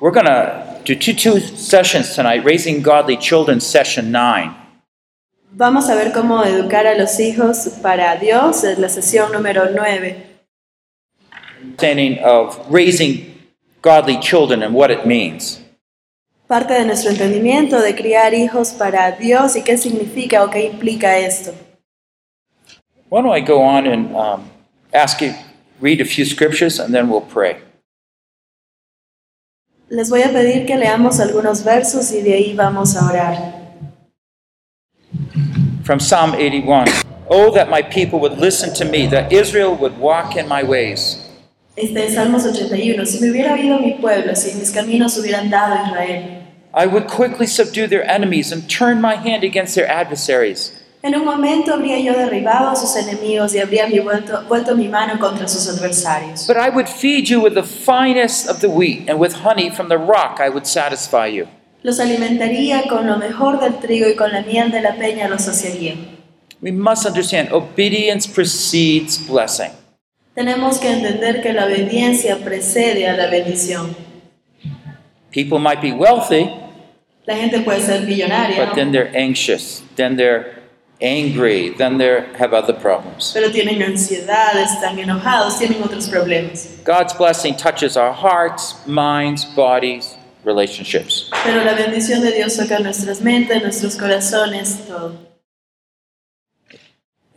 We're 0.01 0.13
going 0.13 0.27
to 0.27 0.63
do 0.85 0.95
two, 0.95 1.15
two 1.15 1.41
sessions 1.41 2.15
tonight 2.15 2.45
Raising 2.45 2.81
Godly 2.81 3.17
Children, 3.17 3.61
session 3.61 4.13
9. 4.13 4.60
Vamos 5.53 5.91
a 5.91 5.97
ver 5.97 6.13
cómo 6.13 6.45
educar 6.45 6.87
a 6.87 6.95
los 6.95 7.19
hijos 7.19 7.69
para 7.83 8.17
Dios, 8.17 8.63
es 8.63 8.79
la 8.79 8.89
sesión 8.89 9.33
número 9.33 9.71
9. 9.71 10.27
Understanding 11.63 12.19
of 12.25 12.57
raising 12.71 13.35
godly 13.83 14.19
children 14.21 14.63
and 14.63 14.75
what 14.75 14.91
it 14.91 15.05
means. 15.05 15.61
Parte 16.47 16.75
de 16.75 16.85
nuestro 16.85 17.11
entendimiento 17.11 17.81
de 17.81 17.95
criar 17.95 18.33
hijos 18.33 18.71
para 18.71 19.13
Dios 19.13 19.57
y 19.57 19.63
qué 19.63 19.77
significa 19.77 20.45
o 20.45 20.51
qué 20.51 20.67
implica 20.67 21.19
esto. 21.19 21.53
Why 23.09 23.23
don't 23.23 23.37
I 23.37 23.41
go 23.41 23.61
on 23.61 23.89
and 23.89 24.15
um, 24.15 24.51
ask 24.95 25.21
you, 25.21 25.35
read 25.81 26.01
a 26.01 26.05
few 26.05 26.25
scriptures, 26.25 26.79
and 26.79 26.95
then 26.95 27.09
we'll 27.09 27.27
pray. 27.27 27.57
Les 29.89 30.09
voy 30.09 30.23
a 30.23 30.33
pedir 30.33 30.65
que 30.65 30.77
leamos 30.77 31.19
algunos 31.19 31.65
versos 31.65 32.13
y 32.13 32.23
de 32.23 32.35
ahí 32.35 32.55
vamos 32.55 32.97
a 32.97 33.09
orar. 33.09 33.61
From 35.91 35.99
Psalm 35.99 36.37
81 36.37 36.87
Oh, 37.29 37.51
that 37.51 37.69
my 37.69 37.83
people 37.83 38.21
would 38.21 38.39
listen 38.39 38.73
to 38.75 38.85
me, 38.85 39.09
that 39.09 39.33
Israel 39.33 39.75
would 39.75 39.99
walk 39.99 40.37
in 40.37 40.47
my 40.47 40.63
ways. 40.63 41.19
Este 41.77 41.97
es 41.97 42.15
Salmos 42.15 42.47
81. 42.47 43.05
Si 43.07 43.21
me 43.21 43.33
hubiera 43.33 43.55
oído 43.55 43.81
mi 43.81 43.95
pueblo, 44.01 44.37
si 44.37 44.57
mis 44.57 44.71
caminos 44.71 45.19
hubieran 45.19 45.51
dado 45.51 45.85
Israel. 45.85 46.45
I 46.73 46.87
would 46.87 47.09
quickly 47.09 47.49
subdue 47.49 47.89
their 47.89 48.09
enemies 48.09 48.53
and 48.53 48.71
turn 48.71 49.01
my 49.01 49.17
hand 49.17 49.43
against 49.43 49.75
their 49.75 49.89
adversaries. 49.89 50.71
En 51.03 51.17
un 51.17 51.25
momento 51.25 51.75
habría 51.75 51.99
yo 51.99 52.13
derribado 52.13 52.71
a 52.71 52.77
sus 52.77 52.95
enemigos 52.95 53.53
y 53.57 53.59
habría 53.59 53.89
mi 53.89 53.99
vuelto, 53.99 54.45
vuelto 54.47 54.77
mi 54.77 54.87
mano 54.87 55.19
contra 55.19 55.49
sus 55.49 55.67
adversarios. 55.67 56.47
But 56.47 56.57
I 56.57 56.69
would 56.69 56.89
feed 56.89 57.29
you 57.29 57.41
with 57.41 57.55
the 57.55 57.65
finest 57.65 58.49
of 58.49 58.61
the 58.61 58.71
wheat, 58.71 59.09
and 59.09 59.19
with 59.19 59.43
honey 59.43 59.71
from 59.71 59.89
the 59.89 59.99
rock 59.99 60.39
I 60.39 60.51
would 60.51 60.69
satisfy 60.69 61.27
you. 61.27 61.49
Los 61.83 61.99
alimentaría 61.99 62.83
con 62.89 63.07
lo 63.07 63.17
mejor 63.17 63.59
del 63.61 63.75
trigo 63.79 64.09
y 64.09 64.15
con 64.17 64.33
la 64.33 64.43
miel 64.43 64.71
de 64.71 64.83
la 64.83 64.95
peña 64.97 65.29
los 65.29 65.43
saciaría. 65.43 65.95
We 66.61 66.73
must 66.73 67.07
understand 67.07 67.51
obedience 67.53 68.29
precedes 68.29 69.19
blessing. 69.27 69.71
Tenemos 70.35 70.79
que 70.79 70.89
entender 70.91 71.43
que 71.43 71.53
la 71.53 71.65
obediencia 71.67 72.37
precede 72.39 73.09
a 73.09 73.17
la 73.17 73.29
bendición. 73.29 73.97
People 75.33 75.59
might 75.59 75.81
be 75.81 75.93
wealthy, 75.93 76.51
La 77.27 77.37
gente 77.37 77.61
puede 77.61 77.81
ser 77.81 78.01
millonaria, 78.03 78.57
but 78.59 78.69
¿no? 78.71 78.75
then 78.75 78.93
they're 78.93 79.11
anxious, 79.17 79.83
then 79.97 80.17
they're 80.17 80.59
angry, 81.01 81.71
then 81.79 81.97
they 81.99 82.25
have 82.39 82.53
other 82.53 82.75
problems. 82.75 83.31
pero 83.33 83.51
tienen 83.51 83.81
ansiedad, 83.83 84.59
están 84.61 84.99
enojados, 84.99 85.59
tienen 85.59 85.83
otros 85.83 86.09
problemas. 86.09 86.69
God's 86.85 87.15
blessing 87.17 87.55
touches 87.57 87.97
our 87.97 88.13
hearts, 88.13 88.75
minds, 88.87 89.45
bodies, 89.45 90.17
relationships. 90.45 91.31
Pero 91.45 91.65
la 91.65 91.75
bendición 91.75 92.21
de 92.23 92.33
Dios 92.33 92.57
toca 92.57 92.79
nuestras 92.81 93.21
mentes, 93.21 93.63
nuestros 93.63 93.97
corazones, 93.97 94.87
todo. 94.87 95.17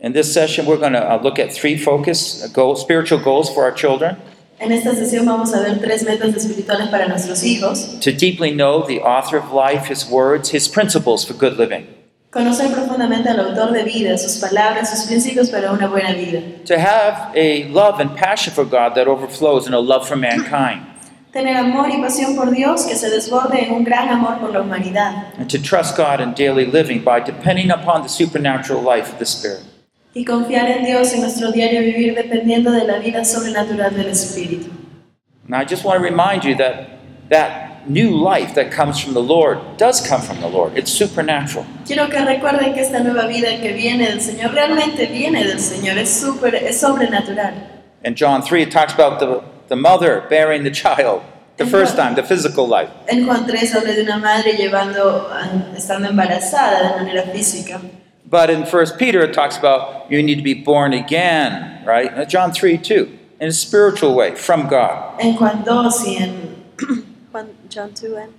In 0.00 0.12
this 0.12 0.32
session, 0.32 0.66
we're 0.66 0.76
going 0.76 0.92
to 0.92 1.00
uh, 1.02 1.18
look 1.22 1.38
at 1.38 1.52
three 1.52 1.76
focus 1.78 2.44
uh, 2.44 2.48
goals, 2.48 2.80
spiritual 2.82 3.20
goals 3.20 3.48
for 3.52 3.64
our 3.64 3.72
children 3.72 4.16
En 4.60 4.70
esta 4.70 4.94
sesión 4.94 5.26
vamos 5.26 5.52
a 5.52 5.60
ver 5.60 5.80
tres 5.80 6.04
metas 6.04 6.34
espirituales 6.36 6.88
para 6.88 7.08
nuestros 7.08 7.42
hijos. 7.42 7.98
to 8.00 8.12
deeply 8.12 8.52
know 8.52 8.86
the 8.86 9.00
author 9.00 9.36
of 9.36 9.52
life, 9.52 9.88
his 9.88 10.08
words, 10.08 10.50
his 10.50 10.68
principles 10.68 11.24
for 11.24 11.34
good 11.34 11.58
living, 11.58 11.86
Conocer 12.30 12.68
profundamente 12.72 13.28
al 13.28 13.40
autor 13.40 13.72
de 13.72 13.82
vida, 13.84 14.16
sus 14.18 14.38
palabras, 14.38 14.90
sus 14.90 15.06
principios 15.06 15.50
para 15.50 15.72
una 15.72 15.88
buena 15.88 16.14
vida. 16.14 16.40
to 16.66 16.78
have 16.78 17.32
a 17.34 17.64
love 17.68 17.98
and 18.00 18.14
passion 18.16 18.52
for 18.54 18.64
God 18.64 18.94
that 18.94 19.08
overflows 19.08 19.66
in 19.66 19.74
a 19.74 19.80
love 19.80 20.06
for 20.06 20.16
mankind, 20.16 20.82
Tener 21.34 21.56
amor 21.56 21.90
y 21.90 22.00
pasión 22.00 22.36
por 22.36 22.52
Dios 22.52 22.86
que 22.86 22.94
se 22.94 23.10
desborde 23.10 23.64
en 23.64 23.72
un 23.74 23.82
gran 23.82 24.08
amor 24.08 24.38
por 24.38 24.52
la 24.52 24.60
humanidad. 24.60 25.34
and 25.36 25.50
to 25.50 25.58
trust 25.58 25.96
God 25.96 26.20
in 26.20 26.32
daily 26.32 26.64
living 26.64 27.02
by 27.02 27.18
depending 27.18 27.72
upon 27.72 28.02
the 28.04 28.08
supernatural 28.08 28.80
life 28.80 29.12
of 29.12 29.18
the 29.18 29.26
Spirit. 29.26 29.64
Y 30.14 30.24
confiar 30.24 30.68
en 30.70 30.84
Dios 30.84 31.12
en 31.12 31.22
nuestro 31.22 31.50
diario 31.50 31.80
vivir 31.80 32.14
dependiendo 32.14 32.70
de 32.70 32.84
la 32.84 33.00
vida 33.00 33.24
sobrenatural 33.24 33.92
del 33.96 34.06
Espíritu. 34.10 34.70
And 35.46 35.56
I 35.56 35.64
just 35.64 35.84
want 35.84 35.98
to 35.98 36.04
remind 36.04 36.44
you 36.44 36.54
that 36.54 37.00
that 37.30 37.88
new 37.88 38.10
life 38.10 38.54
that 38.54 38.70
comes 38.70 39.00
from 39.00 39.12
the 39.12 39.20
Lord 39.22 39.58
does 39.76 40.00
come 40.00 40.22
from 40.22 40.40
the 40.40 40.48
Lord. 40.48 40.78
It's 40.78 40.92
supernatural. 40.92 41.66
Quiero 41.84 42.08
que 42.08 42.24
recuerden 42.24 42.74
que 42.74 42.80
esta 42.80 43.00
nueva 43.00 43.26
vida 43.26 43.60
que 43.60 43.72
viene 43.72 44.06
del 44.06 44.20
Señor 44.20 44.52
realmente 44.52 45.06
viene 45.06 45.44
del 45.44 45.58
Señor, 45.58 45.98
es, 45.98 46.10
super, 46.10 46.54
es 46.54 46.80
sobrenatural. 46.80 47.54
In 48.04 48.14
John 48.14 48.40
3, 48.40 48.62
it 48.62 48.70
talks 48.70 48.94
about 48.94 49.18
the, 49.18 49.42
the 49.68 49.76
mother 49.76 50.24
bearing 50.28 50.62
the 50.64 50.70
child 50.70 51.22
the 51.56 51.66
first 51.66 51.96
time, 51.96 52.14
the 52.16 52.22
physical 52.22 52.66
life. 52.66 52.90
En 53.08 53.24
Juan 53.26 53.46
3 53.46 53.74
habla 53.74 53.94
de 53.94 54.02
una 54.02 54.18
madre 54.18 54.54
llevando, 54.56 55.28
ah, 55.30 55.72
estando 55.76 56.08
embarazada 56.08 56.82
de 56.98 57.04
manera 57.04 57.22
física. 57.32 57.80
But 58.26 58.50
in 58.50 58.64
1 58.64 58.86
Peter, 58.98 59.20
it 59.22 59.32
talks 59.32 59.56
about 59.56 60.10
you 60.10 60.22
need 60.22 60.36
to 60.36 60.42
be 60.42 60.54
born 60.54 60.92
again, 60.92 61.84
right? 61.86 62.28
John 62.28 62.52
3, 62.52 62.78
2, 62.78 63.18
in 63.40 63.48
a 63.48 63.52
spiritual 63.52 64.14
way 64.14 64.34
from 64.34 64.66
God. 64.66 65.20
En 65.20 65.34
Juan 65.38 65.62
2 65.64 66.06
y 66.08 66.16
en 66.22 66.56
John 67.68 67.92
2 67.94 68.16
and- 68.16 68.32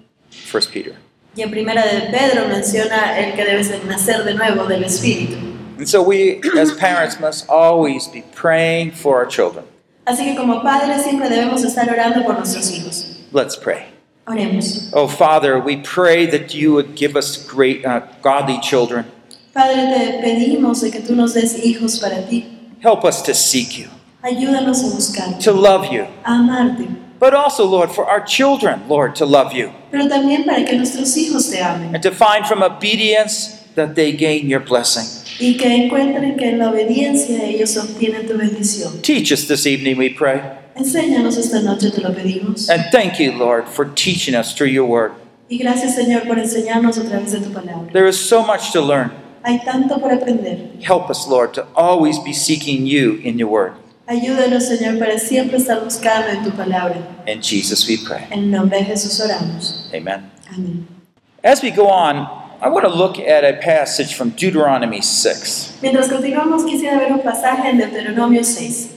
1 0.52 0.62
Peter. 0.72 0.96
y 1.38 1.42
en 1.42 1.52
Primera 1.52 1.84
de 1.84 2.10
Pedro 2.12 2.48
menciona 2.50 3.18
el 3.18 3.34
que 3.36 3.46
debe 3.46 3.64
ser 3.64 3.86
nacer 3.86 4.24
de 4.26 4.34
nuevo 4.34 4.66
del 4.68 4.84
Espíritu. 4.84 5.38
And 5.78 5.88
so 5.88 6.02
we, 6.02 6.42
as 6.58 6.74
parents, 6.74 7.20
must 7.20 7.48
always 7.50 8.08
be 8.08 8.24
praying 8.34 8.92
for 8.92 9.18
our 9.18 9.26
children. 9.26 9.66
Así 10.06 10.24
que 10.24 10.36
como 10.36 10.62
padres 10.62 11.04
siempre 11.04 11.30
debemos 11.30 11.64
estar 11.64 11.90
orando 11.90 12.24
por 12.24 12.38
nuestros 12.38 12.70
hijos. 12.72 13.08
Let's 13.32 13.56
pray. 13.56 13.86
Oremos. 14.28 14.90
Oh, 14.94 15.08
Father, 15.08 15.60
we 15.60 15.78
pray 15.78 16.26
that 16.26 16.54
you 16.54 16.74
would 16.74 16.96
give 16.96 17.16
us 17.16 17.38
great, 17.38 17.86
uh, 17.86 18.02
godly 18.22 18.60
children. 18.60 19.06
Padre, 19.54 19.88
te 19.94 20.22
pedimos 20.22 20.82
de 20.82 20.92
que 20.92 21.00
tú 21.02 21.16
nos 21.16 21.34
des 21.34 21.64
hijos 21.64 22.00
para 22.00 22.22
ti. 22.28 22.46
Help 22.82 23.06
us 23.06 23.22
to 23.24 23.34
seek 23.34 23.78
you, 23.78 23.88
Ayúdanos 24.22 24.84
a 24.84 24.96
buscarte, 24.96 25.40
to 25.44 25.52
love 25.54 25.92
you, 25.92 26.06
a 26.24 26.32
amarte, 26.32 26.88
but 27.20 27.34
also, 27.34 27.66
Lord, 27.66 27.92
for 27.92 28.06
our 28.06 28.22
children, 28.22 28.88
Lord, 28.88 29.16
to 29.16 29.26
love 29.26 29.54
you, 29.54 29.72
pero 29.92 30.08
también 30.08 30.46
para 30.46 30.64
que 30.66 30.76
nuestros 30.76 31.16
hijos 31.16 31.50
te 31.50 31.62
amen 31.62 31.96
and 31.96 32.04
to 32.04 32.12
find 32.12 32.46
from 32.46 32.62
obedience 32.62 33.64
that 33.76 33.96
they 33.96 34.12
gain 34.12 34.50
your 34.50 34.60
blessing. 34.60 35.06
Y 35.40 35.58
que 35.58 35.68
encuentren 35.68 36.38
que 36.38 36.50
en 36.50 36.60
la 36.60 36.70
obediencia 36.70 37.44
ellos 37.44 37.78
obtienen 37.78 38.28
tu 38.28 38.38
bendición. 38.38 39.02
Teach 39.02 39.32
us 39.32 39.48
this 39.48 39.66
evening, 39.66 39.98
we 39.98 40.10
pray. 40.10 40.42
Enséñanos 40.76 41.38
esta 41.38 41.62
noche, 41.62 41.92
te 41.92 42.02
lo 42.02 42.14
pedimos. 42.14 42.70
And 42.70 42.84
thank 42.92 43.20
you, 43.20 43.32
Lord, 43.32 43.68
for 43.68 43.86
teaching 43.86 44.36
us 44.36 44.54
through 44.54 44.72
your 44.72 44.86
word. 44.86 45.12
Y 45.50 45.58
gracias, 45.58 45.96
Señor, 45.96 46.28
por 46.28 46.38
enseñarnos 46.38 46.98
a 46.98 47.04
través 47.04 47.32
de 47.32 47.40
tu 47.40 47.52
palabra. 47.52 47.92
There 47.94 48.08
is 48.08 48.18
so 48.18 48.44
much 48.44 48.72
to 48.74 48.82
learn. 48.82 49.12
Hay 49.44 49.60
tanto 49.64 50.00
por 50.00 50.12
aprender. 50.12 50.72
Help 50.82 51.10
us, 51.10 51.28
Lord, 51.28 51.54
to 51.54 51.68
always 51.76 52.18
be 52.20 52.34
seeking 52.34 52.86
you 52.86 53.20
in 53.24 53.38
your 53.38 53.50
word. 53.50 53.74
Ayúdanos, 54.08 54.64
Señor, 54.64 55.00
para 55.00 55.18
siempre 55.18 55.58
estar 55.58 55.84
buscando 55.84 56.30
en 56.30 56.44
tu 56.44 56.52
palabra. 56.52 56.98
In 57.28 57.42
Jesus 57.42 57.88
we 57.88 57.98
pray. 57.98 58.28
En 58.32 58.52
nombre 58.52 58.80
de 58.80 58.86
Jesús 58.86 59.20
oramos. 59.20 59.90
Amen. 59.94 60.32
Amén. 60.52 60.88
As 61.44 61.62
we 61.62 61.72
go 61.72 61.88
on, 61.88 62.28
I 62.62 62.70
want 62.70 62.86
to 62.86 62.90
look 62.94 63.20
at 63.20 63.44
a 63.44 63.54
passage 63.62 64.16
from 64.16 64.30
Deuteronomy 64.32 65.02
6. 65.02 65.80
Mientras 65.82 66.08
continuamos, 66.10 66.64
quisiera 66.66 66.98
ver 67.00 67.12
un 67.12 67.22
pasaje 67.22 67.66
en 67.70 67.78
Deuteronomio 67.78 68.44
6. 68.44 68.94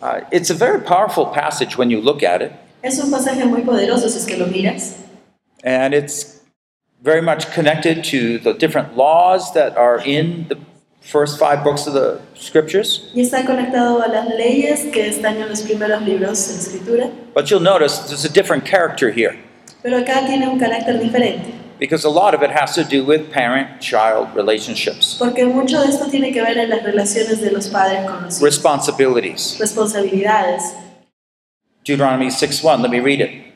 Uh, 0.00 0.20
it's 0.30 0.50
a 0.50 0.54
very 0.54 0.80
powerful 0.80 1.26
passage 1.26 1.76
when 1.76 1.90
you 1.90 2.00
look 2.00 2.22
at 2.22 2.40
it, 2.42 2.52
Es 2.82 2.98
un 3.02 3.10
pasaje 3.10 3.44
muy 3.46 3.62
poderoso 3.62 4.08
si 4.08 4.18
es 4.18 4.26
que 4.26 4.36
lo 4.36 4.46
miras. 4.46 4.94
and 5.64 5.92
it's 5.94 6.40
very 7.02 7.20
much 7.20 7.50
connected 7.52 8.04
to 8.04 8.38
the 8.38 8.52
different 8.54 8.96
laws 8.96 9.52
that 9.54 9.76
are 9.76 10.00
in 10.04 10.46
the 10.48 10.56
first 11.00 11.38
five 11.38 11.64
books 11.64 11.86
of 11.88 11.94
the 11.94 12.20
scriptures. 12.34 13.10
y 13.14 13.22
está 13.22 13.44
conectado 13.44 14.00
a 14.02 14.08
las 14.08 14.28
leyes 14.36 14.84
que 14.92 15.08
están 15.08 15.36
en 15.40 15.48
los 15.48 15.62
primeros 15.62 16.00
libros 16.02 16.46
de 16.48 16.54
escritura, 16.54 17.10
But 17.34 17.50
you'll 17.50 17.60
notice 17.62 17.98
there's 18.06 18.24
a 18.24 18.28
different 18.32 18.64
character 18.64 19.10
here 19.10 19.36
pero 19.82 19.96
acá 19.98 20.24
tiene 20.26 20.48
un 20.48 20.58
carácter 20.60 21.00
diferente, 21.00 21.52
because 21.78 22.04
a 22.04 22.10
lot 22.10 22.34
of 22.34 22.42
it 22.42 22.50
has 22.50 22.74
to 22.74 22.84
do 22.84 23.04
with 23.04 23.30
parent 23.30 23.80
child 23.80 24.34
relationships, 24.34 25.16
porque 25.18 25.44
mucho 25.44 25.80
de 25.80 25.88
esto 25.88 26.10
tiene 26.10 26.32
que 26.32 26.42
ver 26.42 26.58
en 26.58 26.70
las 26.70 26.82
relaciones 26.82 27.40
de 27.40 27.50
los 27.50 27.68
padres 27.68 28.06
con 28.06 28.22
los 28.24 28.36
hijos, 28.36 28.42
responsibilities. 28.42 29.58
responsabilidades. 29.58 30.74
Deuteronomy 31.84 32.30
6 32.30 32.62
1, 32.62 32.82
let 32.82 32.90
me 32.90 33.00
read 33.00 33.20
it. 33.20 33.48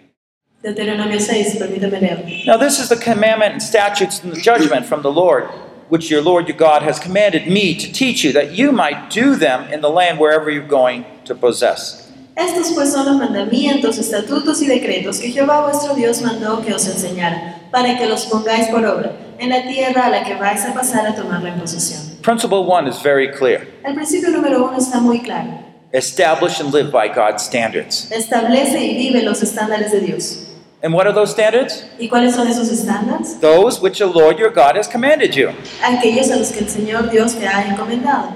Deuteronomio 0.62 1.20
6, 1.20 1.56
permítame 1.58 2.00
leer. 2.00 2.44
Now, 2.46 2.56
this 2.56 2.78
is 2.78 2.88
the 2.88 2.96
commandment 2.96 3.52
and 3.52 3.62
statutes 3.62 4.22
and 4.22 4.32
the 4.32 4.40
judgment 4.40 4.86
from 4.86 5.02
the 5.02 5.10
Lord, 5.10 5.48
which 5.88 6.08
your 6.08 6.22
Lord 6.22 6.46
your 6.46 6.56
God 6.56 6.82
has 6.82 7.00
commanded 7.00 7.48
me 7.48 7.74
to 7.74 7.92
teach 7.92 8.22
you, 8.22 8.32
that 8.32 8.52
you 8.52 8.70
might 8.70 9.10
do 9.10 9.34
them 9.34 9.64
in 9.72 9.80
the 9.80 9.90
land 9.90 10.20
wherever 10.20 10.50
you're 10.50 10.66
going 10.66 11.04
to 11.24 11.34
possess. 11.34 12.08
Estos 12.36 12.72
pues 12.74 12.92
son 12.92 13.06
los 13.06 13.16
mandamientos, 13.16 13.98
estatutos 13.98 14.62
y 14.62 14.66
decretos 14.66 15.18
que 15.18 15.30
Jehová 15.32 15.62
vuestro 15.62 15.94
Dios 15.94 16.22
mandó 16.22 16.64
que 16.64 16.72
os 16.72 16.86
enseñara, 16.86 17.58
para 17.72 17.96
que 17.98 18.06
los 18.06 18.26
pongáis 18.26 18.68
por 18.68 18.84
obra, 18.84 19.10
en 19.38 19.48
la 19.48 19.62
tierra 19.66 20.06
a 20.06 20.10
la 20.10 20.22
que 20.24 20.34
vais 20.36 20.64
a 20.64 20.72
pasar 20.72 21.06
a 21.06 21.14
tomarla 21.14 21.48
en 21.48 21.58
posesión. 21.58 22.02
Principle 22.22 22.60
1 22.60 22.86
is 22.86 23.02
very 23.02 23.32
clear 23.32 23.66
El 23.84 23.94
principio 23.94 24.30
número 24.30 24.64
uno 24.64 24.78
está 24.78 25.00
muy 25.00 25.20
claro. 25.20 25.48
establish 25.92 26.60
and 26.60 26.72
live 26.72 26.92
by 26.92 27.08
God's 27.08 27.42
standards. 27.42 28.08
Establece 28.12 28.78
y 28.78 28.96
vive 28.96 29.22
los 29.22 29.42
estándares 29.42 29.90
de 29.90 30.00
Dios. 30.00 30.48
And 30.84 30.94
what 30.94 31.06
are 31.06 31.12
those 31.12 31.30
standards? 31.32 31.84
¿Y 31.98 32.08
cuáles 32.08 32.34
son 32.34 32.46
esos 32.48 32.68
estándares? 32.68 33.40
Those 33.40 33.80
which 33.80 33.98
the 33.98 34.06
Lord 34.06 34.38
your 34.38 34.50
God 34.50 34.76
has 34.76 34.88
commanded 34.88 35.34
you. 35.34 35.50
Aquellos 35.82 36.30
a 36.30 36.36
los 36.36 36.50
que 36.52 36.60
el 36.60 36.68
Señor 36.68 37.10
Dios 37.10 37.34
te 37.34 37.46
ha 37.46 37.64
encomendado. 37.64 38.30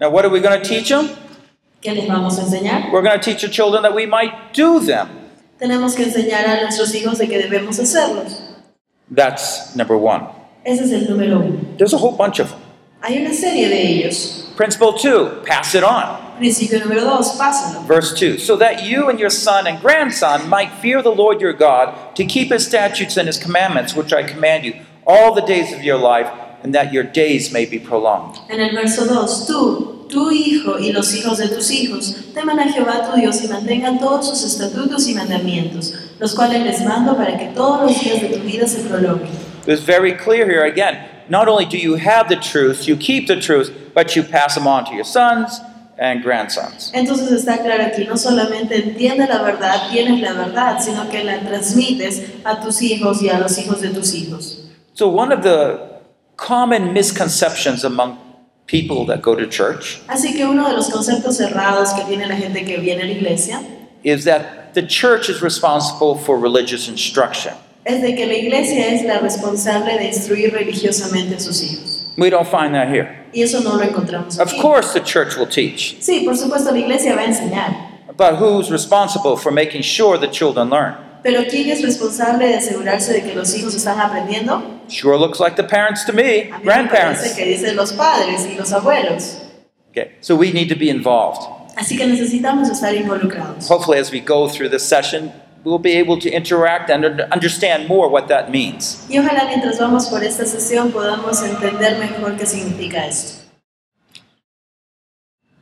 Now, 0.00 0.10
what 0.10 0.24
are 0.24 0.30
we 0.30 0.40
going 0.40 0.60
to 0.60 0.66
teach 0.66 0.88
them? 0.90 1.08
¿Qué 1.80 1.94
les 1.94 2.06
vamos 2.08 2.38
a 2.38 2.42
enseñar? 2.42 2.90
We're 2.92 3.02
going 3.02 3.18
to 3.18 3.24
teach 3.24 3.42
our 3.44 3.50
children 3.50 3.82
that 3.82 3.94
we 3.94 4.06
might 4.06 4.32
do 4.54 4.78
them. 4.80 5.08
Tenemos 5.58 5.94
que 5.94 6.04
enseñar 6.04 6.46
a 6.46 6.60
nuestros 6.62 6.94
hijos 6.94 7.16
de 7.18 7.28
que 7.28 7.38
debemos 7.38 7.78
hacerlos. 7.78 8.42
That's 9.10 9.74
number 9.76 9.96
one. 9.96 10.26
Ese 10.64 10.80
es 10.80 10.92
el 10.92 11.14
número 11.14 11.40
uno. 11.40 11.76
There's 11.78 11.92
a 11.92 11.98
whole 11.98 12.16
bunch 12.16 12.40
of 12.40 12.50
them. 12.50 12.60
Hay 13.02 13.18
una 13.18 13.32
serie 13.32 13.68
de 13.68 13.80
ellos. 13.80 14.52
Principle 14.56 14.94
two, 14.94 15.42
pass 15.46 15.74
it 15.74 15.84
on. 15.84 16.36
Principio 16.38 16.80
número 16.80 17.00
dos, 17.02 17.38
pásalo. 17.38 17.86
Verse 17.86 18.12
2 18.18 18.38
So 18.38 18.56
that 18.56 18.84
you 18.84 19.08
and 19.08 19.18
your 19.18 19.30
son 19.30 19.66
and 19.66 19.80
grandson 19.80 20.48
might 20.48 20.70
fear 20.82 21.02
the 21.02 21.10
Lord 21.10 21.40
your 21.40 21.52
God, 21.52 22.14
to 22.16 22.24
keep 22.26 22.50
his 22.50 22.66
statutes 22.66 23.16
and 23.16 23.26
his 23.26 23.38
commandments, 23.38 23.94
which 23.94 24.12
I 24.12 24.22
command 24.22 24.64
you, 24.64 24.74
all 25.06 25.34
the 25.34 25.40
days 25.40 25.72
of 25.72 25.82
your 25.82 25.96
life, 25.96 26.30
and 26.66 26.74
that 26.74 26.92
your 26.92 27.04
days 27.04 27.52
may 27.52 27.64
be 27.64 27.78
prolonged. 27.78 28.40
En 28.50 28.58
el 28.60 28.74
verso 28.74 29.06
2, 29.06 29.46
tú, 29.46 30.08
tu 30.08 30.30
hijo 30.32 30.80
y 30.80 30.90
los 30.90 31.14
hijos 31.14 31.38
de 31.38 31.48
tus 31.48 31.70
hijos 31.70 32.16
teman 32.34 32.58
a 32.58 32.64
Jehová 32.72 33.08
tu 33.08 33.20
Dios 33.20 33.40
y 33.44 33.46
mantengan 33.46 34.00
todos 34.00 34.28
sus 34.28 34.42
estatutos 34.42 35.06
y 35.06 35.14
mandamientos, 35.14 35.94
los 36.18 36.34
cuales 36.34 36.64
les 36.64 36.84
mando 36.84 37.16
para 37.16 37.38
que 37.38 37.46
todos 37.54 37.82
los 37.82 38.00
días 38.00 38.20
de 38.20 38.28
tu 38.30 38.40
vida 38.40 38.66
se 38.66 38.80
prolonguen. 38.80 39.30
It's 39.68 39.82
very 39.82 40.12
clear 40.12 40.44
here 40.44 40.64
again. 40.64 40.98
Not 41.28 41.46
only 41.48 41.66
do 41.66 41.78
you 41.78 41.96
have 41.96 42.28
the 42.28 42.36
truth, 42.36 42.88
you 42.88 42.96
keep 42.96 43.28
the 43.28 43.40
truth, 43.40 43.70
but 43.94 44.16
you 44.16 44.24
pass 44.24 44.54
them 44.54 44.66
on 44.66 44.84
to 44.86 44.94
your 44.94 45.04
sons 45.04 45.60
and 45.98 46.20
grandsons. 46.22 46.90
Entonces 46.94 47.30
está 47.30 47.58
claro 47.62 47.84
aquí, 47.84 48.04
no 48.06 48.16
solamente 48.16 48.76
entiende 48.76 49.28
la 49.28 49.42
verdad, 49.42 49.88
tienes 49.92 50.20
la 50.20 50.32
verdad, 50.32 50.80
sino 50.80 51.08
que 51.08 51.22
la 51.22 51.38
transmites 51.40 52.22
a 52.44 52.60
tus 52.60 52.82
hijos 52.82 53.22
y 53.22 53.28
a 53.28 53.38
los 53.38 53.56
hijos 53.56 53.80
de 53.80 53.90
tus 53.90 54.14
hijos. 54.14 54.64
So, 54.94 55.08
one 55.08 55.32
of 55.32 55.42
the 55.42 55.95
common 56.36 56.92
misconceptions 56.92 57.84
among 57.84 58.18
people 58.66 59.04
that 59.06 59.22
go 59.22 59.34
to 59.34 59.46
church 59.46 60.00
Así 60.08 60.34
que 60.34 60.44
uno 60.44 60.68
de 60.68 60.74
los 60.74 60.90
conceptos 60.90 61.36
cerrados 61.36 61.92
que 61.94 62.04
tiene 62.04 62.26
la 62.26 62.36
gente 62.36 62.64
que 62.64 62.78
viene 62.78 63.02
a 63.02 63.06
la 63.06 63.12
iglesia 63.12 63.60
is 64.02 64.24
that 64.24 64.74
the 64.74 64.82
church 64.82 65.28
is 65.28 65.40
responsible 65.42 66.16
for 66.16 66.38
religious 66.38 66.88
instruction. 66.88 67.52
es 67.84 68.02
de 68.02 68.14
que 68.16 68.26
la 68.26 68.34
iglesia 68.34 68.88
es 68.92 69.04
la 69.04 69.18
responsable 69.20 69.96
de 69.98 70.08
instruir 70.08 70.52
religiosamente 70.52 71.36
a 71.36 71.40
sus 71.40 71.62
hijos. 71.62 72.12
We 72.18 72.30
don't 72.30 72.48
find 72.48 72.74
that 72.74 72.88
here. 72.88 73.24
Y 73.32 73.42
eso 73.42 73.60
no 73.60 73.76
lo 73.76 73.82
encontramos 73.84 74.38
Of 74.40 74.48
aquí. 74.52 74.60
course, 74.60 74.92
the 74.92 75.00
church 75.00 75.36
will 75.36 75.46
teach, 75.46 75.96
Sí, 76.00 76.24
por 76.24 76.34
supuesto 76.36 76.72
la 76.72 76.78
iglesia 76.78 77.14
va 77.14 77.22
a 77.22 77.26
enseñar, 77.26 78.16
but 78.16 78.36
who's 78.36 78.70
responsible 78.70 79.36
for 79.36 79.52
making 79.52 79.82
sure 79.82 80.18
the 80.18 80.26
children 80.28 80.68
learn? 80.70 80.94
Pero 81.22 81.42
¿quién 81.50 81.68
es 81.70 81.82
responsable 81.82 82.46
de 82.48 82.54
asegurarse 82.56 83.12
de 83.12 83.22
que 83.22 83.34
los 83.34 83.54
hijos 83.56 83.74
están 83.74 84.00
aprendiendo? 84.00 84.62
Sure 84.88 85.18
looks 85.18 85.40
like 85.40 85.56
the 85.56 85.64
parents 85.64 86.04
to 86.06 86.12
me, 86.12 86.22
A 86.22 86.24
mí 86.24 86.32
me 86.42 86.48
parece 86.50 86.64
grandparents. 86.64 87.32
que 87.34 87.44
dicen 87.44 87.76
los 87.76 87.92
padres 87.92 88.46
y 88.50 88.54
los 88.56 88.72
abuelos. 88.72 89.38
Okay, 89.90 90.12
so 90.20 90.36
we 90.36 90.52
need 90.52 90.68
to 90.68 90.76
be 90.78 90.90
involved. 90.90 91.40
Así 91.76 91.96
que 91.96 92.06
necesitamos 92.06 92.68
estar 92.70 92.94
involucrados. 92.94 93.68
Hopefully, 93.68 93.98
as 93.98 94.10
we 94.12 94.20
go 94.20 94.48
through 94.48 94.70
this 94.70 94.82
session, 94.82 95.32
we'll 95.64 95.78
be 95.78 95.96
able 95.98 96.18
to 96.18 96.28
interact 96.30 96.90
and 96.90 97.04
un- 97.04 97.20
understand 97.32 97.88
more 97.88 98.08
what 98.08 98.28
that 98.28 98.50
means. 98.50 99.04
Y 99.08 99.18
ojalá 99.18 99.44
mientras 99.46 99.78
vamos 99.78 100.06
por 100.06 100.22
esta 100.22 100.44
sesión 100.46 100.90
podamos 100.92 101.42
entender 101.42 101.98
mejor 101.98 102.36
qué 102.36 102.46
significa 102.46 103.06
esto. 103.06 103.42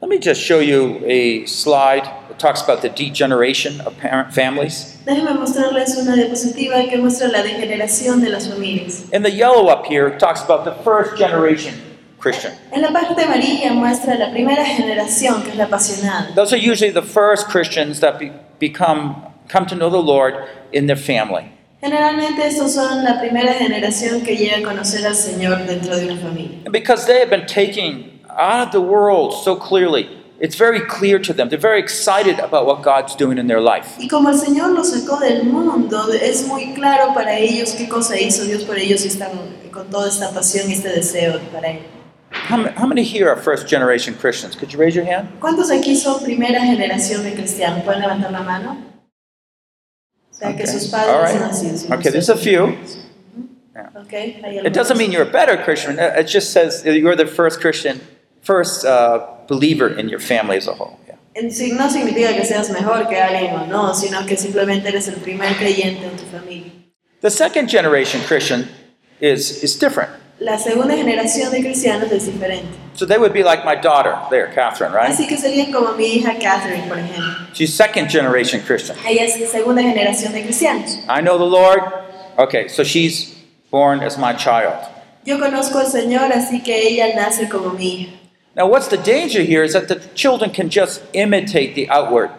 Let 0.04 0.10
me 0.10 0.18
just 0.18 0.42
show 0.42 0.58
you 0.58 1.02
a 1.06 1.46
slide 1.46 2.04
that 2.04 2.38
talks 2.38 2.60
about 2.60 2.82
the 2.82 2.90
degeneration 2.90 3.80
of 3.80 3.96
parent 3.96 4.34
families. 4.34 4.98
Déjenme 5.06 5.32
mostrarles 5.32 5.96
una 5.96 6.14
diapositiva 6.14 6.86
que 6.90 6.98
muestra 6.98 7.28
la 7.32 7.42
degeneración 7.42 8.20
de 8.20 8.28
las 8.28 8.46
familias. 8.46 9.10
And 9.14 9.24
the 9.24 9.30
yellow 9.30 9.68
up 9.68 9.86
here 9.86 10.10
talks 10.18 10.42
about 10.42 10.66
the 10.66 10.74
first 10.84 11.16
generation 11.16 11.80
Christian. 12.18 12.52
En 12.70 12.82
la 12.82 12.92
parte 12.92 13.14
amarilla 13.22 13.72
muestra 13.72 14.18
la 14.18 14.30
primera 14.30 14.62
generación, 14.66 15.42
que 15.42 15.52
es 15.52 15.56
la 15.56 15.68
apasionada. 15.68 16.34
Those 16.34 16.52
are 16.52 16.58
usually 16.58 16.92
the 16.92 17.00
first 17.00 17.48
Christians 17.48 18.00
that 18.00 18.18
be, 18.18 18.30
become 18.58 19.32
come 19.48 19.64
to 19.64 19.74
know 19.74 19.88
the 19.88 20.02
Lord 20.02 20.34
in 20.70 20.86
their 20.86 20.98
family. 20.98 21.50
Generalmente 21.80 22.46
estos 22.46 22.74
son 22.74 23.04
la 23.04 23.18
primera 23.18 23.54
generación 23.54 24.22
que 24.22 24.36
llega 24.36 24.58
a 24.58 24.62
conocer 24.62 25.06
al 25.06 25.14
Señor 25.14 25.66
dentro 25.66 25.96
de 25.96 26.04
una 26.04 26.16
familia. 26.20 26.58
And 26.66 26.72
because 26.72 27.06
they 27.06 27.20
have 27.20 27.30
been 27.30 27.46
taken 27.46 28.13
out 28.36 28.66
of 28.66 28.72
the 28.72 28.80
world 28.80 29.32
so 29.44 29.56
clearly, 29.56 30.08
it's 30.40 30.56
very 30.56 30.80
clear 30.80 31.18
to 31.20 31.32
them. 31.32 31.48
They're 31.48 31.58
very 31.58 31.78
excited 31.80 32.38
about 32.40 32.66
what 32.66 32.82
God's 32.82 33.14
doing 33.16 33.38
in 33.38 33.46
their 33.46 33.60
life. 33.60 33.96
Y 33.98 34.08
como 34.08 34.28
el 34.30 34.36
Señor 34.38 34.72
los 34.74 34.90
sacó 34.92 35.18
del 35.20 35.44
mundo, 35.44 36.08
es 36.12 36.46
muy 36.46 36.74
claro 36.74 37.14
para 37.14 37.38
ellos 37.38 37.74
qué 37.74 37.88
cosa 37.88 38.18
hizo 38.18 38.44
Dios 38.44 38.64
por 38.64 38.76
ellos 38.76 39.04
y 39.04 39.08
están 39.08 39.30
con 39.70 39.88
toda 39.90 40.08
esta 40.08 40.30
pasión 40.32 40.68
y 40.68 40.74
este 40.74 40.88
deseo 40.90 41.38
para 41.52 41.68
Él. 41.70 41.78
How, 42.50 42.56
ma- 42.58 42.72
how 42.76 42.86
many 42.86 43.04
here 43.04 43.28
are 43.30 43.36
first 43.40 43.68
generation 43.68 44.14
Christians? 44.14 44.56
Could 44.56 44.72
you 44.72 44.78
raise 44.78 44.94
your 44.96 45.04
hand? 45.04 45.28
¿Cuántos 45.40 45.70
aquí 45.70 45.94
son 45.94 46.22
primera 46.24 46.60
generación 46.60 47.22
de 47.22 47.32
cristianos? 47.32 47.84
¿Pueden 47.84 48.02
levantar 48.02 48.32
la 48.32 48.42
mano? 48.42 48.76
O 50.30 50.34
sea, 50.36 50.48
que 50.56 50.64
Okay. 50.64 50.66
sus 50.66 50.88
padres 50.90 51.32
right. 51.32 51.40
han 51.90 51.98
Okay, 52.00 52.10
there's 52.10 52.28
a 52.28 52.36
few. 52.36 52.76
Okay, 53.96 54.40
It 54.64 54.72
doesn't 54.72 54.98
mean 54.98 55.10
you're 55.12 55.22
a 55.22 55.30
better 55.30 55.56
Christian. 55.56 55.98
It 55.98 56.26
just 56.26 56.52
says 56.52 56.84
you're 56.84 57.16
the 57.16 57.26
first 57.26 57.60
Christian, 57.60 58.00
first 58.44 58.84
uh, 58.84 59.26
believer 59.48 59.88
in 59.88 60.08
your 60.08 60.20
family 60.20 60.56
as 60.56 60.68
a 60.68 60.74
whole. 60.74 60.98
Yeah. 61.06 61.16
No 61.42 61.88
significa 61.88 62.32
que 62.34 62.44
seas 62.44 62.70
mejor 62.70 63.08
que 63.08 63.16
alguien 63.16 63.54
o 63.54 63.66
no, 63.66 63.92
sino 63.94 64.24
que 64.24 64.36
simplemente 64.36 64.88
eres 64.88 65.08
el 65.08 65.16
primer 65.16 65.56
creyente 65.56 66.04
en 66.04 66.16
tu 66.16 66.24
familia. 66.26 66.70
The 67.20 67.30
second 67.30 67.68
generation 67.68 68.20
Christian 68.22 68.68
is, 69.20 69.62
is 69.64 69.78
different. 69.78 70.10
La 70.40 70.58
segunda 70.58 70.94
generación 70.94 71.50
de 71.50 71.60
cristianos 71.60 72.12
es 72.12 72.26
diferente. 72.26 72.68
So 72.94 73.06
they 73.06 73.18
would 73.18 73.32
be 73.32 73.42
like 73.42 73.64
my 73.64 73.74
daughter 73.74 74.16
there, 74.30 74.52
Catherine, 74.54 74.92
right? 74.92 75.10
Así 75.10 75.26
que 75.26 75.36
serían 75.36 75.72
como 75.72 75.96
mi 75.96 76.18
hija 76.18 76.38
Catherine, 76.40 76.86
por 76.88 76.98
ejemplo. 76.98 77.54
She's 77.54 77.72
second 77.72 78.10
generation 78.10 78.60
Christian. 78.60 78.96
Ella 79.06 79.24
es 79.24 79.50
segunda 79.50 79.80
generación 79.82 80.32
de 80.32 80.42
cristianos. 80.42 80.98
I 81.08 81.20
know 81.20 81.38
the 81.38 81.44
Lord. 81.44 81.80
Okay, 82.36 82.68
so 82.68 82.84
she's 82.84 83.34
born 83.70 84.00
as 84.00 84.18
my 84.18 84.34
child. 84.34 84.74
Yo 85.24 85.38
conozco 85.38 85.78
al 85.78 85.86
Señor, 85.86 86.32
así 86.32 86.62
que 86.62 86.88
ella 86.88 87.14
nace 87.14 87.48
como 87.48 87.70
mi 87.70 88.02
hija. 88.02 88.12
Now, 88.56 88.68
what's 88.68 88.86
the 88.86 88.96
danger 88.96 89.42
here 89.42 89.64
is 89.64 89.72
that 89.72 89.88
the 89.88 89.96
children 90.14 90.50
can 90.50 90.70
just 90.70 91.02
imitate 91.12 91.74
the 91.74 91.88
outward. 91.90 92.30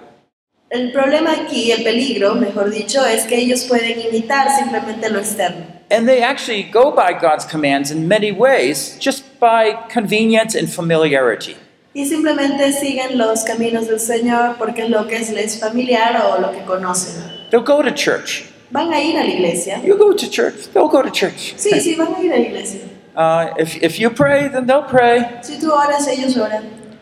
El 0.71 0.91
problema 0.91 1.31
aquí, 1.33 1.71
el 1.71 1.83
peligro, 1.83 2.35
mejor 2.35 2.69
dicho, 2.69 3.03
es 3.05 3.25
que 3.25 3.37
ellos 3.37 3.65
pueden 3.65 3.99
imitar 3.99 4.47
simplemente 4.57 5.09
lo 5.09 5.19
externo. 5.19 5.65
And 5.91 6.07
they 6.07 6.23
actually 6.23 6.63
go 6.63 6.91
by 6.91 7.13
God's 7.13 7.45
commands 7.45 7.91
in 7.91 8.07
many 8.07 8.31
ways 8.31 8.97
just 8.99 9.23
by 9.39 9.73
convenience 9.89 10.55
and 10.55 10.69
familiarity. 10.69 11.57
Y 11.93 12.05
simplemente 12.05 12.71
siguen 12.71 13.17
los 13.17 13.43
caminos 13.43 13.87
del 13.87 13.99
Señor 13.99 14.57
porque 14.57 14.83
es 14.83 14.89
lo 14.89 15.07
que 15.07 15.17
es, 15.17 15.31
les 15.31 15.59
familiar 15.59 16.15
o 16.25 16.39
lo 16.39 16.51
que 16.51 16.63
conocen. 16.65 17.23
They'll 17.51 17.61
go 17.61 17.81
to 17.81 17.91
church. 17.91 18.45
Van 18.71 18.91
a 18.91 19.01
ir 19.01 19.17
a 19.17 19.23
la 19.23 19.29
iglesia. 19.29 19.81
You 19.83 19.97
go 19.97 20.13
to 20.13 20.29
church, 20.29 20.67
they'll 20.73 20.87
go 20.87 21.03
to 21.03 21.11
church. 21.11 21.55
Sí, 21.57 21.79
sí, 21.79 21.95
van 21.95 22.15
a 22.15 22.23
ir 22.23 22.31
a 22.33 22.37
la 22.37 22.45
iglesia. 22.45 22.94
Uh, 23.15 23.53
if, 23.57 23.75
if 23.81 23.99
you 23.99 24.09
pray, 24.09 24.47
then 24.47 24.67
they'll 24.67 24.83
pray. 24.83 25.39
Si 25.41 25.57
tú 25.57 25.71
oras, 25.71 26.07
ellos 26.07 26.37
oran. 26.37 26.99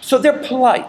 So 0.00 0.18
they're 0.18 0.42
polite. 0.42 0.86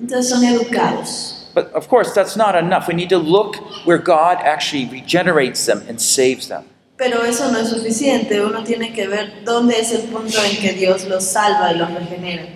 Entonces 0.00 0.30
son 0.30 0.42
educados. 0.42 1.52
But 1.54 1.72
of 1.72 1.88
course, 1.88 2.12
that's 2.12 2.36
not 2.36 2.54
enough. 2.54 2.86
We 2.86 2.94
need 2.94 3.08
to 3.08 3.18
look 3.18 3.56
where 3.84 3.98
God 3.98 4.38
actually 4.38 4.86
regenerates 4.86 5.66
them 5.66 5.82
and 5.88 6.00
saves 6.00 6.48
them. 6.48 6.64
Pero 6.98 7.22
eso 7.22 7.50
no 7.50 7.60
es 7.60 7.70
suficiente, 7.70 8.40
uno 8.40 8.64
tiene 8.64 8.92
que 8.92 9.06
ver 9.06 9.44
dónde 9.44 9.78
es 9.78 9.92
el 9.92 10.10
punto 10.10 10.42
en 10.42 10.56
que 10.56 10.72
Dios 10.72 11.06
los 11.06 11.24
salva 11.24 11.72
y 11.72 11.78
los 11.78 11.88
regenera. 11.90 12.48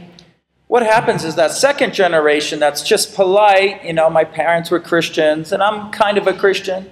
What 0.67 0.83
happens 0.83 1.25
is 1.25 1.37
that 1.37 1.53
second 1.53 1.95
generation 1.95 2.59
that's 2.59 2.83
just 2.83 3.15
polite, 3.15 3.85
you 3.85 3.93
know, 3.93 4.11
my 4.11 4.25
parents 4.25 4.71
were 4.71 4.81
Christians 4.81 5.53
and 5.53 5.63
I'm 5.63 5.93
kind 5.93 6.19
of 6.19 6.27
a 6.27 6.33
Christian. 6.33 6.91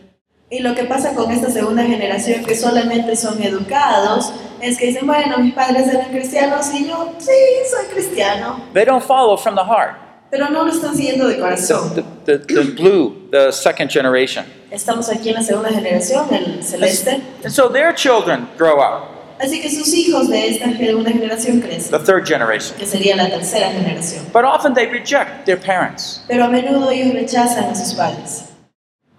Y 0.52 0.58
lo 0.60 0.74
que 0.74 0.82
pasa 0.84 1.14
con 1.14 1.30
esta 1.30 1.48
segunda 1.48 1.84
generación 1.84 2.44
que 2.44 2.56
solamente 2.56 3.14
son 3.14 3.40
educados 3.42 4.32
es 4.60 4.76
que 4.78 4.86
dicen, 4.88 5.06
bueno, 5.06 5.38
mis 5.38 5.54
padres 5.54 5.86
eran 5.86 6.10
cristianos 6.10 6.66
y 6.74 6.88
yo 6.88 7.14
sí, 7.18 7.30
soy 7.70 7.86
cristiano, 7.94 8.60
They 8.74 8.84
don't 8.84 9.02
follow 9.04 9.36
from 9.36 9.54
the 9.54 9.62
heart. 9.64 9.96
pero 10.28 10.48
no 10.50 10.64
lo 10.64 10.72
están 10.72 10.96
siguiendo 10.96 11.28
de 11.28 11.34
The, 11.34 11.40
corazón. 11.40 11.94
the, 11.94 12.38
the, 12.38 12.54
the 12.54 12.62
blue, 12.72 13.28
the 13.30 13.52
second 13.52 13.90
generation. 13.90 14.44
Estamos 14.72 15.08
aquí 15.08 15.28
en 15.28 15.36
la 15.36 15.42
segunda 15.42 15.70
generación, 15.70 16.26
el 16.32 16.62
celeste. 16.64 17.20
And 17.44 17.52
so 17.52 17.68
their 17.68 17.94
children 17.94 18.48
grow 18.58 18.80
up, 18.80 19.04
Así 19.40 19.60
que 19.62 19.70
sus 19.70 19.94
hijos 19.94 20.28
de 20.28 20.48
esta 20.48 20.66
segunda 20.76 21.10
generación 21.10 21.60
crecen, 21.60 21.90
the 21.92 21.98
third 22.04 22.26
generation. 22.26 22.76
que 22.76 22.86
sería 22.86 23.14
la 23.16 23.28
tercera 23.30 23.70
generación. 23.70 24.24
But 24.32 24.44
often 24.44 24.74
they 24.74 24.86
reject 24.86 25.46
their 25.46 25.58
parents. 25.60 26.22
Pero 26.28 26.44
a 26.44 26.48
menudo 26.48 26.90
ellos 26.90 27.14
rechazan 27.14 27.64
a 27.70 27.74
sus 27.76 27.94
padres. 27.94 28.46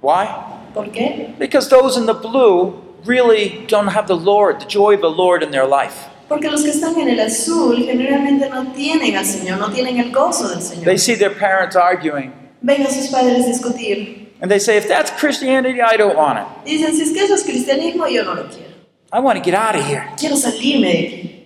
Why? 0.01 0.27
¿Por 0.73 0.85
qué? 0.91 1.33
Because 1.37 1.69
those 1.69 1.97
in 1.97 2.05
the 2.05 2.13
blue 2.13 2.73
really 3.05 3.65
don't 3.67 3.87
have 3.87 4.07
the 4.07 4.15
Lord, 4.15 4.59
the 4.61 4.65
joy 4.67 4.93
of 4.95 5.01
the 5.01 5.09
Lord 5.09 5.43
in 5.43 5.51
their 5.51 5.65
life. 5.67 6.07
Porque 6.29 6.49
los 6.49 6.63
que 6.63 6.71
están 6.71 6.97
en 6.97 7.09
el 7.09 7.19
azul 7.19 7.75
generalmente 7.83 8.49
no 8.49 8.71
tienen 8.73 9.15
al 9.17 9.25
Señor, 9.25 9.59
no 9.59 9.69
tienen 9.69 9.97
el 9.99 10.11
gozo 10.11 10.47
del 10.47 10.61
Señor. 10.61 10.85
They 10.85 10.97
see 10.97 11.15
their 11.15 11.35
parents 11.35 11.75
arguing, 11.75 12.31
Ven 12.61 12.81
a 12.85 12.89
sus 12.89 13.07
padres 13.09 13.45
discutir. 13.45 14.29
and 14.41 14.49
they 14.49 14.59
say, 14.59 14.77
if 14.77 14.87
that's 14.87 15.11
Christianity, 15.19 15.81
I 15.81 15.97
don't 15.97 16.15
want 16.15 16.39
it. 16.39 16.45
Dicen, 16.65 16.95
si 16.95 17.03
es 17.03 17.11
que 17.11 17.23
eso 17.23 17.33
es 17.35 17.43
cristianismo, 17.43 18.07
yo 18.09 18.23
no 18.23 18.33
lo 18.33 18.43
quiero. 18.47 18.71
I 19.11 19.19
want 19.19 19.37
to 19.37 19.43
get 19.43 19.53
out 19.53 19.75
of 19.75 19.85
here. 19.85 20.07
Quiero 20.17 20.35
salirme 20.37 20.83
de 20.83 21.07
aquí. 21.07 21.45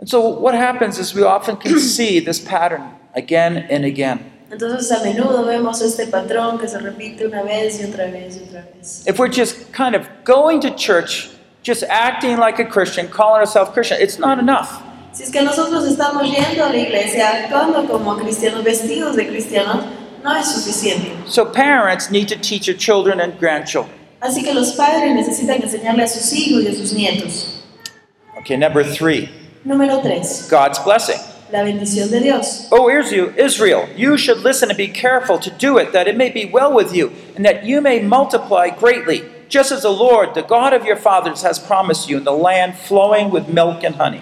And 0.00 0.08
so 0.08 0.20
what 0.28 0.54
happens 0.54 0.98
is 0.98 1.14
we 1.14 1.22
often 1.22 1.56
can 1.56 1.78
see 1.78 2.18
this 2.18 2.40
pattern 2.40 2.82
again 3.14 3.56
and 3.70 3.84
again. 3.84 4.32
Entonces 4.50 4.92
a 4.92 5.02
menudo 5.02 5.44
vemos 5.44 5.80
este 5.80 6.06
patrón 6.06 6.58
que 6.58 6.68
se 6.68 6.78
repite 6.78 7.26
una 7.26 7.42
vez 7.42 7.80
y 7.80 7.84
otra 7.84 8.06
vez 8.06 8.36
y 8.36 8.48
otra 8.48 8.64
vez. 8.74 9.02
If 9.06 9.18
we're 9.18 9.32
just 9.32 9.72
kind 9.72 9.94
of 9.94 10.06
going 10.24 10.60
to 10.60 10.70
church, 10.70 11.30
just 11.62 11.82
acting 11.84 12.38
like 12.38 12.60
a 12.60 12.64
Christian, 12.64 13.08
calling 13.08 13.40
ourselves 13.40 13.72
Christian, 13.72 14.00
it's 14.00 14.18
not 14.18 14.38
enough. 14.38 14.82
Si 15.12 15.22
es 15.22 15.30
que 15.30 15.42
nosotros 15.42 15.86
estamos 15.86 16.24
yendo 16.24 16.64
a 16.64 16.70
la 16.70 16.76
iglesia 16.76 17.44
actuando 17.44 17.86
como 17.86 18.16
cristianos, 18.16 18.64
vestidos 18.64 19.16
de 19.16 19.26
cristianos, 19.26 19.84
no 20.22 20.36
es 20.36 20.46
suficiente. 20.46 21.12
So 21.26 21.44
parents 21.44 22.10
need 22.10 22.28
to 22.28 22.36
teach 22.36 22.66
their 22.66 22.76
children 22.76 23.20
and 23.20 23.38
grandchildren. 23.38 23.94
Así 24.20 24.42
que 24.42 24.54
los 24.54 24.72
padres 24.72 25.14
necesitan 25.14 25.62
enseñarle 25.62 26.02
a 26.02 26.08
sus 26.08 26.32
hijos 26.32 26.64
y 26.64 26.68
a 26.68 26.74
sus 26.74 26.92
nietos. 26.92 27.62
Okay, 28.40 28.56
number 28.56 28.82
three, 28.82 29.28
Número 29.64 30.02
3. 30.02 30.48
God's 30.50 30.78
blessing. 30.80 31.18
La 31.54 31.62
bendición 31.62 32.10
de 32.10 32.18
Dios. 32.18 32.66
Oh, 32.72 32.90
Israel, 32.90 33.32
Israel, 33.38 33.88
you 33.96 34.18
should 34.18 34.38
listen 34.42 34.70
and 34.70 34.76
be 34.76 34.88
careful 34.88 35.38
to 35.38 35.50
do 35.50 35.78
it, 35.78 35.92
that 35.92 36.08
it 36.08 36.16
may 36.16 36.28
be 36.28 36.46
well 36.46 36.74
with 36.74 36.92
you, 36.92 37.12
and 37.36 37.44
that 37.44 37.64
you 37.64 37.80
may 37.80 38.02
multiply 38.02 38.70
greatly, 38.70 39.22
just 39.48 39.70
as 39.70 39.82
the 39.82 39.92
Lord, 39.92 40.34
the 40.34 40.42
God 40.42 40.72
of 40.72 40.84
your 40.84 40.96
fathers, 40.96 41.42
has 41.42 41.60
promised 41.60 42.08
you 42.08 42.16
in 42.16 42.24
the 42.24 42.32
land 42.32 42.74
flowing 42.76 43.30
with 43.30 43.46
milk 43.46 43.84
and 43.84 43.94
honey. 43.94 44.20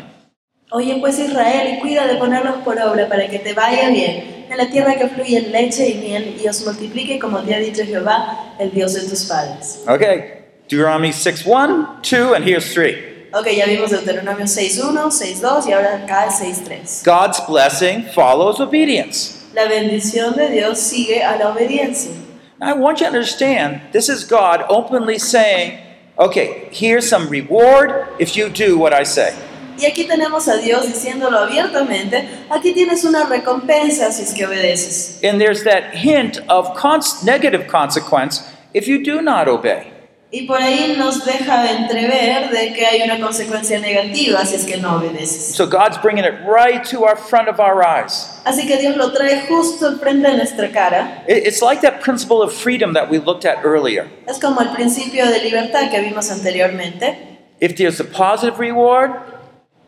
Oye 0.73 0.99
pues 1.01 1.19
Israel 1.19 1.73
y 1.73 1.81
cuida 1.81 2.07
de 2.07 2.17
ponerlos 2.17 2.63
por 2.65 2.79
obra 2.79 3.09
para 3.09 3.27
que 3.27 3.39
te 3.39 3.55
vaya 3.55 3.89
bien 3.89 4.45
en 4.51 4.59
la 4.59 4.67
tierra 4.67 4.97
que 4.97 5.09
fluye 5.09 5.41
leche 5.49 5.89
y 5.89 5.95
miel 6.03 6.37
y 6.39 6.47
os 6.49 6.63
multiplique 6.67 7.19
como 7.19 7.41
te 7.41 7.55
ha 7.55 7.59
dicho 7.59 7.83
Jehová, 7.83 8.57
el 8.59 8.71
Dios 8.73 8.93
de 8.93 9.09
tus 9.09 9.25
padres. 9.25 9.83
Okay, 9.89 10.45
Deuteronomy 10.69 11.13
6 11.13 11.47
1, 11.47 12.01
2, 12.03 12.35
and 12.35 12.45
here's 12.45 12.75
3. 12.75 13.12
Ok, 13.35 13.47
ya 13.57 13.67
vimos 13.67 13.91
Deuteronomio 13.91 14.45
6.1, 14.45 14.93
6.2 15.11 15.69
y 15.69 15.73
ahora 15.73 16.03
acá 16.05 16.25
el 16.27 16.31
6.3. 16.31 17.03
God's 17.05 17.41
blessing 17.49 18.05
follows 18.15 18.61
obedience. 18.61 19.39
La 19.55 19.67
bendición 19.67 20.35
de 20.37 20.51
Dios 20.51 20.79
sigue 20.79 21.23
a 21.23 21.37
la 21.37 21.49
obediencia. 21.51 22.13
I 22.61 22.73
want 22.75 23.01
you 23.01 23.07
to 23.07 23.13
understand 23.13 23.81
this 23.93 24.09
is 24.09 24.25
God 24.25 24.65
openly 24.69 25.19
saying, 25.19 25.79
okay, 26.19 26.69
here's 26.71 27.09
some 27.09 27.29
reward 27.29 28.07
if 28.19 28.37
you 28.37 28.49
do 28.49 28.79
what 28.79 28.93
I 28.93 29.05
say. 29.05 29.33
Y 29.79 29.87
aquí 29.87 30.05
tenemos 30.05 30.47
a 30.49 30.59
Dios 30.59 30.87
diciéndolo 30.87 31.39
abiertamente, 31.39 32.29
aquí 32.51 32.73
tienes 32.73 33.05
una 33.05 33.25
recompensa 33.25 34.13
si 34.13 34.23
es 34.23 34.33
que 34.35 34.45
obedeces. 34.47 35.19
And 35.25 35.41
there's 35.41 35.65
that 35.65 35.95
hint 35.95 36.39
of 36.49 36.75
cons- 36.77 37.25
negative 37.25 37.67
consequence 37.67 38.43
if 38.75 38.87
you 38.87 39.03
do 39.03 39.23
not 39.23 39.49
obey. 39.49 39.92
Y 40.35 40.47
por 40.47 40.57
ahí 40.63 40.95
nos 40.97 41.27
deja 41.27 41.71
entrever 41.71 42.49
de 42.51 42.73
que 42.73 42.87
hay 42.87 43.03
una 43.03 43.21
consecuencia 43.21 43.79
negativa 43.81 44.43
si 44.47 44.55
es 44.57 44.65
que 44.65 44.79
no 44.79 44.97
obedeces. 44.97 45.55
So 45.55 45.67
God's 45.67 46.01
bringing 46.03 46.25
it 46.25 46.33
right 46.47 46.83
to 46.91 47.05
our 47.05 47.19
front 47.19 47.49
of 47.51 47.61
our 47.61 47.83
eyes. 47.85 48.41
Así 48.45 48.67
que 48.67 48.79
Dios 48.79 48.97
lo 48.97 49.13
trae 49.13 49.43
justo 49.47 49.87
al 49.89 49.99
frente 50.01 50.31
de 50.31 50.39
nuestra 50.39 50.71
cara. 50.73 51.23
It- 51.29 51.47
It's 51.47 51.61
like 51.61 51.83
that 51.83 52.01
principle 52.01 52.39
of 52.43 52.51
freedom 52.55 52.95
that 52.95 53.11
we 53.11 53.19
looked 53.19 53.45
at 53.45 53.63
earlier. 53.63 54.07
Es 54.27 54.39
como 54.41 54.63
el 54.63 54.71
principio 54.71 55.27
de 55.27 55.39
libertad 55.41 55.91
que 55.91 56.01
vimos 56.01 56.31
anteriormente. 56.31 57.39
If 57.61 57.75
there's 57.77 58.01
a 58.01 58.05
positive 58.05 58.59
reward, 58.59 59.11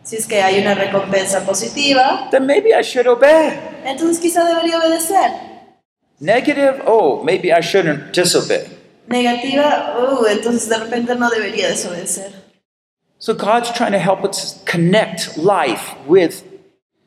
Si 0.03 0.17
es 0.17 0.27
que 0.27 0.43
hay 0.43 0.61
una 0.61 0.75
recompensa 0.75 1.41
positiva, 1.47 2.29
then 2.31 2.45
maybe 2.45 2.75
I 2.79 2.83
should 2.83 3.07
obey. 3.07 3.59
entonces 3.87 4.19
quizá 4.21 4.45
debería 4.45 4.79
obedecer. 4.79 5.31
Negative, 6.21 6.83
oh, 6.87 7.23
maybe 7.25 7.49
I 7.51 7.63
shouldn't 7.63 8.13
disobey. 8.15 8.67
Negativa, 9.07 9.97
uh, 9.99 10.27
entonces 10.27 10.69
de 10.69 10.79
repente 10.79 11.15
no 11.15 11.29
debería 11.31 11.69
desobedecer. 11.69 12.33
So 13.19 13.35
God's 13.35 13.71
trying 13.73 13.93
to 13.93 13.99
help 13.99 14.25
us 14.25 14.63
connect 14.67 15.37
life 15.37 15.95
with 16.07 16.43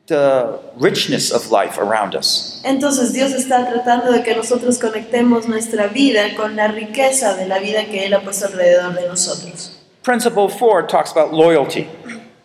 the 0.06 0.58
richness 0.76 1.30
of 1.30 1.50
life 1.50 1.78
around 1.78 2.14
us. 2.14 2.60
Entonces 2.64 3.12
Dios 3.12 3.32
está 3.32 3.68
tratando 3.68 4.10
de 4.10 4.22
que 4.22 4.34
nosotros 4.34 4.78
conectemos 4.78 5.46
nuestra 5.46 5.88
vida 5.88 6.34
con 6.36 6.56
la 6.56 6.68
riqueza 6.68 7.36
de 7.36 7.46
la 7.46 7.58
vida 7.58 7.84
que 7.84 8.06
Él 8.06 8.14
ha 8.14 8.20
puesto 8.20 8.46
alrededor 8.46 8.94
de 8.94 9.06
nosotros. 9.06 9.76
Principle 10.02 10.48
4 10.48 10.86
talks 10.86 11.12
about 11.12 11.32
loyalty. 11.32 11.86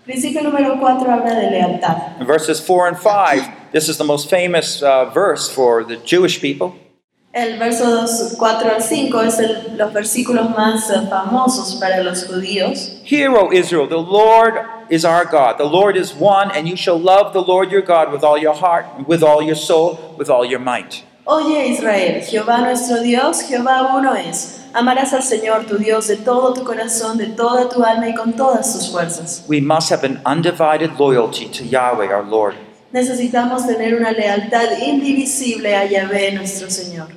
Principio 0.06 0.42
número 0.42 0.78
4 0.80 1.10
habla 1.10 1.34
de 1.34 1.50
lealtad. 1.50 2.20
In 2.20 2.28
verses 2.28 2.60
4 2.60 2.88
and 2.88 2.98
5, 2.98 3.72
this 3.72 3.88
is 3.88 3.98
the 3.98 4.04
most 4.04 4.30
famous 4.30 4.84
uh, 4.84 5.06
verse 5.06 5.50
for 5.50 5.84
the 5.86 5.96
Jewish 5.96 6.42
people. 6.42 6.76
El 7.34 7.58
verso 7.58 7.90
2, 7.90 8.36
4 8.38 8.76
al 8.76 8.84
5 8.84 9.22
es 9.24 9.40
el- 9.40 9.76
los 9.76 9.92
versículos 9.92 10.52
más 10.56 10.88
eh, 10.92 11.02
famosos 11.10 11.76
para 11.80 12.04
los 12.04 12.26
judíos. 12.28 12.92
Hear, 13.04 13.32
O 13.32 13.52
Israel, 13.52 13.88
the 13.90 13.96
Lord 13.96 14.54
is 14.92 15.04
our 15.04 15.26
God. 15.26 15.58
The 15.58 15.64
Lord 15.68 15.98
is 15.98 16.14
one, 16.20 16.52
and 16.56 16.68
you 16.68 16.76
shall 16.78 17.00
love 17.02 17.34
the 17.34 17.42
Lord 17.42 17.72
your 17.72 17.82
God 17.82 18.12
with 18.14 18.24
all 18.24 18.38
your 18.38 18.54
heart, 18.54 18.86
with 19.08 19.24
all 19.24 19.42
your 19.42 19.56
soul, 19.56 19.98
with 20.20 20.30
all 20.30 20.46
your 20.46 20.60
might. 20.60 21.04
Oye 21.26 21.70
Israel, 21.72 22.22
Jehová 22.22 22.60
nuestro 22.62 23.02
Dios, 23.02 23.42
Jehová 23.50 23.96
uno 23.98 24.14
es. 24.14 24.60
Amarás 24.74 25.14
al 25.14 25.24
Señor 25.24 25.66
tu 25.66 25.78
Dios 25.78 26.08
de 26.10 26.18
todo 26.18 26.54
tu 26.54 26.64
corazón, 26.64 27.18
de 27.18 27.28
toda 27.28 27.68
tu 27.70 27.82
alma 27.84 28.10
y 28.10 28.14
con 28.14 28.34
todas 28.34 28.74
tus 28.74 28.92
fuerzas. 28.92 29.44
We 29.48 29.60
must 29.62 29.90
have 29.90 30.04
an 30.06 30.22
undivided 30.26 31.00
loyalty 31.00 31.46
to 31.48 31.64
Yahweh 31.64 32.12
our 32.14 32.24
Lord. 32.24 32.54
Necesitamos 32.92 33.66
tener 33.66 33.96
una 33.96 34.12
lealtad 34.12 34.78
indivisible 34.86 35.76
a 35.76 35.86
Yahvé 35.86 36.32
nuestro 36.34 36.70
Señor. 36.70 37.08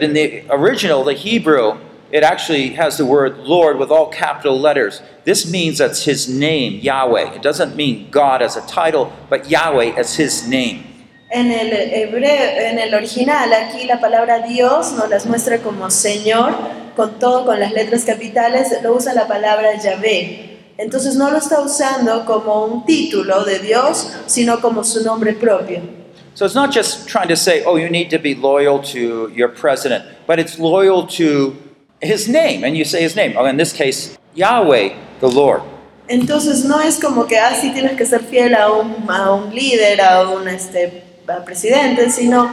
In 0.00 0.12
the 0.12 0.42
original, 0.50 1.04
the 1.04 1.14
Hebrew, 1.14 1.78
it 2.10 2.24
actually 2.24 2.70
has 2.70 2.96
the 2.96 3.06
word 3.06 3.38
Lord 3.46 3.78
with 3.78 3.92
all 3.92 4.08
capital 4.08 4.58
letters. 4.58 5.00
This 5.22 5.48
means 5.48 5.78
that's 5.78 6.02
his 6.02 6.28
name, 6.28 6.80
Yahweh. 6.80 7.36
It 7.36 7.42
doesn't 7.42 7.76
mean 7.76 8.10
God 8.10 8.42
as 8.42 8.56
a 8.56 8.66
title, 8.66 9.12
but 9.30 9.48
Yahweh 9.48 9.94
as 9.96 10.16
his 10.16 10.48
name. 10.48 10.82
En 11.30 11.52
el 11.52 11.70
hebreo, 11.70 12.26
en 12.26 12.80
el 12.80 12.92
original, 12.92 13.52
aquí 13.52 13.86
la 13.86 14.00
palabra 14.00 14.40
Dios 14.44 14.94
nos 14.94 15.08
las 15.08 15.26
muestra 15.26 15.58
como 15.58 15.88
Señor, 15.90 16.56
con 16.96 17.20
todo, 17.20 17.44
con 17.44 17.60
las 17.60 17.72
letras 17.72 18.04
capitales, 18.04 18.76
lo 18.82 18.96
usa 18.96 19.14
la 19.14 19.28
palabra 19.28 19.80
Yahvé. 19.80 20.74
Entonces 20.76 21.14
no 21.14 21.30
lo 21.30 21.38
está 21.38 21.60
usando 21.60 22.26
como 22.26 22.64
un 22.64 22.84
título 22.84 23.44
de 23.44 23.60
Dios, 23.60 24.12
sino 24.26 24.60
como 24.60 24.82
su 24.82 25.04
nombre 25.04 25.34
propio. 25.34 26.03
So 26.34 26.44
it's 26.44 26.54
not 26.54 26.72
just 26.72 27.08
trying 27.08 27.28
to 27.28 27.36
say, 27.36 27.62
oh, 27.64 27.76
you 27.76 27.88
need 27.88 28.10
to 28.10 28.18
be 28.18 28.34
loyal 28.34 28.82
to 28.94 29.30
your 29.32 29.48
president, 29.48 30.04
but 30.26 30.40
it's 30.40 30.58
loyal 30.58 31.06
to 31.18 31.56
his 32.02 32.28
name. 32.28 32.64
And 32.64 32.76
you 32.76 32.84
say 32.84 33.02
his 33.02 33.14
name. 33.14 33.34
Oh, 33.36 33.44
in 33.44 33.56
this 33.56 33.72
case, 33.72 34.18
Yahweh, 34.34 34.96
the 35.20 35.28
Lord. 35.28 35.62
Entonces 36.08 36.64
no 36.64 36.80
es 36.80 36.98
como 36.98 37.26
que 37.26 37.38
ah, 37.38 37.50
así 37.52 37.72
tienes 37.72 37.96
que 37.96 38.04
ser 38.04 38.20
fiel 38.20 38.54
a 38.54 38.70
un, 38.70 39.08
a 39.08 39.32
un 39.32 39.54
líder, 39.54 40.00
a 40.00 40.28
un 40.28 40.48
este, 40.48 41.02
a 41.26 41.42
presidente, 41.44 42.10
sino 42.10 42.44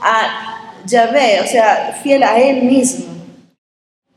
a 0.00 0.82
Yahvé, 0.86 1.40
o 1.40 1.46
sea, 1.46 1.98
fiel 2.02 2.22
a 2.22 2.38
él 2.38 2.62
mismo. 2.62 3.06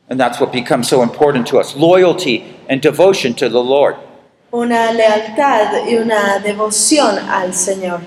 And 0.10 0.20
that's 0.20 0.39
what 0.39 0.51
becomes 0.51 0.88
so 0.88 1.01
important 1.01 1.48
to 1.48 1.58
us 1.60 1.75
loyalty 1.75 2.46
and 2.70 2.82
devotion 2.82 3.34
to 3.36 3.50
the 3.50 3.63
Lord. 3.63 3.96
Una 4.53 4.92
lealtad 4.92 5.88
y 5.88 5.96
una 5.96 6.39
devoción 6.39 7.18
al 7.18 7.53
Señor. 7.53 8.01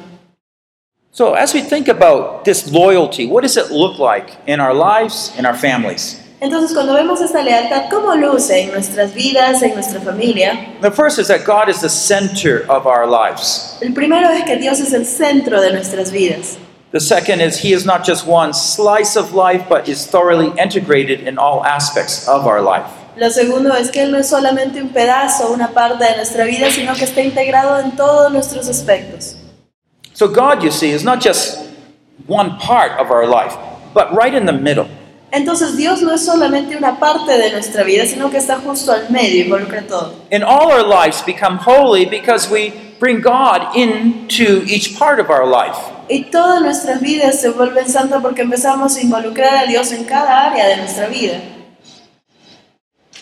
So, 1.16 1.32
as 1.32 1.54
we 1.54 1.62
think 1.62 1.88
about 1.88 2.44
this 2.44 2.70
loyalty, 2.70 3.24
what 3.24 3.40
does 3.40 3.56
it 3.56 3.70
look 3.70 3.98
like 3.98 4.36
in 4.46 4.60
our 4.60 4.74
lives, 4.74 5.32
in 5.38 5.46
our 5.46 5.56
families? 5.56 6.20
Entonces, 6.42 6.74
cuando 6.74 6.92
vemos 6.92 7.22
esta 7.22 7.42
lealtad, 7.42 7.88
¿cómo 7.88 8.14
luce 8.14 8.64
en 8.64 8.72
nuestras 8.72 9.14
vidas, 9.14 9.62
en 9.62 9.72
nuestra 9.72 9.98
familia? 9.98 10.76
The 10.82 10.90
first 10.90 11.18
is 11.18 11.28
that 11.28 11.46
God 11.46 11.70
is 11.70 11.80
the 11.80 11.88
center 11.88 12.66
of 12.68 12.86
our 12.86 13.06
lives. 13.06 13.78
El 13.80 13.94
primero 13.94 14.28
es 14.28 14.44
que 14.44 14.58
Dios 14.58 14.78
es 14.78 14.92
el 14.92 15.06
centro 15.06 15.58
de 15.62 15.72
nuestras 15.72 16.12
vidas. 16.12 16.58
The 16.92 17.00
second 17.00 17.40
is 17.40 17.64
He 17.64 17.72
is 17.72 17.86
not 17.86 18.04
just 18.04 18.26
one 18.26 18.52
slice 18.52 19.16
of 19.16 19.32
life, 19.32 19.66
but 19.70 19.88
is 19.88 20.06
thoroughly 20.06 20.52
integrated 20.60 21.26
in 21.26 21.38
all 21.38 21.64
aspects 21.64 22.28
of 22.28 22.46
our 22.46 22.60
life. 22.60 22.90
Lo 23.16 23.30
segundo 23.30 23.74
es 23.74 23.90
que 23.90 24.02
Él 24.02 24.12
no 24.12 24.18
es 24.18 24.28
solamente 24.28 24.82
un 24.82 24.90
pedazo, 24.90 25.50
una 25.50 25.68
parte 25.68 26.04
de 26.04 26.14
nuestra 26.16 26.44
vida, 26.44 26.70
sino 26.70 26.92
que 26.92 27.04
está 27.04 27.22
integrado 27.22 27.80
en 27.80 27.96
todos 27.96 28.30
nuestros 28.30 28.68
aspectos. 28.68 29.36
So, 30.16 30.26
God, 30.26 30.62
you 30.62 30.70
see, 30.70 30.92
is 30.92 31.04
not 31.04 31.20
just 31.20 31.58
one 32.26 32.56
part 32.56 32.92
of 32.92 33.10
our 33.10 33.26
life, 33.26 33.54
but 33.92 34.14
right 34.14 34.32
in 34.32 34.46
the 34.46 34.52
middle. 34.54 34.88
Entonces 35.30 35.76
Dios 35.76 36.00
no 36.00 36.14
es 36.14 36.24
solamente 36.24 36.74
una 36.74 36.98
parte 36.98 37.36
de 37.36 37.52
nuestra 37.52 37.84
vida, 37.84 38.06
sino 38.06 38.30
que 38.30 38.38
está 38.38 38.58
justo 38.58 38.92
al 38.92 39.10
medio, 39.10 39.44
involucra 39.44 39.86
todo. 39.86 40.14
And 40.32 40.42
all 40.42 40.72
our 40.72 40.82
lives 40.82 41.20
become 41.20 41.58
holy 41.58 42.06
because 42.06 42.50
we 42.50 42.72
bring 42.98 43.20
God 43.20 43.76
into 43.76 44.64
each 44.64 44.98
part 44.98 45.20
of 45.20 45.28
our 45.28 45.44
life. 45.46 45.76
Y 46.08 46.30
todas 46.30 46.62
nuestras 46.62 47.02
vidas 47.02 47.38
se 47.38 47.50
vuelven 47.50 47.86
santas 47.86 48.22
porque 48.22 48.40
empezamos 48.40 48.96
a 48.96 49.02
involucrar 49.02 49.64
a 49.64 49.66
Dios 49.66 49.92
en 49.92 50.04
cada 50.04 50.46
área 50.46 50.66
de 50.66 50.78
nuestra 50.78 51.08
vida. 51.08 51.42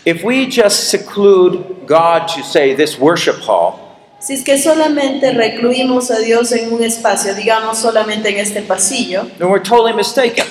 If 0.05 0.23
we 0.23 0.47
just 0.47 0.91
seclude 0.91 1.89
God 1.89 2.29
to, 2.37 2.45
say, 2.45 2.73
this 2.73 2.97
worship 3.01 3.41
hall, 3.41 3.84
Si 4.25 4.33
es 4.33 4.43
que 4.43 4.57
solamente 4.57 5.33
recluimos 5.33 6.11
a 6.11 6.19
Dios 6.19 6.51
en 6.53 6.73
un 6.73 6.83
espacio, 6.83 7.35
digamos 7.35 7.77
solamente 7.77 8.31
en 8.31 8.39
este 8.39 8.63
pasillo, 8.63 9.27
then 9.39 9.51
we're 9.51 9.63
totally 9.63 9.93
mistaken. 9.93 10.47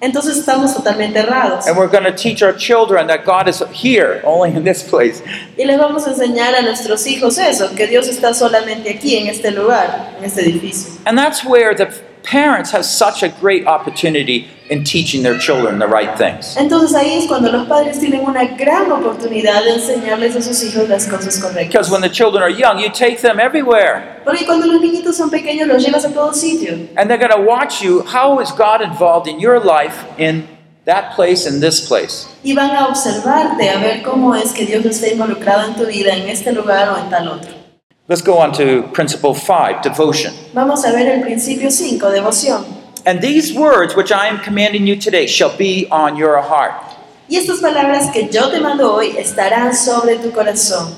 entonces 0.00 0.36
estamos 0.36 0.74
totalmente 0.74 1.20
errados. 1.20 1.68
And 1.68 1.78
we're 1.78 1.86
going 1.86 2.02
to 2.02 2.10
teach 2.10 2.42
our 2.42 2.52
children 2.52 3.06
that 3.06 3.24
God 3.24 3.48
is 3.48 3.62
here, 3.72 4.20
only 4.24 4.50
in 4.50 4.64
this 4.64 4.82
place. 4.82 5.22
Y 5.56 5.64
les 5.64 5.78
vamos 5.78 6.04
a 6.08 6.10
enseñar 6.10 6.56
a 6.56 6.62
nuestros 6.62 7.06
hijos 7.06 7.38
eso, 7.38 7.72
que 7.76 7.86
Dios 7.86 8.08
está 8.08 8.34
solamente 8.34 8.90
aquí, 8.90 9.16
en 9.16 9.28
este 9.28 9.52
lugar, 9.52 10.16
en 10.18 10.24
este 10.24 10.40
edificio. 10.40 10.90
And 11.06 11.16
that's 11.16 11.44
where 11.44 11.76
the 11.76 11.92
parents 12.22 12.70
have 12.72 12.84
such 12.84 13.22
a 13.22 13.28
great 13.40 13.66
opportunity 13.66 14.46
in 14.70 14.84
teaching 14.84 15.22
their 15.22 15.38
children 15.38 15.78
the 15.78 15.86
right 15.86 16.16
things. 16.16 16.56
Entonces 16.56 16.94
ahí 16.94 17.18
es 17.18 17.26
cuando 17.26 17.50
los 17.52 17.66
padres 17.68 17.98
tienen 17.98 18.20
una 18.24 18.44
gran 18.44 18.90
oportunidad 18.90 19.62
de 19.64 19.74
enseñarles 19.74 20.36
a 20.36 20.42
sus 20.42 20.62
hijos 20.64 20.88
las 20.88 21.06
cosas 21.06 21.36
Because 21.36 21.42
correctas. 21.42 21.90
when 21.90 22.00
the 22.00 22.08
children 22.08 22.42
are 22.42 22.50
young, 22.50 22.78
you 22.78 22.88
take 22.88 23.20
them 23.20 23.38
everywhere. 23.38 24.20
Porque 24.24 24.46
cuando 24.46 24.66
los 24.66 24.80
niñitos 24.80 25.16
son 25.16 25.30
pequeños 25.30 25.68
los 25.68 25.84
llevas 25.84 26.04
a 26.04 26.10
todo 26.12 26.32
sitio. 26.32 26.72
And 26.96 27.10
they're 27.10 27.18
going 27.18 27.30
to 27.32 27.42
watch 27.42 27.82
you. 27.82 28.02
How 28.02 28.40
is 28.40 28.50
God 28.52 28.80
involved 28.80 29.28
in 29.28 29.40
your 29.40 29.60
life 29.60 30.04
in 30.18 30.46
that 30.86 31.14
place 31.14 31.46
and 31.46 31.60
this 31.62 31.80
place? 31.86 32.26
Y 32.42 32.54
van 32.54 32.70
a 32.70 32.86
observarte 32.88 33.68
a 33.68 33.78
ver 33.78 34.02
cómo 34.02 34.34
es 34.34 34.52
que 34.52 34.64
Dios 34.64 34.84
está 34.84 35.08
involucrado 35.08 35.66
en 35.68 35.74
tu 35.74 35.86
vida, 35.86 36.14
en 36.14 36.28
este 36.28 36.52
lugar 36.52 36.88
o 36.88 36.98
en 36.98 37.10
tal 37.10 37.28
otro. 37.28 37.61
Let's 38.08 38.20
go 38.20 38.38
on 38.38 38.52
to 38.54 38.82
principle 38.92 39.32
five 39.32 39.80
devotion. 39.80 40.34
Vamos 40.52 40.84
a 40.84 40.90
ver 40.90 41.06
el 41.06 41.22
principio 41.22 41.70
5, 41.70 42.10
devoción. 42.10 42.64
And 43.06 43.20
these 43.22 43.54
words 43.54 43.94
which 43.94 44.10
I 44.10 44.26
am 44.26 44.40
commanding 44.40 44.88
you 44.88 44.96
today 44.96 45.28
shall 45.28 45.56
be 45.56 45.86
on 45.88 46.16
your 46.16 46.42
heart. 46.42 46.82
Y 47.28 47.36
estas 47.36 47.60
palabras 47.60 48.12
que 48.12 48.28
yo 48.28 48.50
te 48.50 48.58
mando 48.58 48.92
hoy 48.92 49.16
estarán 49.16 49.72
sobre 49.72 50.16
tu 50.18 50.32
corazón. 50.32 50.96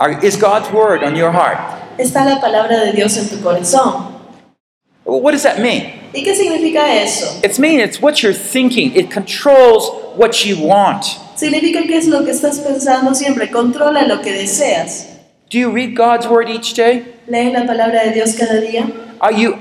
Are, 0.00 0.18
is 0.24 0.36
God's 0.36 0.72
word 0.72 1.04
on 1.04 1.14
your 1.14 1.30
heart? 1.30 1.58
Está 1.98 2.24
la 2.24 2.40
palabra 2.40 2.84
de 2.84 2.92
Dios 2.92 3.16
en 3.16 3.28
tu 3.28 3.36
corazón. 3.36 4.12
Well, 5.04 5.20
what 5.20 5.32
does 5.32 5.44
that 5.44 5.60
mean? 5.60 6.00
¿Y 6.12 6.24
qué 6.24 6.34
significa 6.34 6.92
eso? 7.00 7.40
It's 7.44 7.60
mean 7.60 7.78
it's 7.78 8.02
what 8.02 8.24
you're 8.24 8.34
thinking. 8.34 8.92
It 8.96 9.12
controls 9.12 9.88
what 10.16 10.44
you 10.44 10.58
want. 10.58 11.04
Significa 11.36 11.86
que 11.86 11.96
es 11.96 12.08
lo 12.08 12.24
que 12.24 12.32
estás 12.32 12.58
pensando 12.58 13.14
siempre, 13.14 13.52
controla 13.52 14.02
lo 14.08 14.20
que 14.20 14.32
deseas. 14.32 15.11
Do 15.52 15.58
you 15.58 15.70
read 15.70 15.94
God's 15.94 16.26
word 16.26 16.48
each 16.48 16.72
day? 16.72 17.04
¿Lees 17.28 17.52
la 17.52 17.66
palabra 17.66 18.04
de 18.04 18.14
Dios 18.14 18.34
cada 18.38 18.58
día? 18.58 18.90
Are 19.20 19.34
you 19.34 19.58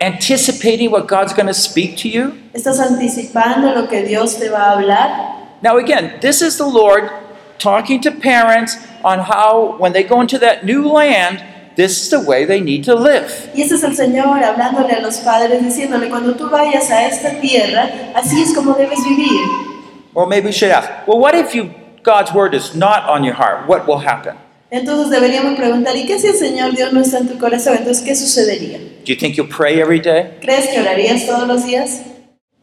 anticipating 0.00 0.92
what 0.92 1.08
God's 1.08 1.32
going 1.32 1.48
to 1.48 1.52
speak 1.52 1.96
to 1.96 2.08
you? 2.08 2.32
¿Estás 2.54 2.78
anticipando 2.78 3.74
lo 3.74 3.88
que 3.88 4.06
Dios 4.06 4.36
te 4.38 4.48
va 4.48 4.70
a 4.70 4.76
hablar? 4.76 5.62
Now, 5.62 5.78
again, 5.78 6.20
this 6.20 6.42
is 6.42 6.58
the 6.58 6.64
Lord 6.64 7.10
talking 7.58 8.00
to 8.02 8.12
parents 8.12 8.76
on 9.02 9.18
how, 9.18 9.74
when 9.78 9.92
they 9.92 10.04
go 10.04 10.20
into 10.20 10.38
that 10.38 10.64
new 10.64 10.86
land, 10.86 11.42
this 11.74 12.00
is 12.00 12.10
the 12.10 12.20
way 12.20 12.44
they 12.44 12.60
need 12.60 12.84
to 12.84 12.94
live. 12.94 13.50
Y 13.52 13.62
este 13.62 13.74
es 13.74 13.82
el 13.82 13.96
Señor 13.96 14.44
hablándole 14.44 14.96
a 14.96 15.00
los 15.00 15.18
padres, 15.24 15.60
diciéndole, 15.60 16.08
cuando 16.08 16.36
tú 16.36 16.48
vayas 16.48 16.88
a 16.92 17.08
esta 17.08 17.40
tierra, 17.40 17.90
así 18.14 18.40
es 18.40 18.54
como 18.54 18.74
debes 18.74 19.02
vivir. 19.02 19.44
Or 20.14 20.24
maybe 20.28 20.46
we 20.46 20.52
should 20.52 20.70
ask, 20.70 20.88
well, 21.08 21.18
what 21.18 21.34
if 21.34 21.52
you, 21.52 21.74
God's 22.04 22.32
word 22.32 22.54
is 22.54 22.76
not 22.76 23.02
on 23.08 23.24
your 23.24 23.34
heart? 23.34 23.66
What 23.66 23.88
will 23.88 23.98
happen? 23.98 24.36
Entonces 24.70 25.10
deberíamos 25.10 25.56
preguntar, 25.56 25.96
¿y 25.96 26.06
qué 26.06 26.18
si 26.18 26.26
el 26.26 26.34
Señor 26.34 26.74
Dios 26.74 26.92
no 26.92 27.00
está 27.00 27.18
en 27.18 27.28
tu 27.28 27.38
corazón? 27.38 27.76
Entonces, 27.78 28.04
¿qué 28.04 28.16
sucedería? 28.16 28.78
Do 28.78 29.04
you 29.04 29.16
think 29.16 29.36
you'll 29.36 29.48
pray 29.48 29.78
every 29.78 30.00
day? 30.00 30.38
¿Crees 30.40 30.68
que 30.68 30.80
orarías 30.80 31.24
todos 31.26 31.46
los 31.46 31.64
días? 31.64 32.00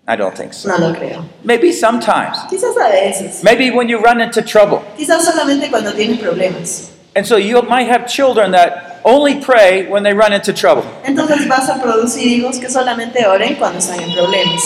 I 0.06 0.18
don't 0.18 0.36
think 0.36 0.52
so. 0.52 0.68
No 0.68 0.78
lo 0.78 0.94
creo. 0.94 1.26
Maybe 1.44 1.72
sometimes. 1.72 2.40
Quizás 2.50 2.76
a 2.78 2.90
veces. 2.90 3.42
Maybe 3.42 3.72
when 3.72 3.88
you 3.88 4.00
run 4.00 4.20
into 4.20 4.42
trouble. 4.42 4.82
Quizás 4.98 5.24
solamente 5.24 5.70
cuando 5.70 5.94
tienes 5.94 6.20
problemas. 6.20 6.90
And 7.16 7.26
so 7.26 7.38
you 7.38 7.62
might 7.62 7.88
have 7.88 8.06
children 8.06 8.52
that 8.52 9.00
only 9.06 9.36
pray 9.36 9.88
when 9.88 10.04
they 10.04 10.14
run 10.14 10.34
into 10.34 10.52
trouble. 10.52 10.84
Entonces 11.06 11.48
vas 11.48 11.70
a 11.70 11.82
producir 11.82 12.28
hijos 12.28 12.60
que 12.60 12.70
solamente 12.70 13.26
oren 13.26 13.56
cuando 13.56 13.80
están 13.80 14.02
en 14.02 14.14
problemas. 14.14 14.62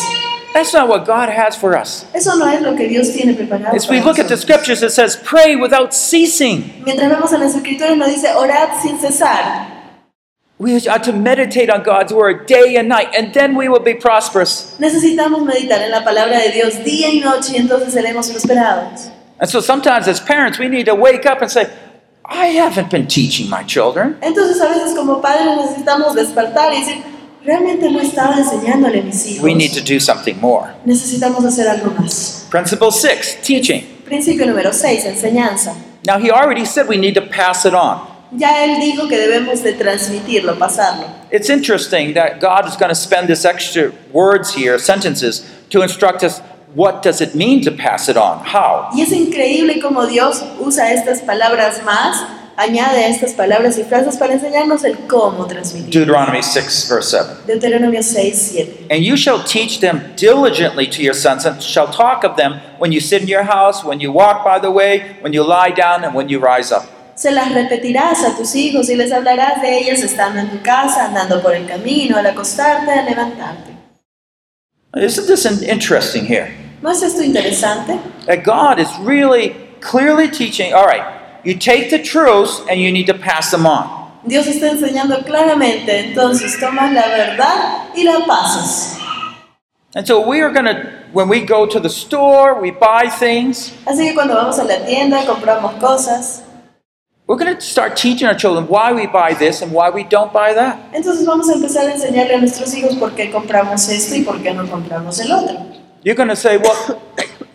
That's 0.58 0.74
not 0.74 0.88
what 0.88 1.06
God 1.06 1.30
has 1.30 1.56
for 1.56 1.78
us. 1.78 2.04
Eso 2.16 2.36
no 2.36 2.48
es 2.48 2.64
lo 2.64 2.76
que 2.76 2.88
Dios 2.88 3.12
tiene 3.12 3.36
preparado. 3.36 3.76
As 3.76 3.88
we 3.88 4.02
look 4.02 4.18
at 4.18 4.28
the 4.28 4.36
scriptures, 4.36 4.82
it 4.82 4.90
says, 4.90 5.16
pray 5.16 5.56
without 5.56 5.94
ceasing. 5.94 6.84
Mientras 6.84 7.08
vemos 7.12 7.32
en 7.32 7.42
las 7.42 7.54
escrituras 7.54 7.96
nos 7.96 8.08
dice, 8.08 8.34
orad 8.34 8.82
sin 8.82 8.98
cesar. 8.98 9.68
We 10.58 10.88
are 10.88 10.98
to 10.98 11.14
meditate 11.14 11.70
on 11.70 11.84
God's 11.84 12.12
word 12.12 12.48
day 12.48 12.76
and 12.76 12.90
night, 12.90 13.14
and 13.16 13.36
then 13.36 13.56
we 13.56 13.70
will 13.70 13.84
be 13.84 13.94
prosperous. 13.94 14.76
Necesitamos 14.80 15.46
meditar 15.46 15.80
en 15.80 15.92
la 15.92 16.04
palabra 16.04 16.40
de 16.40 16.52
Dios 16.52 16.84
día 16.84 17.10
y 17.10 17.20
noche 17.20 17.54
y 17.54 17.58
entonces 17.58 17.94
seremos 17.94 18.32
prosperados. 18.32 19.12
And 19.40 19.48
so 19.48 19.62
sometimes 19.62 20.08
as 20.08 20.20
parents, 20.20 20.58
we 20.58 20.70
need 20.70 20.88
to 20.88 20.96
wake 20.96 21.28
up 21.28 21.44
and 21.44 21.52
say, 21.52 21.72
I 22.26 22.48
haven't 22.48 22.90
been 22.90 23.06
teaching 23.06 23.48
my 23.48 23.62
children. 23.62 24.18
Entonces 24.24 24.60
a 24.60 24.70
veces 24.70 24.96
como 24.96 25.22
padres 25.22 25.56
necesitamos 25.56 26.16
despertar 26.16 26.74
y 26.74 26.80
decir, 26.80 27.17
realmente 27.48 27.90
no 27.90 28.00
estaba 28.00 28.38
enseñándole 28.38 29.00
a 29.00 29.04
mis 29.04 29.26
hijos. 29.26 29.44
We 29.44 29.56
need 29.56 29.74
to 29.74 29.82
do 29.82 30.00
something 30.00 30.36
more. 30.40 30.74
Necesitamos 30.86 31.44
hacer 31.46 31.68
algo 31.68 31.92
más. 31.98 32.46
Principle 32.52 32.92
six, 32.92 33.38
teaching. 33.42 33.84
Principio 34.06 34.46
número 34.46 34.72
6, 34.72 35.06
enseñanza. 35.06 35.74
Now, 36.06 36.20
he 36.20 36.30
already 36.30 36.66
said 36.66 36.88
we 36.88 36.98
need 36.98 37.16
to 37.16 37.22
pass 37.22 37.66
it 37.66 37.74
on. 37.74 38.02
Ya 38.32 38.66
él 38.66 38.80
dijo 38.80 39.08
que 39.08 39.18
debemos 39.18 39.64
de 39.64 39.74
transmitirlo, 39.74 40.58
pasarlo. 40.58 41.08
It's 41.32 41.50
interesting 41.50 42.14
that 42.14 42.40
God 42.40 42.68
is 42.68 42.76
going 42.76 42.90
to 42.90 42.96
spend 42.96 43.28
this 43.28 43.46
extra 43.46 43.92
words 44.12 44.54
here, 44.54 44.78
sentences, 44.78 45.46
to 45.70 45.82
instruct 45.82 46.24
us 46.24 46.42
what 46.76 47.02
does 47.02 47.22
it 47.22 47.34
mean 47.34 47.64
to 47.64 47.72
pass 47.72 48.10
it 48.10 48.18
on? 48.18 48.40
How? 48.46 48.90
Y 48.94 49.02
es 49.02 49.12
increíble 49.12 49.80
cómo 49.82 50.06
Dios 50.06 50.44
usa 50.60 50.94
estas 50.94 51.22
palabras 51.22 51.84
más, 51.84 52.24
añade 52.58 53.08
estas 53.08 53.34
palabras 53.34 53.78
y 53.78 53.84
frases 53.84 54.18
para 54.18 54.34
enseñarnos 54.34 54.84
el 54.84 54.98
cómo 55.08 55.46
transmitir. 55.46 55.92
Deuteronomy 55.94 56.42
6, 56.42 56.88
verse 56.90 57.12
7. 57.12 57.44
Deuteronomio 57.46 58.02
6, 58.02 58.36
7. 58.36 58.88
And 58.90 59.04
you 59.04 59.16
shall 59.16 59.44
teach 59.44 59.80
them 59.80 60.02
diligently 60.16 60.88
to 60.88 61.02
your 61.02 61.14
sons, 61.14 61.46
and 61.46 61.62
shall 61.62 61.88
talk 61.92 62.24
of 62.24 62.36
them 62.36 62.60
when 62.80 62.92
you 62.92 63.00
sit 63.00 63.22
in 63.22 63.28
your 63.28 63.44
house, 63.44 63.84
when 63.86 64.00
you 64.00 64.12
walk 64.12 64.44
by 64.44 64.60
the 64.60 64.72
way, 64.72 65.16
when 65.22 65.34
you 65.34 65.44
lie 65.44 65.72
down, 65.72 66.04
and 66.04 66.14
when 66.16 66.28
you 66.30 66.40
rise 66.40 66.72
up. 66.74 66.84
Se 67.16 67.32
las 67.32 67.52
repetirás 67.52 68.24
a 68.24 68.36
tus 68.36 68.54
hijos 68.56 68.90
y 68.90 68.96
les 68.96 69.12
hablarás 69.12 69.62
de 69.62 69.78
ellas 69.80 70.04
estando 70.04 70.40
en 70.40 70.50
tu 70.50 70.62
casa, 70.62 71.06
andando 71.06 71.42
por 71.42 71.56
el 71.56 71.66
camino, 71.68 72.18
al 72.18 72.26
acostarte, 72.28 72.92
al 72.92 73.06
levantarte. 73.06 73.72
Isn't 74.96 75.28
this 75.28 75.46
in- 75.46 75.64
interesting 75.68 76.26
here? 76.26 76.52
¿No 76.82 76.92
es 76.92 77.02
esto 77.02 77.22
interesante? 77.24 78.00
That 78.28 78.44
God 78.44 78.80
is 78.80 78.88
really 79.00 79.56
clearly 79.82 80.30
teaching, 80.30 80.74
all 80.74 80.86
right, 80.86 81.04
you 81.44 81.56
take 81.58 81.90
the 81.90 82.02
truths 82.02 82.62
and 82.70 82.80
you 82.80 82.92
need 82.92 83.08
to 83.08 83.14
pass 83.14 83.52
them 83.52 83.66
on. 83.66 83.98
Dios 84.26 84.46
está 84.48 84.70
enseñando 84.70 85.24
claramente, 85.24 86.00
entonces 86.00 86.60
tomas 86.60 86.92
la 86.92 87.08
verdad 87.08 87.90
y 87.96 88.04
la 88.04 88.26
pasas. 88.26 88.98
And 89.96 90.06
so 90.06 90.20
we 90.20 90.42
are 90.42 90.52
going 90.52 90.66
to, 90.66 90.92
when 91.14 91.30
we 91.30 91.40
go 91.42 91.66
to 91.66 91.80
the 91.80 91.90
store, 91.90 92.60
we 92.60 92.72
buy 92.72 93.10
things, 93.10 93.72
Así 93.86 94.06
que 94.08 94.14
cuando 94.14 94.36
vamos 94.36 94.60
a 94.60 94.66
la 94.66 94.86
tienda, 94.86 95.26
compramos 95.26 95.80
cosas, 95.80 96.44
we're 97.26 97.38
going 97.38 97.56
to 97.56 97.62
start 97.62 97.96
teaching 97.96 98.28
our 98.28 98.36
children 98.36 98.68
why 98.68 98.92
we 98.92 99.08
buy 99.08 99.34
this 99.34 99.62
and 99.62 99.72
why 99.72 99.90
we 99.90 100.04
don't 100.04 100.34
buy 100.34 100.54
that. 100.54 100.78
entonces 100.94 101.26
vamos 101.26 101.50
a 101.50 101.54
empezar 101.54 101.88
a 101.88 101.94
enseñarle 101.94 102.36
a 102.36 102.40
nuestros 102.40 102.74
hijos 102.74 102.96
por 102.96 103.16
qué 103.16 103.32
compramos 103.32 103.88
esto 103.90 104.16
y 104.16 104.24
por 104.24 104.42
qué 104.42 104.54
no 104.54 104.68
compramos 104.70 105.20
el 105.20 105.32
otro. 105.32 105.66
You're 106.04 106.16
going 106.16 106.30
to 106.30 106.36
say, 106.36 106.58
well, 106.58 107.02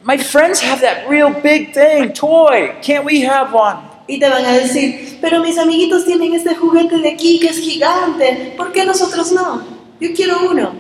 my 0.05 0.17
friends 0.17 0.61
have 0.61 0.81
that 0.81 1.09
real 1.09 1.31
big 1.31 1.73
thing, 1.75 2.13
toy. 2.13 2.75
Can't 2.83 3.05
we 3.05 3.23
have 3.23 3.53
one? 3.53 3.79
Y 4.09 4.19
te 4.19 4.29
van 4.29 4.45
a 4.45 4.53
decir, 4.59 5.19
pero 5.21 5.41
mis 5.41 5.57
amiguitos 5.59 6.05
tienen 6.05 6.35
este 6.35 6.55
juguete 6.55 6.99
de 6.99 7.11
aquí 7.11 7.39
que 7.39 7.49
es 7.49 7.59
gigante, 7.59 8.55
¿por 8.57 8.73
qué 8.73 8.85
nosotros 8.85 9.33
no? 9.33 9.63
Yo 10.01 10.13
quiero 10.15 10.51
uno. 10.51 10.75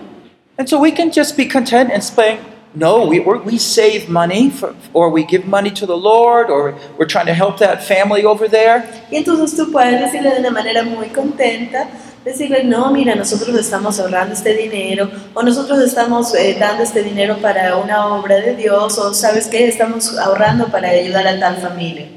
And 0.58 0.68
so 0.68 0.78
we 0.78 0.92
can 0.92 1.10
just 1.10 1.36
be 1.36 1.46
content 1.46 1.90
and 1.92 2.02
saying, 2.02 2.40
No, 2.74 3.04
we, 3.04 3.20
we 3.20 3.58
save 3.58 4.08
money 4.08 4.48
for, 4.48 4.74
or 4.94 5.10
we 5.10 5.24
give 5.24 5.46
money 5.46 5.70
to 5.72 5.84
the 5.84 5.96
Lord 5.96 6.48
or 6.48 6.74
we're 6.96 7.06
trying 7.06 7.26
to 7.26 7.34
help 7.34 7.58
that 7.58 7.84
family 7.84 8.24
over 8.24 8.48
there. 8.48 8.88
Y 9.10 9.16
entonces 9.18 9.54
tú 9.54 9.70
puedes 9.70 10.00
decirle 10.00 10.30
de 10.30 10.40
una 10.40 10.50
manera 10.50 10.82
muy 10.82 11.08
contenta, 11.08 11.86
decirle, 12.24 12.64
no, 12.64 12.90
mira, 12.90 13.14
nosotros 13.14 13.56
estamos 13.56 13.98
ahorrando 13.98 14.34
este 14.34 14.54
dinero, 14.54 15.10
o 15.34 15.42
nosotros 15.42 15.80
estamos 15.80 16.34
eh, 16.34 16.56
dando 16.58 16.82
este 16.82 17.02
dinero 17.02 17.38
para 17.38 17.76
una 17.76 18.14
obra 18.14 18.36
de 18.36 18.54
Dios, 18.54 18.98
o 18.98 19.12
sabes 19.12 19.48
qué, 19.48 19.68
estamos 19.68 20.16
ahorrando 20.18 20.68
para 20.68 20.88
ayudar 20.88 21.26
a 21.26 21.38
tal 21.38 21.56
familia. 21.56 22.08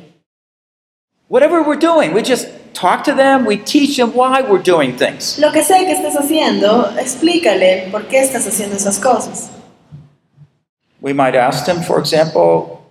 Whatever 1.27 1.61
we're 1.61 1.79
doing, 1.79 2.13
we 2.13 2.21
just 2.21 2.49
talk 2.73 3.03
to 3.05 3.13
them, 3.15 3.45
we 3.45 3.57
teach 3.57 3.97
them 3.97 4.11
why 4.13 4.41
we're 4.41 4.61
doing 4.61 4.95
things. 4.95 5.39
Lo 5.39 5.51
que 5.51 5.63
sea 5.63 5.79
que 5.79 5.93
estés 5.93 6.15
haciendo, 6.15 6.91
explícale 6.99 7.89
por 7.91 8.07
qué 8.07 8.19
estás 8.19 8.45
haciendo 8.45 8.75
esas 8.75 8.99
cosas. 8.99 9.49
We 11.01 11.13
might 11.13 11.35
ask 11.35 11.65
them, 11.65 11.81
for 11.81 11.99
example, 11.99 12.81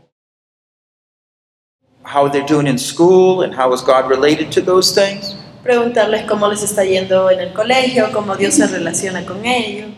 how 2.02 2.28
they're 2.28 2.46
doing 2.46 2.66
in 2.66 2.78
school 2.78 3.42
and 3.42 3.54
how 3.54 3.72
is 3.72 3.82
God 3.82 4.08
related 4.08 4.52
to 4.52 4.60
those 4.60 4.92
things. 4.92 5.34
Preguntarles 5.64 6.24
cómo 6.28 6.46
les 6.48 6.62
está 6.62 6.84
yendo 6.84 7.30
en 7.30 7.40
el 7.40 7.54
colegio, 7.54 8.12
cómo 8.12 8.36
Dios 8.36 8.54
se 8.54 8.66
relaciona 8.66 9.24
con 9.24 9.46
ellos. 9.46 9.90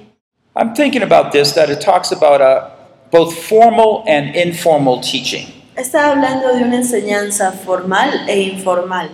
I'm 0.54 0.74
thinking 0.74 1.02
about 1.02 1.32
this 1.32 1.52
that 1.54 1.68
it 1.68 1.80
talks 1.80 2.12
about 2.12 2.40
uh, 2.40 2.70
both 3.10 3.34
formal 3.34 4.04
and 4.06 4.36
informal 4.36 5.00
teaching. 5.00 5.48
Está 5.76 6.12
hablando 6.12 6.54
de 6.54 6.62
una 6.62 6.76
enseñanza 6.76 7.52
formal 7.52 8.28
e 8.28 8.42
informal. 8.42 9.10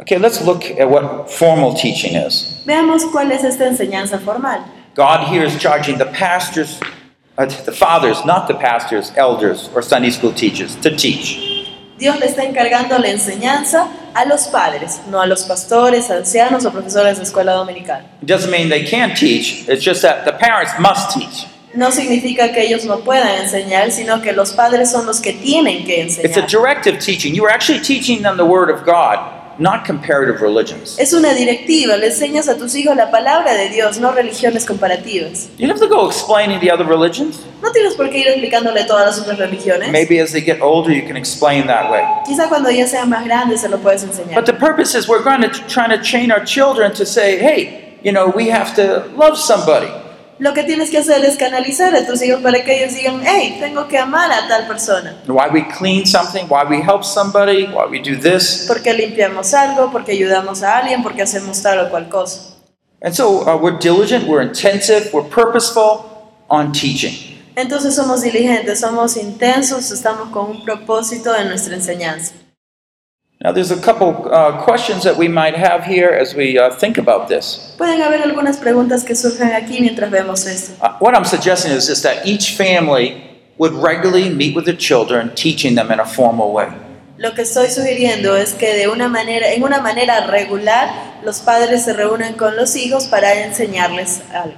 Okay, 0.00 0.18
let's 0.18 0.40
look 0.42 0.64
at 0.80 0.88
what 0.88 1.30
formal 1.30 1.74
teaching 1.74 2.16
is. 2.16 2.62
Veamos 2.64 3.04
cuál 3.12 3.30
es 3.32 3.44
esta 3.44 3.66
enseñanza 3.66 4.18
formal. 4.18 4.64
God 4.94 5.28
here 5.28 5.44
is 5.44 5.58
charging 5.58 5.98
the 5.98 6.06
pastors, 6.06 6.80
uh, 7.36 7.44
the 7.44 7.72
fathers, 7.72 8.24
not 8.24 8.48
the 8.48 8.54
pastors, 8.54 9.12
elders, 9.16 9.68
or 9.74 9.82
Sunday 9.82 10.10
school 10.10 10.32
teachers, 10.32 10.74
to 10.76 10.96
teach. 10.96 11.55
Dios 11.98 12.18
le 12.20 12.26
está 12.26 12.44
encargando 12.44 12.98
la 12.98 13.08
enseñanza 13.08 13.88
a 14.14 14.24
los 14.26 14.48
padres, 14.48 15.00
no 15.10 15.20
a 15.20 15.26
los 15.26 15.44
pastores, 15.44 16.10
ancianos 16.10 16.64
o 16.66 16.70
profesores 16.72 17.16
de 17.18 17.24
escuela 17.24 17.52
dominical. 17.52 18.02
It 18.22 18.28
doesn't 18.28 18.50
mean 18.50 18.68
they 18.68 18.84
can't 18.84 19.14
teach, 19.16 19.66
it's 19.68 19.82
just 19.84 20.02
that 20.02 20.24
the 20.24 20.32
parents 20.32 20.72
must 20.78 21.14
teach. 21.14 21.46
No 21.74 21.90
significa 21.90 22.52
que 22.52 22.62
ellos 22.62 22.84
no 22.86 23.00
puedan 23.00 23.28
enseñar, 23.42 23.90
sino 23.90 24.22
que 24.22 24.32
los 24.32 24.52
padres 24.52 24.90
son 24.90 25.04
los 25.06 25.20
que 25.20 25.32
tienen 25.34 25.84
que 25.84 26.00
It's 26.02 26.18
a 26.18 26.22
enseñar. 26.22 26.46
directive 26.48 26.98
teaching. 26.98 27.34
You 27.34 27.44
are 27.44 27.52
actually 27.52 27.80
teaching 27.80 28.22
them 28.22 28.36
the 28.38 28.44
Word 28.46 28.70
of 28.70 28.84
God, 28.86 29.18
not 29.58 29.86
comparative 29.86 30.40
religions. 30.40 30.96
Es 30.98 31.12
una 31.12 31.32
directiva, 31.34 31.96
le 31.96 32.06
enseñas 32.06 32.48
a 32.48 32.56
tus 32.56 32.74
hijos 32.74 32.96
la 32.96 33.10
palabra 33.10 33.54
de 33.54 33.68
Dios, 33.68 33.98
no 33.98 34.12
religiones 34.12 34.64
comparativas. 34.64 35.48
You 35.58 35.66
don't 35.66 35.78
have 35.78 35.80
to 35.80 35.88
go 35.88 36.06
explaining 36.06 36.60
the 36.60 36.70
other 36.70 36.86
religions. 36.86 37.40
No 37.62 37.72
tienes 37.72 37.94
por 37.94 38.10
qué 38.10 38.18
ir 38.18 38.28
explicándole 38.28 38.84
todas 38.84 39.06
las 39.06 39.18
otras 39.18 39.38
religiones. 39.38 39.90
Maybe 39.90 40.20
as 40.20 40.32
they 40.32 40.40
get 40.40 40.60
older, 40.60 40.92
you 40.92 41.06
can 41.06 41.16
explain 41.16 41.66
that 41.66 41.90
way. 41.90 42.02
Quizá 42.26 42.48
cuando 42.48 42.70
ya 42.70 42.86
sean 42.86 43.08
más 43.08 43.24
grandes 43.24 43.60
se 43.60 43.68
lo 43.68 43.78
puedes 43.78 44.04
enseñar. 44.04 44.34
But 44.34 44.46
the 44.46 44.52
purpose 44.52 44.94
is 44.96 45.08
we're 45.08 45.22
going 45.22 45.42
to 45.42 45.48
trying 45.68 45.90
to 45.90 46.02
train 46.02 46.30
our 46.30 46.44
children 46.44 46.92
to 46.94 47.04
say, 47.04 47.38
hey, 47.38 47.98
you 48.02 48.12
know, 48.12 48.28
we 48.28 48.48
have 48.48 48.74
to 48.76 49.04
love 49.16 49.38
somebody. 49.38 49.88
Lo 50.38 50.52
que 50.52 50.64
tienes 50.64 50.90
que 50.90 50.98
hacer 50.98 51.24
es 51.24 51.36
canalizar 51.38 51.96
a 51.96 52.06
tus 52.06 52.20
hijos 52.20 52.42
para 52.42 52.62
que 52.62 52.82
ellos 52.82 52.94
digan, 52.94 53.22
hey, 53.24 53.56
tengo 53.58 53.88
que 53.88 53.96
amar 53.96 54.30
a 54.30 54.46
tal 54.46 54.66
persona. 54.66 55.16
Why 55.26 55.48
we 55.50 55.66
clean 55.78 56.04
something, 56.04 56.44
why 56.46 56.64
we 56.68 56.82
help 56.82 57.04
somebody, 57.04 57.64
why 57.64 57.86
we 57.90 58.00
do 58.00 58.20
this. 58.20 58.66
Porque 58.68 58.92
limpiamos 58.92 59.54
algo, 59.54 59.90
porque 59.90 60.12
ayudamos 60.12 60.62
a 60.62 60.76
alguien, 60.76 61.02
porque 61.02 61.22
hacemos 61.22 61.62
tal 61.62 61.86
o 61.86 61.90
cual 61.90 62.10
cosa. 62.10 62.54
And 63.02 63.14
so 63.14 63.48
uh, 63.48 63.56
we're 63.56 63.78
diligent, 63.78 64.26
we're 64.26 64.42
intensive, 64.42 65.10
we're 65.14 65.28
purposeful 65.28 66.04
on 66.50 66.72
teaching. 66.72 67.14
Entonces 67.56 67.94
somos 67.94 68.20
diligentes, 68.20 68.80
somos 68.80 69.16
intensos, 69.16 69.90
estamos 69.90 70.28
con 70.28 70.50
un 70.50 70.64
propósito 70.64 71.34
en 71.34 71.48
nuestra 71.48 71.74
enseñanza. 71.74 72.34
Now, 73.38 73.52
there's 73.52 73.70
a 73.70 73.80
couple 73.80 74.32
uh, 74.32 74.64
questions 74.64 75.04
that 75.04 75.18
we 75.18 75.28
might 75.28 75.54
have 75.54 75.84
here 75.84 76.08
as 76.08 76.34
we 76.34 76.58
uh, 76.58 76.70
think 76.70 76.96
about 76.96 77.28
this. 77.28 77.74
Pueden 77.76 78.00
haber 78.00 78.22
algunas 78.22 78.56
preguntas 78.56 79.04
que 79.04 79.14
surjan 79.14 79.52
aquí 79.52 79.80
mientras 79.80 80.10
vemos 80.10 80.46
esto. 80.46 80.72
Uh, 80.80 80.96
what 81.00 81.14
I'm 81.14 81.26
suggesting 81.26 81.70
is 81.72 81.86
just 81.86 82.02
that 82.02 82.26
each 82.26 82.56
family 82.56 83.22
would 83.58 83.74
regularly 83.74 84.30
meet 84.30 84.56
with 84.56 84.64
their 84.64 84.76
children, 84.76 85.34
teaching 85.34 85.74
them 85.74 85.90
in 85.90 86.00
a 86.00 86.06
formal 86.06 86.52
way. 86.52 86.68
Lo 87.18 87.34
que 87.34 87.42
estoy 87.42 87.68
sugiriendo 87.68 88.36
es 88.36 88.54
que 88.54 88.74
de 88.74 88.88
una 88.88 89.08
manera, 89.08 89.52
en 89.52 89.62
una 89.62 89.82
manera 89.82 90.26
regular 90.26 91.20
los 91.22 91.40
padres 91.40 91.84
se 91.84 91.92
reúnan 91.92 92.34
con 92.34 92.56
los 92.56 92.74
hijos 92.74 93.06
para 93.06 93.34
enseñarles 93.44 94.22
algo. 94.32 94.56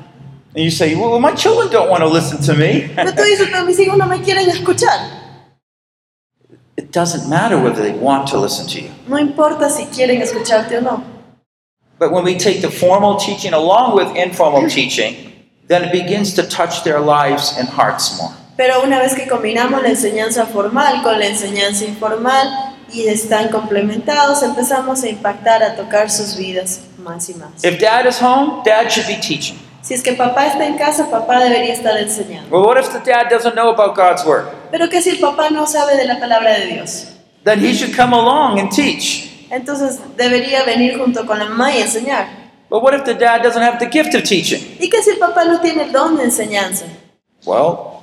And 0.55 0.65
you 0.65 0.71
say, 0.71 0.95
well, 0.95 1.19
my 1.19 1.35
children 1.35 1.69
don't 1.71 1.91
want 1.91 2.03
to 2.03 2.09
listen 2.09 2.41
to 2.43 2.55
me. 2.55 2.91
Pero 2.95 3.13
tú 3.13 3.23
dices, 3.23 3.49
pero 3.51 3.65
mis 3.65 3.79
hijos 3.81 3.99
no 3.99 4.07
me 4.07 4.21
quieren 4.23 4.49
escuchar. 4.49 5.18
It 6.89 6.93
doesn't 6.93 7.29
matter 7.29 7.61
whether 7.61 7.83
they 7.83 7.93
want 7.93 8.27
to 8.29 8.39
listen 8.39 8.67
to 8.67 8.81
you. 8.81 8.91
No 9.09 9.19
importa 9.19 9.69
si 9.69 9.85
quieren 9.87 10.23
escucharte 10.23 10.79
o 10.79 10.81
no. 10.81 11.05
But 11.99 12.13
when 12.13 12.25
we 12.25 12.39
take 12.39 12.63
the 12.63 12.71
formal 12.71 13.17
teaching 13.17 13.53
along 13.53 13.95
with 13.95 14.17
informal 14.17 14.69
teaching, 14.79 15.33
then 15.67 15.85
it 15.85 15.93
begins 15.93 16.35
to 16.35 16.45
touch 16.45 16.85
their 16.85 17.01
lives 17.01 17.55
and 17.59 17.69
hearts 17.69 18.19
more. 18.19 18.33
Pero 18.57 18.83
una 18.83 18.99
vez 19.01 19.15
que 19.15 19.27
combinamos 19.29 19.83
la 19.83 19.91
enseñanza 19.91 20.47
formal 20.47 21.03
con 21.03 21.19
la 21.19 21.27
enseñanza 21.27 21.85
informal 21.85 22.75
y 22.93 23.07
están 23.07 23.51
complementados, 23.51 24.43
empezamos 24.43 25.03
a 25.05 25.09
impactar, 25.09 25.63
a 25.63 25.77
tocar 25.77 26.11
sus 26.11 26.37
vidas 26.37 26.81
más 26.99 27.29
y 27.29 27.35
más. 27.35 27.63
If 27.63 27.79
dad 27.79 28.07
is 28.07 28.19
home, 28.21 28.63
dad 28.65 28.89
should 28.89 29.07
be 29.07 29.17
teaching. 29.21 29.59
Si 29.89 29.95
es 29.95 30.03
que 30.03 30.13
papá 30.13 30.47
está 30.49 30.67
en 30.67 30.77
casa, 30.77 31.11
papá 31.11 31.41
debería 31.41 31.73
estar 31.73 31.97
enseñando. 31.97 32.51
Well, 32.55 32.67
what 32.67 32.79
if 32.79 32.93
the 32.93 32.99
dad 32.99 33.31
doesn't 33.31 33.55
know 33.55 33.71
about 33.71 33.97
God's 33.97 34.23
word? 34.23 34.45
Pero 34.71 34.91
que 34.91 35.01
si 35.01 35.09
el 35.09 35.19
papá 35.19 35.49
no 35.49 35.67
sabe 35.67 35.97
de 35.97 36.05
la 36.05 36.19
palabra 36.21 36.59
de 36.59 36.67
Dios, 36.67 37.07
Then 37.43 37.59
he 37.59 37.73
should 37.73 37.97
come 37.97 38.13
along 38.15 38.59
and 38.61 38.71
teach. 38.71 39.47
entonces 39.51 39.99
debería 40.19 40.63
venir 40.65 40.99
junto 40.99 41.25
con 41.25 41.39
la 41.39 41.47
mamá 41.47 41.73
y 41.75 41.81
enseñar. 41.81 42.27
But 42.69 42.83
what 42.83 42.93
if 42.93 43.05
the 43.05 43.15
dad 43.15 43.43
doesn't 43.43 43.63
have 43.63 43.79
the 43.79 43.87
gift 43.91 44.15
of 44.15 44.25
teaching? 44.25 44.61
¿Y 44.79 44.91
que 44.91 45.03
si 45.03 45.13
el 45.13 45.17
papá 45.19 45.47
no 45.47 45.59
tiene 45.61 45.85
el 45.85 45.93
don 45.93 46.19
de 46.19 46.25
enseñanza? 46.25 46.85
Well, 47.47 47.98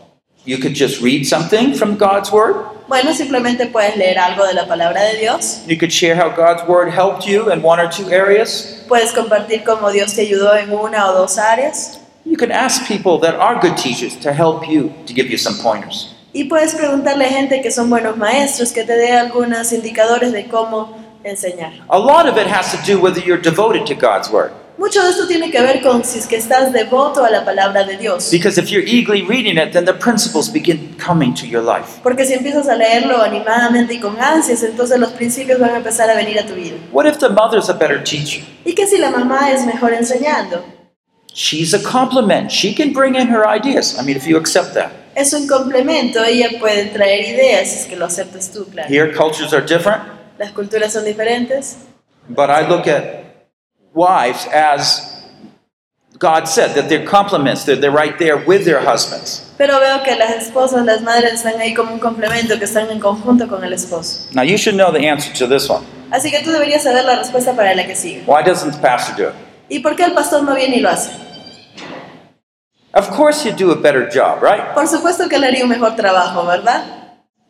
you 0.45 0.57
could 0.57 0.73
just 0.75 1.01
read 1.01 1.25
something 1.25 1.73
from 1.73 1.97
God's 1.97 2.31
word. 2.31 2.55
Bueno, 2.87 3.13
simplemente 3.13 3.65
puedes 3.67 3.97
leer 3.97 4.17
algo 4.19 4.45
de 4.45 4.53
la 4.53 4.65
palabra 4.67 5.01
de 5.01 5.17
Dios, 5.19 5.61
You 5.67 5.77
could 5.77 5.91
share 5.91 6.15
how 6.15 6.29
God's 6.29 6.67
word 6.67 6.89
helped 6.91 7.25
you 7.27 7.51
in 7.51 7.63
one 7.63 7.79
or 7.79 7.89
two 7.89 8.09
areas. 8.11 8.83
puedes 8.87 9.11
compartir 9.11 9.63
cómo 9.63 9.91
Dios 9.91 10.13
te 10.13 10.21
ayudó 10.21 10.55
en 10.55 10.71
una 10.71 11.09
o 11.09 11.13
dos 11.13 11.37
áreas 11.37 11.99
You 12.25 12.37
can 12.37 12.51
ask 12.51 12.87
people 12.87 13.19
that 13.19 13.35
are 13.39 13.59
good 13.59 13.77
teachers 13.77 14.15
to 14.21 14.33
help 14.33 14.67
you, 14.67 14.93
to 15.07 15.13
give 15.13 15.29
you 15.29 15.37
some 15.37 15.55
pointers. 15.61 16.11
y 16.33 16.43
puedes 16.45 16.75
preguntarle 16.75 17.25
a 17.25 17.29
gente 17.29 17.61
que 17.61 17.71
son 17.71 17.89
buenos 17.89 18.17
maestros 18.17 18.71
que 18.71 18.83
te 18.83 18.93
dé 18.97 19.11
algunos 19.13 19.71
indicadores 19.71 20.31
de 20.33 20.45
cómo 20.47 20.97
enseñar. 21.23 21.71
A 21.89 21.97
lot 21.97 22.27
of 22.27 22.37
it 22.37 22.45
has 22.47 22.71
to 22.71 22.77
do 22.85 22.99
with 22.99 23.15
whether 23.15 23.25
you're 23.25 23.41
devoted 23.41 23.85
to 23.87 23.95
God's 23.95 24.29
word. 24.29 24.51
Mucho 24.77 25.01
de 25.03 25.09
esto 25.09 25.25
tiene 25.25 25.49
que 25.51 25.61
ver 25.61 25.81
con 25.81 26.03
si 26.03 26.19
es 26.19 26.27
que 26.27 26.35
estás 26.35 26.73
devoto 26.73 27.23
a 27.23 27.29
la 27.29 27.45
palabra 27.45 27.85
de 27.85 27.97
Dios. 27.97 28.29
Because 28.29 28.59
if 28.59 28.69
you're 28.69 28.85
eagerly 28.85 29.21
reading 29.21 29.57
it, 29.57 29.71
then 29.71 29.85
the 29.85 29.93
principles 29.93 30.51
begin 30.51 30.95
coming 30.97 31.33
to 31.33 31.45
your 31.45 31.63
life. 31.63 32.01
Porque 32.03 32.25
si 32.25 32.33
empiezas 32.33 32.67
a 32.67 32.75
leerlo 32.75 33.21
animadamente 33.21 33.93
y 33.93 33.99
con 33.99 34.19
ansias, 34.19 34.63
entonces 34.63 34.99
los 34.99 35.11
principios 35.11 35.59
van 35.59 35.69
a 35.71 35.77
empezar 35.77 36.09
a 36.09 36.15
venir 36.15 36.37
a 36.39 36.45
tu 36.45 36.55
vida. 36.55 36.75
What 36.91 37.05
if 37.05 37.19
the 37.19 37.29
mother's 37.29 37.69
a 37.69 37.73
better 37.73 38.03
teacher? 38.03 38.43
¿Y 38.65 38.73
que 38.75 38.85
si 38.85 38.97
la 38.97 39.11
mamá 39.11 39.51
es 39.51 39.65
mejor 39.65 39.93
enseñando? 39.93 40.65
She's 41.33 41.73
a 41.73 41.79
complement. 41.81 42.49
She 42.51 42.73
can 42.73 42.91
bring 42.91 43.15
in 43.15 43.29
her 43.29 43.45
ideas. 43.45 43.97
I 43.97 44.03
mean, 44.03 44.17
if 44.17 44.27
you 44.27 44.37
accept 44.37 44.73
that. 44.73 44.91
Es 45.15 45.31
un 45.33 45.47
complemento, 45.47 46.21
ella 46.21 46.49
puede 46.59 46.85
traer 46.87 47.21
ideas, 47.21 47.69
si 47.69 47.79
es 47.79 47.85
que 47.85 47.95
lo 47.95 48.05
aceptas 48.05 48.51
tú, 48.51 48.65
claro. 48.65 48.89
Here, 48.89 49.13
cultures 49.13 49.53
are 49.53 49.65
different, 49.65 50.03
Las 50.37 50.51
culturas 50.51 50.91
son 50.91 51.05
diferentes, 51.05 51.77
but 52.27 52.49
I 52.49 52.67
look 52.67 52.87
at 52.89 53.24
wives 53.95 54.45
as 54.47 55.15
God 56.19 56.47
said 56.47 56.75
that 56.75 56.87
they're 56.87 57.05
complements, 57.05 57.65
that 57.65 57.81
they're 57.81 57.91
right 57.91 58.17
there 58.19 58.37
with 58.37 58.63
their 58.65 58.79
husbands. 58.79 59.41
pero 59.57 59.79
veo 59.79 60.03
que 60.03 60.15
las 60.15 60.31
esposas, 60.31 60.85
las 60.85 61.01
madres 61.01 61.33
están 61.33 61.59
ahí 61.59 61.73
como 61.73 61.93
un 61.93 61.99
complemento, 61.99 62.57
que 62.57 62.65
están 62.65 62.89
en 62.91 62.99
conjunto 62.99 63.47
con 63.47 63.63
el 63.63 63.73
esposo. 63.73 64.27
Now, 64.33 64.43
you 64.43 64.57
should 64.57 64.75
know 64.75 64.91
the 64.91 65.07
answer 65.07 65.33
to 65.33 65.47
this 65.47 65.69
one. 65.69 65.85
Así 66.11 66.31
que 66.31 66.41
tú 66.43 66.51
deberías 66.51 66.83
saber 66.83 67.03
la 67.03 67.15
respuesta 67.17 67.53
para 67.53 67.73
la 67.73 67.85
que 67.85 67.95
sigue. 67.95 68.23
Why 68.25 68.43
doesn't 68.43 68.71
the 68.71 68.79
pastor 68.79 69.15
do 69.15 69.29
it? 69.29 69.35
¿Y 69.69 69.79
por 69.79 69.95
qué 69.95 70.05
el 70.05 70.13
pastor 70.13 70.43
no 70.43 70.55
viene 70.55 70.77
y 70.77 70.79
lo 70.79 70.89
hace? 70.89 71.11
Of 72.93 73.09
course, 73.09 73.43
he'd 73.43 73.57
do 73.57 73.71
a 73.71 73.75
better 73.75 74.07
job, 74.09 74.41
right? 74.41 74.73
Por 74.73 74.87
supuesto 74.87 75.27
que 75.27 75.35
él 75.35 75.43
haría 75.43 75.63
un 75.63 75.69
mejor 75.69 75.95
trabajo, 75.95 76.45
¿verdad? 76.45 76.85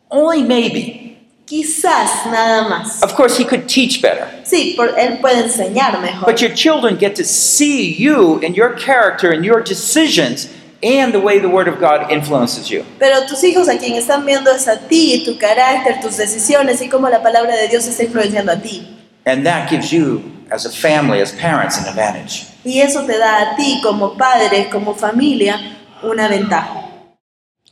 Only 0.08 0.42
maybe. 0.42 1.05
Quizás 1.46 2.26
nada 2.26 2.68
más. 2.68 3.02
Of 3.02 3.14
course, 3.14 3.36
he 3.38 3.44
could 3.44 3.68
teach 3.68 4.02
better. 4.02 4.26
Sí, 4.44 4.74
por- 4.76 4.98
él 4.98 5.20
puede 5.20 5.44
enseñar 5.44 6.00
mejor. 6.02 6.26
But 6.26 6.40
your 6.42 6.52
children 6.52 6.96
get 6.98 7.14
to 7.16 7.24
see 7.24 7.94
you 7.94 8.40
and 8.44 8.56
your 8.56 8.74
character 8.76 9.30
and 9.30 9.44
your 9.44 9.62
decisions 9.62 10.48
and 10.82 11.12
the 11.12 11.20
way 11.20 11.38
the 11.38 11.48
Word 11.48 11.68
of 11.68 11.78
God 11.78 12.10
influences 12.10 12.68
you. 12.68 12.84
Pero 12.98 13.26
tus 13.28 13.44
hijos 13.44 13.68
a 13.68 13.78
quien 13.78 13.94
están 13.94 14.26
viendo 14.26 14.50
es 14.50 14.66
a 14.66 14.76
ti, 14.88 15.24
tu 15.24 15.38
carácter, 15.38 16.00
tus 16.02 16.16
decisiones 16.16 16.82
y 16.82 16.88
cómo 16.88 17.08
la 17.08 17.22
palabra 17.22 17.54
de 17.56 17.68
Dios 17.68 17.86
está 17.86 18.02
influenciando 18.02 18.50
a 18.52 18.56
ti. 18.60 18.84
And 19.24 19.46
that 19.46 19.68
gives 19.70 19.92
you, 19.92 20.22
as 20.50 20.66
a 20.66 20.70
family, 20.70 21.20
as 21.20 21.30
parents, 21.32 21.78
an 21.78 21.86
advantage. 21.86 22.46
Y 22.64 22.80
eso 22.80 23.06
te 23.06 23.16
da 23.18 23.52
a 23.52 23.56
ti 23.56 23.80
como 23.82 24.16
padre, 24.16 24.68
como 24.68 24.94
familia, 24.94 25.58
una 26.02 26.28
ventaja. 26.28 26.82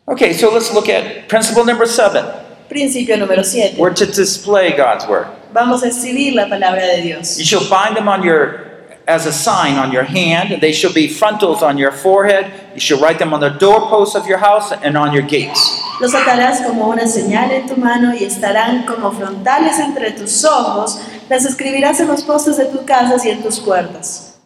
Okay, 0.06 0.32
so 0.32 0.52
let's 0.52 0.72
look 0.72 0.88
at 0.88 1.28
principle 1.28 1.64
number 1.64 1.86
seven. 1.86 2.24
Principio 2.68 3.16
número 3.16 3.44
7. 3.44 3.76
We're 3.78 3.94
to 3.94 4.06
display 4.06 4.72
God's 4.76 5.06
word. 5.06 5.26
Vamos 5.52 5.82
a 5.82 5.88
exhibir 5.88 6.34
la 6.34 6.48
palabra 6.48 6.86
de 6.86 7.02
Dios. 7.02 7.38
You 7.38 7.44
shall 7.44 7.68
bind 7.68 7.96
them 7.96 8.08
on 8.08 8.22
your 8.22 8.64
as 9.06 9.26
a 9.26 9.32
sign 9.32 9.76
on 9.76 9.92
your 9.92 10.04
hand. 10.04 10.60
They 10.60 10.72
shall 10.72 10.92
be 10.92 11.08
frontals 11.08 11.62
on 11.62 11.78
your 11.78 11.92
forehead. 11.92 12.52
You 12.74 12.80
shall 12.80 13.00
write 13.00 13.18
them 13.18 13.32
on 13.32 13.40
the 13.40 13.50
doorposts 13.50 14.16
of 14.16 14.26
your 14.26 14.38
house 14.38 14.72
and 14.72 14.96
on 14.96 15.12
your 15.12 15.22
gates. 15.22 15.80
Los 16.00 16.12
atarás 16.14 16.62
como 16.66 16.88
una 16.88 17.06
señal 17.06 17.52
en 17.52 17.68
tu 17.68 17.76
mano 17.76 18.14
y 18.14 18.24
estarán 18.24 18.84
como 18.84 19.12
frontales 19.12 19.78
entre 19.78 20.12
tus 20.12 20.44
ojos. 20.44 21.00
Las 21.28 21.44
escribirás 21.44 22.00
en 22.00 22.08
los 22.08 22.22
postes 22.22 22.56
de 22.56 22.66
tus 22.66 22.82
casas 22.82 23.24
y 23.24 23.30
en 23.30 23.42
tus 23.42 23.60
puertas. 23.60 24.38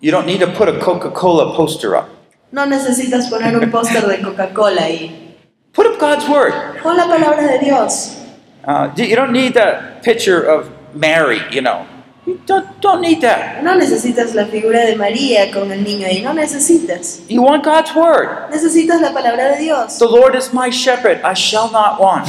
You 0.00 0.10
don't 0.10 0.26
need 0.26 0.40
to 0.40 0.46
put 0.46 0.68
a 0.68 0.78
Coca-Cola 0.78 1.54
poster 1.56 1.94
up. 1.94 2.06
No 2.52 2.66
necesitas 2.66 3.28
poner 3.28 3.56
un 3.56 3.70
póster 3.70 4.06
de 4.06 4.20
Coca-Cola 4.20 4.82
ahí. 4.82 5.29
Put 5.72 5.86
up 5.86 6.00
God's 6.00 6.28
word. 6.28 6.52
Pon 6.82 6.96
la 6.96 7.06
palabra 7.06 7.46
de 7.46 7.58
Dios. 7.64 8.16
Uh, 8.64 8.92
you 8.96 9.16
don't 9.16 9.32
need 9.32 9.54
that 9.54 10.02
picture 10.02 10.42
of 10.42 10.70
Mary, 10.94 11.40
you 11.50 11.60
know. 11.62 11.86
You 12.26 12.40
don't, 12.44 12.80
don't 12.80 13.00
need 13.00 13.20
that. 13.22 13.62
No 13.64 13.74
necesitas 13.74 14.34
la 14.34 14.46
figura 14.46 14.84
de 14.84 14.96
María 14.96 15.52
con 15.52 15.70
el 15.70 15.82
niño 15.82 16.06
ahí. 16.06 16.22
No 16.22 16.32
necesitas. 16.32 17.20
You 17.28 17.42
want 17.42 17.64
God's 17.64 17.94
word. 17.94 18.50
Necesitas 18.50 19.00
la 19.00 19.12
palabra 19.12 19.56
de 19.56 19.62
Dios. 19.62 19.98
The 19.98 20.06
Lord 20.06 20.34
is 20.34 20.52
my 20.52 20.70
shepherd, 20.70 21.20
I 21.22 21.34
shall 21.34 21.70
not 21.70 22.00
want. 22.00 22.28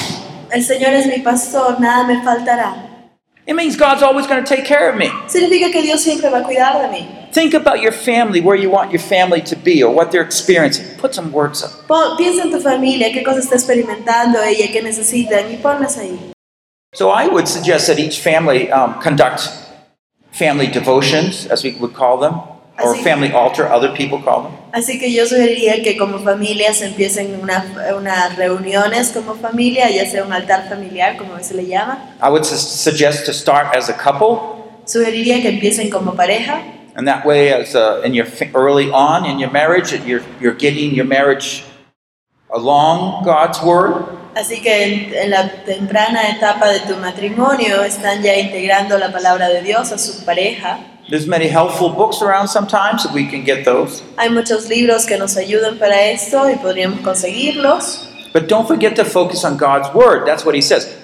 El 0.52 0.62
Señor 0.62 0.94
es 0.94 1.08
mi 1.08 1.20
pastor, 1.20 1.80
nada 1.80 2.06
me 2.08 2.22
faltará. 2.24 2.91
It 3.48 3.56
means 3.56 3.76
God's 3.76 4.04
always 4.04 4.28
going 4.28 4.44
to 4.44 4.48
take 4.56 4.66
care 4.66 4.90
of 4.90 4.98
me. 4.98 5.08
Significa 5.28 5.72
que 5.72 5.82
Dios 5.82 6.04
siempre 6.04 6.30
va 6.30 6.40
a 6.40 6.44
cuidar 6.44 6.74
de 6.82 6.88
mí. 6.90 7.08
Think 7.34 7.54
about 7.54 7.80
your 7.82 7.92
family, 7.92 8.40
where 8.42 8.56
you 8.56 8.70
want 8.70 8.92
your 8.92 9.00
family 9.02 9.42
to 9.42 9.56
be 9.56 9.82
or 9.82 9.94
what 9.94 10.12
they're 10.12 10.24
experiencing. 10.24 10.86
Put 11.00 11.16
some 11.16 11.32
words 11.32 11.64
up. 11.64 11.72
Pon- 11.88 12.18
piensa 12.18 12.42
en 12.44 12.52
tu 12.52 12.60
familia, 12.60 13.12
qué 13.12 13.24
cosa 13.24 13.40
está 13.40 13.56
experimentando 13.56 14.40
ella, 14.44 14.68
qué 14.72 14.82
necesitan 14.84 15.50
y 15.52 15.58
ponlas 15.58 15.98
ahí. 15.98 16.20
So 16.94 17.10
I 17.10 17.28
would 17.28 17.48
suggest 17.48 17.88
that 17.88 17.98
each 18.00 18.20
family 18.20 18.70
um, 18.70 19.00
conduct 19.02 19.50
family 20.32 20.68
devotions, 20.68 21.48
as 21.48 21.64
we 21.64 21.72
would 21.80 21.94
call 21.94 22.18
them, 22.18 22.42
or 22.80 22.96
see. 22.96 23.04
family 23.04 23.32
altar, 23.32 23.68
other 23.72 23.92
people 23.94 24.20
call 24.24 24.44
them. 24.44 24.52
Así 24.74 25.00
que 25.00 25.12
yo 25.12 25.26
sugeriría 25.26 25.82
que 25.84 25.98
como 25.98 26.20
familias 26.20 26.82
empiecen 26.82 27.40
una- 27.42 27.66
unas 27.98 28.36
reuniones 28.38 29.10
como 29.12 29.36
familia, 29.36 29.90
ya 29.90 30.06
sea 30.10 30.24
un 30.24 30.32
altar 30.34 30.68
familiar, 30.70 31.18
como 31.18 31.38
se 31.44 31.54
le 31.56 31.66
llama. 31.68 32.16
I 32.22 32.30
would 32.30 32.44
su- 32.46 32.56
suggest 32.58 33.26
to 33.26 33.34
start 33.34 33.76
as 33.76 33.90
a 33.90 33.94
couple, 33.94 34.38
Sugeriría 34.86 35.42
que 35.42 35.50
empiecen 35.50 35.90
como 35.90 36.14
pareja. 36.16 36.62
and 36.96 37.08
that 37.08 37.26
way, 37.26 37.50
as 37.54 37.74
uh, 37.76 38.02
in 38.04 38.14
your 38.14 38.28
early 38.54 38.90
on 38.92 39.26
in 39.26 39.40
your 39.40 39.52
marriage, 39.52 39.94
you're 40.06 40.24
you're 40.42 40.56
getting 40.58 40.94
your 40.94 41.06
marriage 41.08 41.64
along 42.54 43.24
God's 43.24 43.62
word. 43.62 44.06
Así 44.36 44.62
que 44.62 44.84
en, 44.84 45.14
en 45.14 45.30
la 45.30 45.50
temprana 45.66 46.30
etapa 46.30 46.70
de 46.70 46.80
tu 46.82 46.96
matrimonio 46.98 47.84
están 47.84 48.22
ya 48.24 48.36
integrando 48.38 48.98
la 48.98 49.12
palabra 49.12 49.50
de 49.50 49.62
Dios 49.62 49.92
a 49.92 49.98
su 49.98 50.24
pareja. 50.26 50.80
There's 51.10 51.28
many 51.28 51.48
helpful 51.48 51.90
books 51.90 52.22
around 52.22 52.48
sometimes, 52.48 53.06
if 53.06 53.12
we 53.14 53.26
can 53.26 53.44
get 53.44 53.66
those. 53.66 54.02
Hay 54.18 54.30
muchos 54.30 54.70
libros 54.70 55.06
que 55.06 55.18
nos 55.18 55.36
ayudan 55.36 55.78
para 55.78 56.02
esto 56.12 56.50
y 56.50 56.56
podríamos 56.56 57.02
conseguirlos. 57.02 58.08
But 58.34 58.48
don't 58.48 58.68
forget 58.68 58.96
to 58.96 59.04
focus 59.04 59.44
on 59.44 59.58
God's 59.58 59.94
word. 59.94 60.26
That's 60.26 60.46
what 60.46 60.56
he 60.56 60.62
says. 60.62 60.98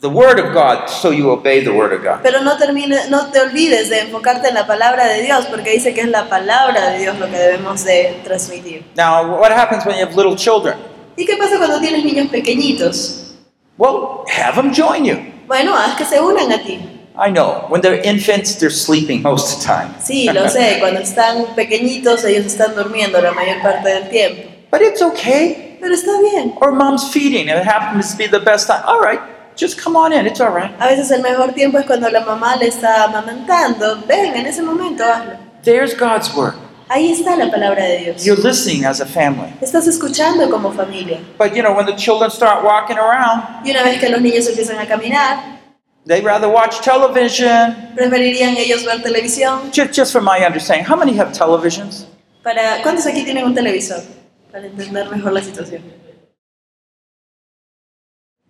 The 0.00 0.10
word 0.10 0.38
of 0.38 0.52
God, 0.52 0.90
so 0.90 1.10
you 1.10 1.30
obey 1.30 1.64
the 1.64 1.72
word 1.72 1.94
of 1.94 2.02
God. 2.02 2.22
Pero 2.22 2.42
no, 2.42 2.58
termine, 2.58 3.08
no 3.08 3.30
te 3.30 3.40
olvides 3.40 3.88
de 3.88 4.00
enfocarte 4.00 4.48
en 4.48 4.54
la 4.54 4.66
palabra 4.66 5.06
de 5.06 5.22
Dios, 5.22 5.46
porque 5.46 5.70
dice 5.70 5.94
que 5.94 6.02
es 6.02 6.08
la 6.08 6.28
palabra 6.28 6.90
de 6.90 6.98
Dios 6.98 7.18
lo 7.18 7.26
que 7.26 7.38
debemos 7.38 7.84
de 7.84 8.20
transmitir. 8.22 8.84
Now, 8.96 9.40
what 9.40 9.50
happens 9.50 9.86
when 9.86 9.96
you 9.96 10.04
have 10.04 10.14
little 10.14 10.36
children? 10.36 10.76
¿Y 11.16 11.24
qué 11.24 11.36
pasa 11.38 11.56
cuando 11.56 11.80
tienes 11.80 12.04
niños 12.04 12.28
pequeñitos? 12.28 13.34
Well, 13.78 14.24
have 14.28 14.56
them 14.56 14.74
join 14.74 15.06
you. 15.06 15.16
Bueno, 15.46 15.74
haz 15.74 15.96
que 15.96 16.04
se 16.04 16.20
unan 16.20 16.52
a 16.52 16.62
ti. 16.62 16.93
I 17.16 17.30
know. 17.30 17.66
When 17.68 17.80
they're 17.80 18.00
infants, 18.02 18.56
they're 18.56 18.70
sleeping 18.70 19.22
most 19.22 19.54
of 19.54 19.60
the 19.60 19.66
time. 19.66 19.94
Sí, 20.00 20.26
lo 20.32 20.48
sé, 20.48 20.78
cuando 20.80 21.00
están 21.00 21.54
pequeñitos 21.54 22.24
ellos 22.24 22.46
están 22.46 22.74
durmiendo 22.74 23.20
la 23.22 23.32
mayor 23.32 23.62
parte 23.62 23.88
del 23.88 24.08
tiempo. 24.08 24.50
But 24.70 24.82
it's 24.82 25.00
okay. 25.00 25.78
Pero 25.80 25.94
está 25.94 26.18
bien. 26.20 26.54
Or 26.60 26.72
mom's 26.72 27.12
feeding, 27.12 27.48
and 27.48 27.58
it 27.60 27.64
happens 27.64 28.10
to 28.12 28.16
be 28.16 28.26
the 28.26 28.40
best 28.40 28.66
time. 28.66 28.82
All 28.84 29.00
right, 29.00 29.20
just 29.54 29.78
come 29.78 29.96
on 29.96 30.12
in. 30.12 30.26
It's 30.26 30.40
all 30.40 30.50
right. 30.50 30.72
A 30.80 30.88
veces 30.88 31.12
el 31.12 31.22
mejor 31.22 31.52
tiempo 31.52 31.78
es 31.78 31.86
cuando 31.86 32.10
la 32.10 32.24
mamá 32.24 32.56
le 32.56 32.66
está 32.66 33.04
amamantando. 33.04 34.02
Ven, 34.08 34.34
en 34.34 34.46
ese 34.46 34.62
momento 34.62 35.04
hazlo. 35.04 35.38
There's 35.62 35.94
God's 35.94 36.34
word. 36.34 36.54
Ahí 36.88 37.12
está 37.12 37.36
la 37.36 37.50
palabra 37.50 37.84
de 37.84 37.98
Dios. 37.98 38.24
You're 38.24 38.42
listening 38.42 38.84
as 38.84 39.00
a 39.00 39.06
family. 39.06 39.54
Estás 39.60 39.86
escuchando 39.86 40.50
como 40.50 40.72
familia. 40.72 41.20
But 41.38 41.54
you 41.54 41.62
know, 41.62 41.72
when 41.74 41.86
the 41.86 41.96
children 41.96 42.30
start 42.30 42.64
walking 42.64 42.98
around, 42.98 43.64
Y 43.64 43.70
una 43.70 43.84
vez 43.84 44.00
que 44.00 44.08
los 44.10 44.20
niños 44.20 44.48
empiezan 44.48 44.78
a 44.78 44.86
caminar, 44.86 45.53
they 46.06 46.20
rather 46.20 46.48
watch 46.48 46.80
television. 46.80 47.92
preferirían 47.96 48.56
ellos 48.56 48.84
ver 48.84 49.02
televisión. 49.02 49.70
Just, 49.72 49.92
just 49.92 50.12
from 50.12 50.24
my 50.24 50.44
understanding, 50.44 50.84
how 50.84 50.96
many 50.96 51.16
have 51.16 51.32
televisions? 51.32 52.06
Para, 52.42 52.82
¿Cuántos 52.82 53.06
aquí 53.06 53.24
tienen 53.24 53.44
un 53.44 53.54
televisor? 53.54 54.02
Para 54.52 54.66
entender 54.66 55.08
mejor 55.10 55.32
la 55.32 55.40
situación. 55.40 55.82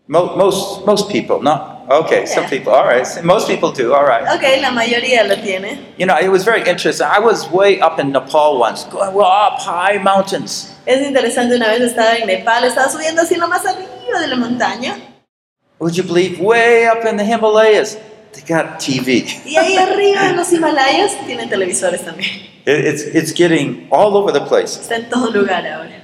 Mo- 0.07 0.37
most, 0.37 0.85
most 0.85 1.09
people, 1.11 1.41
no? 1.41 1.71
Okay, 1.89 2.27
some 2.27 2.45
Yeah. 2.45 2.51
people. 2.51 2.73
All 2.73 2.85
right, 2.87 3.07
most 3.23 3.47
people 3.47 3.71
do. 3.71 3.95
All 3.95 4.05
right. 4.05 4.23
Ok, 4.35 4.43
la 4.61 4.71
mayoría 4.71 5.23
lo 5.25 5.37
tiene. 5.37 5.79
You 5.99 6.07
know, 6.07 6.17
it 6.19 6.29
was 6.31 6.45
very 6.45 6.63
interesting. 6.69 7.07
I 7.07 7.19
was 7.21 7.49
way 7.51 7.81
up 7.81 7.99
in 7.99 8.11
Nepal 8.13 8.59
once, 8.59 8.85
going 8.85 9.15
up 9.17 9.61
high 9.61 9.99
mountains. 9.99 10.71
Es 10.87 11.01
interesante, 11.07 11.57
una 11.57 11.69
vez 11.69 11.81
estaba 11.83 12.17
en 12.17 12.27
Nepal, 12.27 12.65
estaba 12.65 12.89
subiendo 12.91 13.23
así 13.23 13.37
lo 13.37 13.49
más 13.49 13.65
arriba 13.65 14.19
de 14.21 14.27
la 14.29 14.37
montaña. 14.37 14.97
Would 15.81 15.97
you 15.97 16.05
believe, 16.05 16.41
way 16.41 16.87
up 16.87 17.05
in 17.05 17.17
the 17.17 17.25
Himalayas, 17.25 17.97
they 18.33 18.43
got 18.47 18.79
TV. 18.81 19.25
Y 19.45 19.57
ahí 19.57 19.77
arriba 19.77 20.29
en 20.31 20.37
los 20.37 20.53
Himalayas 20.53 21.13
tienen 21.27 21.49
televisores 21.49 22.03
también. 22.05 22.31
It- 22.67 22.85
It's, 22.87 23.03
it's 23.03 23.33
getting 23.33 23.89
all 23.91 24.17
over 24.17 24.33
the 24.33 24.41
place. 24.47 24.79
Está 24.81 24.97
en 24.97 25.11
todo 25.11 25.31
lugar 25.31 25.67
ahora. 25.67 26.03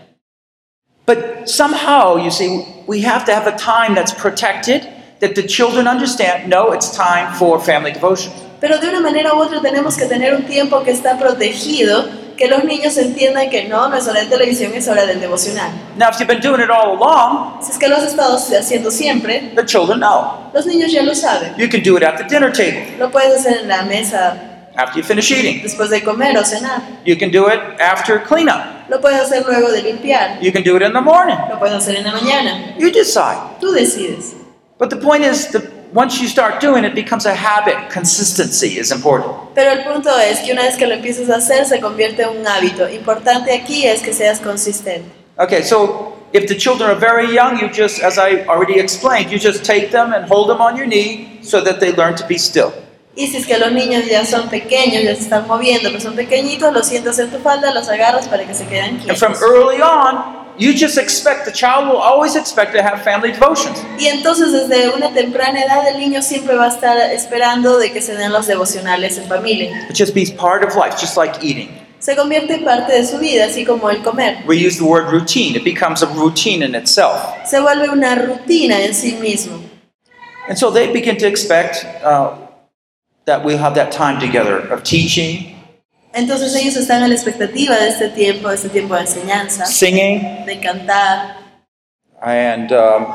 But 1.07 1.49
somehow, 1.49 2.17
you 2.23 2.31
see, 2.31 2.65
we 2.87 3.01
have 3.03 3.25
to 3.25 3.35
have 3.35 3.47
a 3.47 3.57
time 3.57 3.95
that's 3.95 4.13
protected, 4.13 4.87
that 5.21 5.35
the 5.35 5.43
children 5.43 5.87
understand, 5.89 6.49
no, 6.49 6.73
it's 6.73 6.95
time 6.95 7.33
for 7.35 7.59
family 7.61 7.93
devotion. 7.93 8.33
Pero 8.61 8.79
de 8.79 8.89
una 8.89 9.01
manera 9.01 9.33
u 9.35 9.39
otra 9.43 9.61
tenemos 9.63 9.97
que 9.97 10.07
tener 10.07 10.35
un 10.35 10.45
tiempo 10.45 10.83
que 10.85 10.91
está 10.93 11.19
protegido, 11.19 12.05
que 12.41 12.49
los 12.49 12.65
niños 12.65 12.97
entiendan 12.97 13.51
que 13.51 13.69
no, 13.69 13.91
no 13.91 13.97
es 13.99 14.09
hora 14.09 14.21
de 14.21 14.27
televisión, 14.27 14.73
es 14.75 14.89
hora 14.89 15.05
del 15.05 15.21
devocional. 15.21 15.71
Now, 15.99 16.09
if 16.09 16.19
you've 16.19 16.27
been 16.27 16.41
doing 16.41 16.63
it 16.63 16.71
all 16.71 16.97
along, 16.97 17.63
Si 17.63 17.71
es 17.73 17.77
que 17.79 17.87
lo 17.87 17.97
has 17.97 18.05
estado 18.05 18.39
haciendo 18.39 18.91
siempre, 18.91 19.53
the 19.55 19.65
children 19.67 19.99
know. 20.01 20.51
los 20.55 20.65
niños 20.65 20.91
ya 20.91 21.03
lo 21.03 21.15
saben. 21.15 21.55
You 21.59 21.69
can 21.69 21.83
do 21.83 21.99
it 21.99 22.03
at 22.03 22.17
the 22.17 22.25
dinner 22.25 22.51
table 22.51 22.97
Lo 22.99 23.11
puedes 23.11 23.39
hacer 23.41 23.59
en 23.61 23.69
la 23.69 23.83
mesa 23.83 24.39
after 24.75 24.97
you 24.99 25.05
finish 25.07 25.31
eating. 25.31 25.61
después 25.63 25.91
de 25.91 26.03
comer 26.03 26.39
o 26.39 26.43
cenar. 26.45 26.81
You 27.05 27.19
can 27.19 27.31
do 27.31 27.47
it 27.49 27.61
after 27.79 28.19
cleanup. 28.23 28.89
Lo 28.89 29.03
puedes 29.03 29.21
hacer 29.21 29.45
luego 29.47 29.71
de 29.71 29.83
limpiar. 29.83 30.41
You 30.41 30.51
can 30.51 30.63
do 30.65 30.77
it 30.77 30.83
in 30.83 30.95
the 30.95 31.01
morning. 31.03 31.37
Lo 31.51 31.59
puedes 31.59 31.77
hacer 31.77 31.95
en 31.97 32.05
la 32.05 32.13
mañana. 32.13 32.75
You 32.79 32.91
decide. 32.91 33.37
Tú 33.61 33.71
decides. 33.73 34.35
But 34.79 34.89
the 34.89 34.97
point 34.97 35.25
is 35.27 35.49
that 35.53 35.63
once 35.93 36.21
you 36.21 36.29
start 36.29 36.61
doing 36.61 36.85
it, 36.85 36.95
becomes 36.95 37.27
a 37.27 37.35
habit. 37.35 37.91
Consistency 37.91 38.79
is 38.79 38.91
important. 38.93 39.33
Pero 39.55 39.71
el 39.73 39.85
punto 39.85 40.11
es 40.19 40.41
que 40.41 40.53
una 40.53 40.63
vez 40.63 40.77
que 40.77 40.87
lo 40.87 40.95
empiezas 40.95 41.29
a 41.31 41.37
hacer, 41.37 41.67
se 41.67 41.81
convierte 41.81 42.23
en 42.23 42.41
un 42.41 42.47
hábito. 42.47 42.89
Importante 42.89 43.53
aquí 43.53 43.87
es 43.87 44.03
que 44.03 44.13
seas 44.13 44.41
consistente. 44.41 45.11
Okay, 45.39 45.63
so 45.63 46.13
if 46.33 46.47
the 46.49 46.55
children 46.55 46.91
are 46.91 46.99
very 46.99 47.35
young, 47.35 47.59
you 47.59 47.69
just, 47.69 48.03
as 48.03 48.19
I 48.19 48.45
already 48.47 48.79
explained, 48.79 49.31
you 49.31 49.39
just 49.39 49.65
take 49.65 49.91
them 49.91 50.13
and 50.13 50.27
hold 50.29 50.49
them 50.49 50.61
on 50.61 50.77
your 50.77 50.87
knee 50.87 51.39
so 51.43 51.61
that 51.63 51.81
they 51.81 51.93
learn 51.93 52.15
to 52.17 52.27
be 52.27 52.39
still. 52.39 52.73
Y 53.17 53.27
si 53.27 53.39
es 53.39 53.47
que 53.47 53.59
los 53.59 53.73
niños 53.73 54.07
ya 54.07 54.25
son 54.25 54.49
pequeños, 54.49 55.03
ya 55.03 55.15
se 55.17 55.23
están 55.23 55.47
moviendo, 55.47 55.89
pero 55.91 56.01
son 56.01 56.15
pequeñitos, 56.15 56.73
los 56.73 56.87
sientas 56.87 57.19
en 57.19 57.31
tu 57.31 57.39
falda, 57.39 57.75
los 57.75 57.89
agarras 57.89 58.29
para 58.29 58.47
que 58.47 58.55
se 58.55 58.67
queden 58.67 59.01
And 59.09 59.17
from 59.17 59.33
quietos. 59.33 59.43
early 59.43 59.83
on, 59.83 60.40
you 60.61 60.75
just 60.75 60.99
expect, 60.99 61.47
the 61.47 61.53
child 61.53 61.89
will 61.89 62.01
always 62.01 62.37
expect 62.37 62.73
to 62.75 62.83
have 62.83 63.03
family 63.03 63.33
devotions. 63.33 63.83
Y 63.99 64.07
entonces 64.07 64.53
desde 64.53 64.91
una 64.95 65.13
temprana 65.13 65.63
edad 65.63 65.89
el 65.89 65.99
niño 65.99 66.23
siempre 66.23 66.55
va 66.55 66.67
a 66.67 66.69
estar 66.69 66.99
esperando 67.13 67.79
de 67.79 67.91
que 67.91 68.03
se 68.03 68.15
den 68.15 68.31
los 68.31 68.47
devocionales 68.47 69.17
en 69.19 69.27
familia. 69.27 69.87
It 69.89 69.97
just 69.97 70.15
be 70.15 70.27
part 70.37 70.63
of 70.63 70.77
life, 70.77 70.99
just 71.01 71.17
like 71.17 71.39
eating. 71.43 71.71
Se 71.99 72.15
convierte 72.15 72.55
en 72.55 72.65
parte 72.65 72.93
de 72.93 73.05
su 73.05 73.19
vida, 73.19 73.47
así 73.47 73.65
como 73.65 73.91
el 73.91 74.03
comer. 74.03 74.39
We 74.47 74.57
use 74.57 74.79
the 74.79 74.85
word 74.85 75.11
routine, 75.11 75.57
it 75.57 75.65
becomes 75.65 76.03
a 76.03 76.07
routine 76.07 76.63
in 76.63 76.75
itself. 76.75 77.21
Se 77.45 77.61
vuelve 77.61 77.91
una 77.91 78.15
rutina 78.15 78.81
en 78.81 78.95
sí 78.95 79.17
mismo. 79.21 79.63
And 80.49 80.59
so 80.59 80.71
they 80.71 80.93
begin 80.93 81.17
to 81.19 81.27
expect 81.27 81.87
uh, 82.05 82.37
that 83.27 83.45
we'll 83.45 83.59
have 83.59 83.75
that 83.75 83.93
time 83.93 84.19
together 84.19 84.59
of 84.73 84.83
teaching, 84.83 85.50
Entonces 86.13 86.55
ellos 86.57 86.77
están 86.77 87.03
a 87.03 87.09
la 87.09 87.15
expectativa 87.15 87.77
de 87.77 87.89
este 87.89 88.09
tiempo, 88.09 88.49
de 88.49 88.57
este 88.57 88.69
tiempo 88.69 88.95
de 88.95 89.03
enseñanza, 89.03 89.67
singing, 89.67 90.45
de 90.45 90.61
cantar 90.61 91.37
and 92.23 92.73
um, 92.73 93.15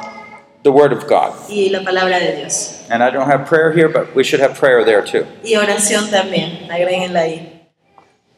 the 0.63 0.71
Word 0.71 0.93
of 0.93 1.07
God. 1.07 1.33
y 1.49 1.69
la 1.69 1.79
palabra 1.79 2.19
de 2.19 2.37
Dios. 2.37 2.85
And 2.89 3.03
I 3.03 3.09
don't 3.11 3.29
have 3.29 3.45
prayer 3.45 3.71
here, 3.71 3.89
but 3.89 4.15
we 4.15 4.23
should 4.23 4.39
have 4.39 4.55
prayer 4.57 4.83
there 4.83 5.03
too. 5.03 5.25
Y 5.43 5.55
oración 5.55 6.09
también, 6.09 6.69
agréguenla 6.69 7.19
ahí. 7.19 7.49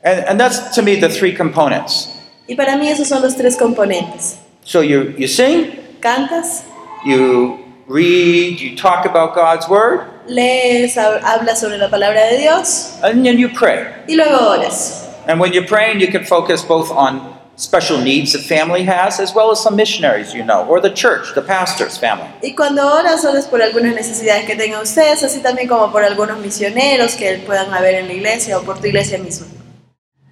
And, 0.04 0.26
and 0.26 0.40
that's 0.40 0.76
to 0.76 0.82
me 0.82 0.96
the 0.96 1.10
three 1.10 1.34
components 1.34 2.18
Y 2.48 2.56
para 2.56 2.78
mí 2.78 2.88
esos 2.90 3.08
son 3.08 3.22
los 3.22 3.36
tres 3.36 3.58
componentes. 3.58 4.38
So 4.64 4.82
you, 4.82 5.14
you 5.18 5.28
sing, 5.28 5.72
Cantas, 6.00 6.64
you 7.06 7.60
read, 7.88 8.60
you 8.60 8.76
talk 8.76 9.06
about 9.06 9.36
God's 9.36 9.68
word, 9.68 10.08
lees, 10.28 10.96
hab- 10.98 11.22
hablas 11.24 11.60
sobre 11.60 11.78
la 11.78 11.90
palabra 11.90 12.30
de 12.30 12.38
Dios 12.38 12.98
and 13.04 13.26
then 13.26 13.38
you 13.38 13.50
pray. 13.50 13.86
y 14.08 14.16
luego 14.16 14.38
oras. 14.58 15.04
And 15.28 15.40
when 15.40 15.52
you're 15.54 15.68
praying, 15.68 16.00
you 16.00 16.08
can 16.08 16.24
focus 16.24 16.64
both 16.64 16.90
on 16.92 17.36
special 17.58 17.98
needs 17.98 18.32
the 18.34 18.40
family 18.40 18.84
has, 18.84 19.20
as 19.20 19.34
well 19.34 19.52
as 19.52 19.60
some 19.60 19.76
missionaries 19.76 20.34
you 20.34 20.44
know, 20.44 20.66
or 20.68 20.80
the 20.80 20.92
church, 20.92 21.34
the 21.34 21.42
pastor's 21.42 21.98
family. 21.98 22.28
Y 22.42 22.54
cuando 22.56 22.82
oras, 22.84 23.26
oras 23.26 23.46
por 23.48 23.62
algunas 23.62 23.94
necesidades 23.96 24.46
que 24.46 24.56
tengan 24.56 24.82
ustedes, 24.82 25.24
así 25.24 25.42
también 25.42 25.68
como 25.68 25.92
por 25.92 26.04
algunos 26.04 26.38
misioneros 26.40 27.16
que 27.16 27.40
puedan 27.46 27.74
haber 27.74 27.96
en 27.96 28.08
la 28.08 28.14
iglesia 28.14 28.58
o 28.58 28.62
por 28.64 28.80
tu 28.80 28.88
iglesia 28.88 29.18
misma. 29.18 29.48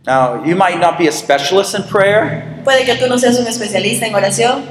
Now, 0.06 0.44
you 0.46 0.56
might 0.56 0.80
not 0.80 0.98
be 1.00 1.08
a 1.08 1.12
specialist 1.12 1.74
in 1.74 1.84
prayer, 1.84 2.62
Puede 2.64 2.86
que 2.86 2.96
tú 2.96 3.08
no 3.08 3.18
seas 3.18 3.40
un 3.40 3.48
especialista 3.48 4.06
en 4.06 4.14
oración, 4.14 4.64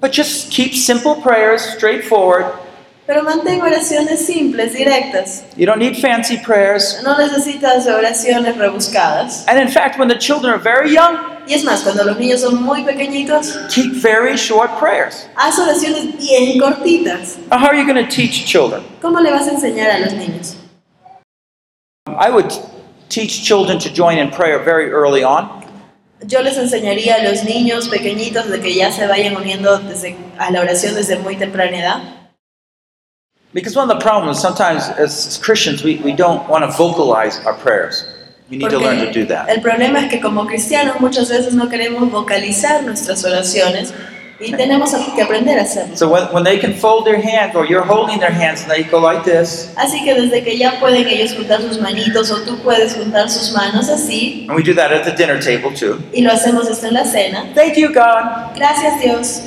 but 0.00 0.12
just 0.12 0.50
keep 0.52 0.72
simple 0.74 1.16
prayers 1.16 1.62
straightforward. 1.62 2.46
Pero 3.08 3.22
mantén 3.22 3.62
oraciones 3.62 4.26
simples, 4.26 4.74
directas. 4.74 5.42
You 5.56 5.64
don't 5.64 5.78
need 5.78 5.96
fancy 5.96 6.36
prayers. 6.36 7.00
No 7.02 7.16
necesitas 7.16 7.86
oraciones 7.86 8.54
rebuscadas. 8.58 9.46
And 9.48 9.58
in 9.58 9.68
fact, 9.68 9.98
when 9.98 10.08
the 10.08 10.18
children 10.18 10.52
are 10.52 10.58
very 10.58 10.92
young, 10.92 11.16
Y 11.48 11.54
es 11.54 11.64
más, 11.64 11.80
cuando 11.80 12.04
los 12.04 12.18
niños 12.18 12.42
son 12.42 12.62
muy 12.62 12.84
pequeñitos, 12.84 13.56
keep 13.74 13.94
very 13.94 14.36
short 14.36 14.78
prayers. 14.78 15.26
haz 15.34 15.58
oraciones 15.58 16.18
bien 16.18 16.58
cortitas. 16.60 17.38
Now, 17.50 17.56
how 17.56 17.68
are 17.68 17.76
you 17.78 17.86
going 17.86 17.96
to 17.96 18.14
teach 18.14 18.44
children? 18.44 18.82
¿Cómo 19.00 19.20
le 19.20 19.30
vas 19.30 19.48
a 19.48 19.52
enseñar 19.52 19.90
a 19.90 20.00
los 20.00 20.12
niños? 20.12 20.56
I 22.08 22.28
would 22.28 22.52
teach 23.08 23.42
children 23.42 23.78
to 23.78 23.88
join 23.88 24.18
in 24.18 24.30
prayer 24.30 24.58
very 24.58 24.90
early 24.90 25.24
on. 25.24 25.48
Yo 26.26 26.42
les 26.42 26.58
enseñaría 26.58 27.14
a 27.14 27.24
los 27.24 27.44
niños 27.44 27.88
pequeñitos 27.88 28.50
de 28.50 28.60
que 28.60 28.74
ya 28.74 28.92
se 28.92 29.06
vayan 29.06 29.34
uniendo 29.34 29.78
desde, 29.78 30.14
a 30.36 30.50
la 30.50 30.60
oración 30.60 30.94
desde 30.94 31.16
muy 31.16 31.36
temprana 31.36 31.78
edad. 31.78 32.17
Because 33.54 33.74
one 33.74 33.90
of 33.90 33.98
the 33.98 34.02
problems 34.02 34.38
sometimes 34.40 34.88
as 34.98 35.38
Christians, 35.42 35.82
we, 35.82 35.96
we 36.04 36.12
don't 36.12 36.46
want 36.48 36.64
to 36.64 36.70
vocalize 36.76 37.38
our 37.46 37.54
prayers. 37.54 38.04
You 38.50 38.58
need 38.58 38.70
to 38.70 38.78
learn 38.78 38.98
to 39.04 39.12
do 39.12 39.24
that. 39.26 39.48
el 39.48 39.60
problema 39.60 40.00
es 40.04 40.10
que 40.10 40.20
como 40.20 40.46
cristianos 40.46 41.00
muchas 41.00 41.28
veces 41.28 41.54
no 41.54 41.68
queremos 41.68 42.10
vocalizar 42.10 42.82
nuestras 42.82 43.22
oraciones 43.24 43.92
y 44.40 44.52
tenemos 44.52 44.94
que 45.14 45.22
aprender 45.22 45.58
a 45.58 45.62
hacerlo. 45.62 45.96
So 45.96 46.08
when, 46.08 46.24
when 46.32 46.44
they 46.44 46.58
can 46.58 46.72
fold 46.74 47.04
their 47.04 47.20
hands 47.20 47.54
or 47.56 47.66
you're 47.66 47.84
holding 47.84 48.20
their 48.20 48.30
hands 48.32 48.62
and 48.62 48.70
they 48.70 48.84
go 48.84 49.00
like 49.00 49.24
this, 49.24 49.70
Así 49.76 50.02
que 50.04 50.14
desde 50.14 50.42
que 50.44 50.56
ya 50.56 50.78
pueden 50.80 51.06
ellos 51.08 51.34
juntar 51.34 51.60
sus 51.60 51.78
manitos 51.80 52.30
o 52.30 52.42
tú 52.44 52.58
puedes 52.62 52.94
juntar 52.94 53.28
sus 53.28 53.52
manos 53.52 53.88
así 53.90 54.46
and 54.48 54.56
we 54.56 54.62
do 54.62 54.72
that 54.74 54.92
at 54.92 55.04
the 55.04 55.12
dinner 55.12 55.38
table 55.40 55.70
too. 55.74 55.98
y 56.14 56.22
lo 56.22 56.32
hacemos 56.32 56.68
esto 56.70 56.86
en 56.86 56.94
la 56.94 57.04
cena. 57.04 57.52
Thank 57.54 57.76
you, 57.76 57.88
God. 57.88 58.54
Gracias 58.56 59.00
Dios. 59.02 59.42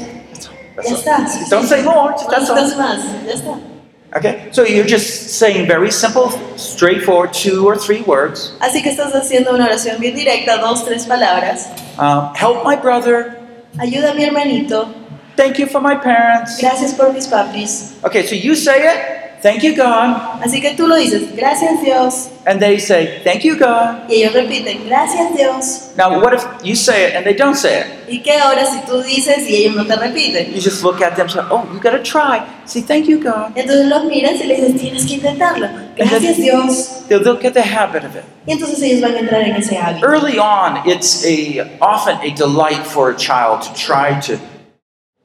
That's 0.75 0.89
Ya 0.89 0.95
all. 0.95 1.25
está. 1.25 1.49
Don't 1.49 1.67
say 1.67 1.81
more. 1.83 2.13
That's 2.29 2.49
all. 2.49 2.57
más. 2.77 2.99
Ya 3.25 3.33
está. 3.33 3.70
Okay. 4.13 4.49
So 4.51 4.63
you're 4.63 4.85
just 4.85 5.37
saying 5.39 5.67
very 5.67 5.89
simple, 5.89 6.31
straightforward, 6.57 7.33
two 7.33 7.65
or 7.65 7.77
three 7.77 8.01
words. 8.01 8.53
Así 8.59 8.83
que 8.83 8.89
estás 8.89 9.13
haciendo 9.13 9.53
una 9.53 9.65
oración 9.65 9.99
bien 9.99 10.15
directa, 10.15 10.57
dos, 10.57 10.83
tres 10.83 11.05
palabras. 11.05 11.67
Um, 11.97 12.33
help 12.35 12.63
my 12.65 12.75
brother. 12.75 13.37
Ayuda 13.79 14.11
a 14.11 14.13
mi 14.13 14.25
hermanito. 14.25 14.93
Thank 15.37 15.59
you 15.59 15.65
for 15.65 15.79
my 15.79 15.95
parents. 15.95 16.59
Gracias 16.59 16.93
por 16.93 17.13
mis 17.13 17.27
papis. 17.27 17.93
Okay, 18.03 18.23
so 18.23 18.35
you 18.35 18.53
say 18.55 18.87
it. 18.87 19.20
Thank 19.41 19.63
you, 19.63 19.75
God. 19.75 20.39
Así 20.43 20.61
que 20.61 20.75
tú 20.75 20.87
lo 20.87 20.95
dices, 20.95 21.35
gracias 21.35 21.81
Dios. 21.81 22.29
And 22.45 22.59
they 22.59 22.79
say, 22.79 23.21
Thank 23.23 23.43
you, 23.43 23.57
God. 23.57 24.07
Y 24.07 24.21
ellos 24.21 24.33
repiten, 24.33 24.85
gracias 24.87 25.35
Dios. 25.35 25.89
Now, 25.97 26.21
what 26.21 26.33
if 26.33 26.43
you 26.63 26.75
say 26.75 27.05
it 27.07 27.15
and 27.15 27.25
they 27.25 27.33
don't 27.33 27.55
say 27.55 27.81
it? 27.81 27.87
¿Y 28.07 28.21
qué 28.21 28.37
ahora 28.37 28.65
si 28.65 28.81
tú 28.81 29.01
dices 29.01 29.49
y 29.49 29.55
ellos 29.55 29.75
no 29.75 29.85
te 29.85 29.95
repiten? 29.95 30.53
You 30.53 30.61
just 30.61 30.83
look 30.83 31.01
at 31.01 31.15
them 31.15 31.21
and 31.25 31.31
say, 31.31 31.41
Oh, 31.49 31.67
you 31.73 31.79
got 31.79 31.91
to 31.91 32.03
try. 32.03 32.45
See, 32.65 32.81
Thank 32.81 33.07
you, 33.07 33.19
God. 33.19 33.51
Entonces 33.55 33.87
los 33.87 34.05
miras 34.05 34.39
y 34.41 34.45
les 34.45 34.61
dices, 34.61 34.79
tienes 34.79 35.05
que 35.07 35.13
intentarlo. 35.15 35.67
Gracias 35.95 36.37
Dios. 36.37 37.07
They'll, 37.07 37.23
they'll 37.23 37.41
get 37.41 37.53
the 37.53 37.63
habit 37.63 38.03
of 38.03 38.15
it. 38.15 38.23
Y 38.45 38.53
entonces 38.53 38.79
ellos 38.83 39.01
van 39.01 39.15
a 39.15 39.19
entrar 39.19 39.41
en 39.41 39.55
ese 39.55 39.75
hábito. 39.75 40.05
Early 40.05 40.37
on, 40.37 40.87
it's 40.87 41.25
a 41.25 41.67
often 41.81 42.17
a 42.21 42.33
delight 42.35 42.85
for 42.85 43.09
a 43.09 43.15
child 43.15 43.63
to 43.63 43.73
try 43.73 44.19
to 44.21 44.37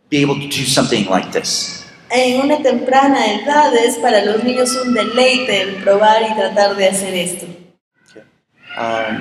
be 0.09 0.23
able 0.23 0.37
to 0.37 0.49
do 0.49 0.65
something 0.65 1.07
like 1.11 1.33
this. 1.33 1.86
En 2.11 2.41
una 2.41 2.63
temprana 2.63 3.27
edad 3.33 3.75
es 3.75 3.97
para 3.97 4.25
los 4.25 4.43
niños 4.45 4.75
un 4.77 4.95
deleite 4.95 5.63
el 5.63 5.75
probar 5.83 6.23
y 6.23 6.35
tratar 6.35 6.77
de 6.77 6.89
hacer 6.89 7.15
esto. 7.15 7.47
Um, 8.79 9.19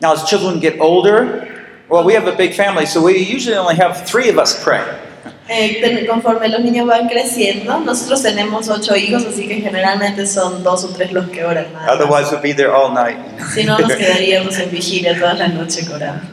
now, 0.00 0.12
as 0.12 0.24
children 0.28 0.60
get 0.60 0.80
older, 0.80 1.48
well, 1.88 2.04
we 2.04 2.14
have 2.14 2.26
a 2.26 2.36
big 2.36 2.52
family, 2.54 2.84
so 2.84 3.00
we 3.00 3.18
usually 3.18 3.56
only 3.56 3.76
have 3.76 4.04
three 4.04 4.28
of 4.28 4.38
us 4.38 4.62
pray. 4.62 4.82
Eh, 5.48 6.06
conforme 6.08 6.48
los 6.48 6.60
niños 6.60 6.86
van 6.86 7.08
creciendo, 7.08 7.78
nosotros 7.80 8.22
tenemos 8.22 8.68
ocho 8.68 8.96
hijos, 8.96 9.24
así 9.24 9.46
que 9.46 9.56
generalmente 9.56 10.26
son 10.26 10.62
dos 10.62 10.84
o 10.84 10.88
tres 10.88 11.12
los 11.12 11.28
que 11.28 11.44
oran. 11.44 11.72
nada. 11.72 11.92
Otherwise, 11.92 12.30
we'll 12.32 12.42
be 12.42 12.52
there 12.52 12.72
all 12.72 12.92
night. 12.92 13.16
Si 13.54 13.64
no, 13.64 13.78
nos 13.78 13.92
quedaríamos 13.96 14.58
en 14.58 14.70
vigilia 14.70 15.18
toda 15.18 15.34
la 15.34 15.48
noche 15.48 15.82
orando. 15.92 16.31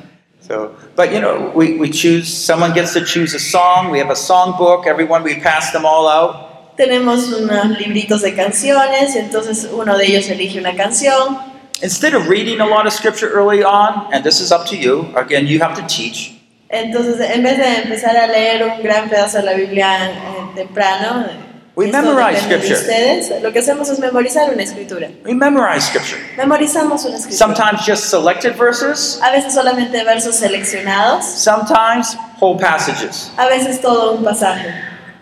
So, 0.50 0.76
but 0.96 1.14
you 1.14 1.22
know, 1.22 1.52
we, 1.56 1.78
we 1.78 1.92
choose, 1.92 2.28
someone 2.28 2.74
gets 2.74 2.94
to 2.94 3.06
choose 3.06 3.36
a 3.36 3.40
song. 3.40 3.92
We 3.92 4.00
have 4.00 4.10
a 4.10 4.16
song 4.16 4.58
book. 4.58 4.88
Everyone, 4.88 5.22
we 5.22 5.36
pass 5.36 5.72
them 5.72 5.86
all 5.86 6.08
out. 6.08 6.76
Tenemos 6.76 7.32
unos 7.32 7.78
libritos 7.78 8.22
de 8.22 8.34
canciones, 8.34 9.16
entonces 9.16 9.70
uno 9.72 9.96
de 9.96 10.06
ellos 10.06 10.28
elige 10.28 10.58
una 10.58 10.76
canción. 10.76 11.38
Instead 11.84 12.16
of 12.16 12.28
reading 12.28 12.62
a 12.62 12.66
lot 12.66 12.88
of 12.88 12.94
scripture 12.94 13.30
early 13.30 13.64
on, 13.64 14.12
and 14.12 14.24
this 14.24 14.42
is 14.42 14.52
up 14.52 14.66
to 14.66 14.76
you, 14.76 15.14
again, 15.16 15.46
you 15.46 15.60
have 15.60 15.76
to 15.76 15.86
teach. 15.88 16.36
Entonces, 16.70 17.20
en 17.20 17.44
vez 17.44 17.58
de 17.58 17.84
empezar 17.84 18.18
a 18.18 18.26
leer 18.26 18.64
un 18.64 18.82
gran 18.82 19.08
pedazo 19.08 19.38
de 19.38 19.44
la 19.44 19.54
Biblia 19.54 20.10
eh, 20.10 20.16
temprano, 20.56 21.28
We 21.80 21.90
memorize 21.90 22.42
scripture. 22.42 22.74
ustedes, 22.74 23.42
lo 23.42 23.54
que 23.54 23.60
hacemos 23.60 23.88
es 23.88 24.00
memorizar 24.00 24.52
una 24.52 24.64
escritura. 24.64 25.10
We 25.24 25.34
memorize 25.34 25.86
scripture. 25.86 26.20
Memorizamos 26.36 27.06
una 27.06 27.16
escritura. 27.16 27.38
Sometimes 27.38 27.86
just 27.86 28.10
selected 28.10 28.58
verses, 28.58 29.18
A 29.24 29.32
veces 29.32 29.54
solamente 29.54 30.04
versos 30.04 30.36
seleccionados, 30.36 31.24
sometimes 31.24 32.18
whole 32.38 32.58
passages. 32.60 33.32
a 33.38 33.48
veces 33.48 33.80
todo 33.80 34.18
un 34.18 34.26
pasaje. 34.26 34.74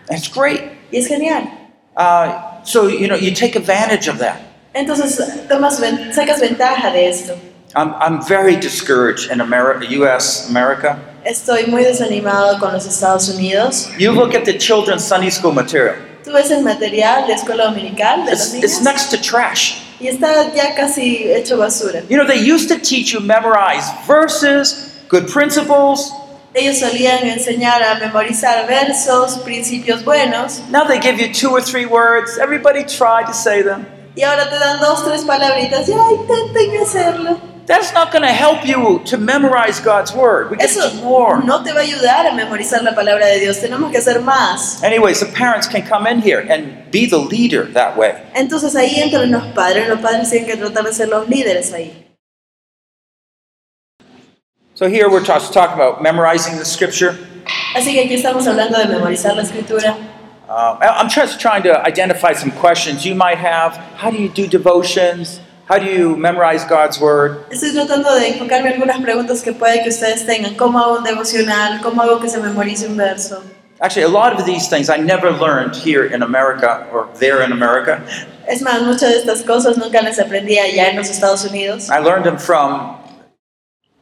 That's 0.08 0.26
great. 0.26 0.62
Y 0.90 0.98
es 0.98 1.06
genial. 1.06 1.48
Uh, 1.96 2.60
so, 2.64 2.88
you 2.88 3.06
know, 3.06 3.14
you 3.14 3.32
take 3.32 3.54
advantage 3.54 4.08
of 4.08 4.18
that. 4.18 4.40
Entonces, 4.74 5.16
tomas, 5.48 5.78
sacas 6.12 6.40
ventaja 6.40 6.90
de 6.90 7.08
esto. 7.08 7.38
I'm, 7.76 7.94
I'm 8.00 8.20
very 8.20 8.56
discouraged 8.56 9.30
in 9.30 9.40
America, 9.40 9.86
US, 10.00 10.48
America. 10.48 10.98
Estoy 11.24 11.68
muy 11.68 11.84
desanimado 11.84 12.58
con 12.58 12.72
los 12.72 12.84
Estados 12.84 13.28
Unidos. 13.28 13.88
You 13.96 14.10
look 14.10 14.34
at 14.34 14.44
the 14.44 14.58
children's 14.58 15.04
Sunday 15.04 15.30
school 15.30 15.52
material. 15.52 16.07
Tú 16.28 16.34
ves 16.34 16.50
el 16.50 16.62
material 16.62 17.26
de 17.26 17.32
escuela 17.32 17.64
dominical 17.64 18.26
de 18.26 18.32
los 18.32 18.52
It's, 18.52 18.54
it's 18.62 18.80
niños 18.80 18.82
next 18.82 19.10
to 19.12 19.16
trash. 19.16 19.76
y 19.98 20.08
está 20.08 20.52
ya 20.54 20.74
casi 20.74 21.32
hecho 21.32 21.56
basura. 21.56 22.02
You 22.10 22.18
know, 22.18 22.26
they 22.26 22.38
used 22.38 22.68
to 22.68 22.78
teach 22.78 23.14
you 23.14 23.20
memorize 23.20 23.90
verses, 24.06 24.90
good 25.08 25.26
principles. 25.32 26.12
Ellos 26.52 26.80
solían 26.80 27.26
enseñar 27.26 27.82
a 27.82 27.94
memorizar 27.94 28.66
versos, 28.66 29.38
principios 29.38 30.04
buenos, 30.04 30.60
Now 30.70 30.84
they 30.86 31.00
give 31.00 31.18
you 31.18 31.32
two 31.32 31.50
or 31.50 31.62
three 31.62 31.86
words. 31.86 32.36
Everybody 32.38 32.84
try 32.84 33.24
to 33.24 33.32
say 33.32 33.62
them. 33.62 33.86
y 34.14 34.22
ahora 34.22 34.50
te 34.50 34.58
dan 34.58 34.80
dos, 34.80 35.06
tres 35.06 35.22
palabritas 35.24 35.88
y 35.88 35.92
¡ay, 35.92 36.14
intenten 36.14 36.82
hacerlo! 36.82 37.38
That's 37.68 37.92
not 37.92 38.10
going 38.12 38.22
to 38.22 38.32
help 38.32 38.66
you 38.66 39.02
to 39.04 39.18
memorize 39.18 39.78
God's 39.78 40.14
word. 40.14 40.50
We 40.50 40.56
Eso 40.58 40.88
to 40.88 40.96
do 40.96 41.02
more. 41.02 41.42
no 41.44 41.62
te 41.62 41.70
va 41.72 41.80
a 41.80 41.84
ayudar 41.84 42.26
a 42.26 42.32
memorizar 42.32 42.82
la 42.82 42.92
palabra 42.94 43.26
de 43.26 43.40
Dios, 43.40 43.58
tenemos 43.60 43.90
que 43.92 43.98
hacer 43.98 44.22
más. 44.22 44.82
Anyways, 44.82 45.20
the 45.20 45.26
parents 45.26 45.68
can 45.68 45.82
come 45.82 46.06
in 46.06 46.20
here 46.22 46.40
and 46.48 46.90
be 46.90 47.04
the 47.04 47.18
leader 47.18 47.66
that 47.74 47.94
way. 47.98 48.14
Entonces 48.34 48.74
ahí 48.74 48.96
entran 49.02 49.30
los 49.30 49.44
padres, 49.54 49.86
los 49.86 50.00
padres 50.00 50.30
tienen 50.30 50.46
que 50.48 50.56
tratar 50.56 50.84
de 50.84 50.92
ser 50.94 51.08
los 51.08 51.28
líderes 51.28 51.70
ahí. 51.74 52.06
So 54.74 54.88
here 54.88 55.10
we're 55.10 55.24
just 55.24 55.52
talking 55.52 55.74
about 55.74 56.02
memorizing 56.02 56.56
the 56.56 56.64
scripture. 56.64 57.18
Así 57.74 57.92
que 57.92 58.00
aquí 58.04 58.14
estamos 58.14 58.46
hablando 58.46 58.78
de 58.78 58.86
memorizar 58.86 59.34
la 59.36 59.42
escritura. 59.42 59.94
Uh, 60.48 60.78
I- 60.80 61.00
I'm 61.00 61.10
just 61.10 61.38
trying 61.38 61.62
to 61.64 61.78
identify 61.86 62.32
some 62.32 62.50
questions 62.52 63.04
you 63.04 63.14
might 63.14 63.36
have. 63.38 63.76
How 63.96 64.10
do 64.10 64.16
you 64.16 64.30
do 64.30 64.46
devotions? 64.46 65.40
How 65.68 65.78
do 65.78 65.84
you 65.84 66.16
memorize 66.16 66.64
God's 66.64 66.98
word? 66.98 67.44
Estoy 67.50 67.72
tratando 67.72 68.14
de 68.14 68.28
enfocarme 68.28 68.68
en 68.68 68.80
algunas 68.80 69.02
preguntas 69.02 69.42
que 69.42 69.52
puede 69.52 69.82
que 69.82 69.90
ustedes 69.90 70.24
tengan. 70.24 70.54
¿Cómo 70.56 70.78
hago 70.78 70.96
un 70.96 71.04
devocional? 71.04 71.80
¿Cómo 71.82 72.00
hago 72.00 72.20
que 72.20 72.28
se 72.30 72.38
memorice 72.40 72.86
un 72.86 72.96
verso? 72.96 73.42
Actually, 73.80 74.04
a 74.04 74.08
lot 74.08 74.32
of 74.32 74.46
these 74.46 74.68
things 74.68 74.88
I 74.88 74.96
never 74.96 75.30
learned 75.30 75.76
here 75.76 76.04
in 76.06 76.22
America 76.22 76.88
or 76.90 77.08
there 77.20 77.42
in 77.42 77.52
America. 77.52 78.02
Es 78.48 78.62
más, 78.62 78.80
muchas 78.82 79.10
de 79.10 79.18
estas 79.18 79.42
cosas 79.42 79.76
nunca 79.76 80.00
las 80.00 80.18
aprendí 80.18 80.58
allá 80.58 80.88
en 80.88 80.96
los 80.96 81.10
Estados 81.10 81.44
Unidos. 81.44 81.90
I 81.90 81.98
learned 81.98 82.24
them 82.24 82.38
from 82.38 82.96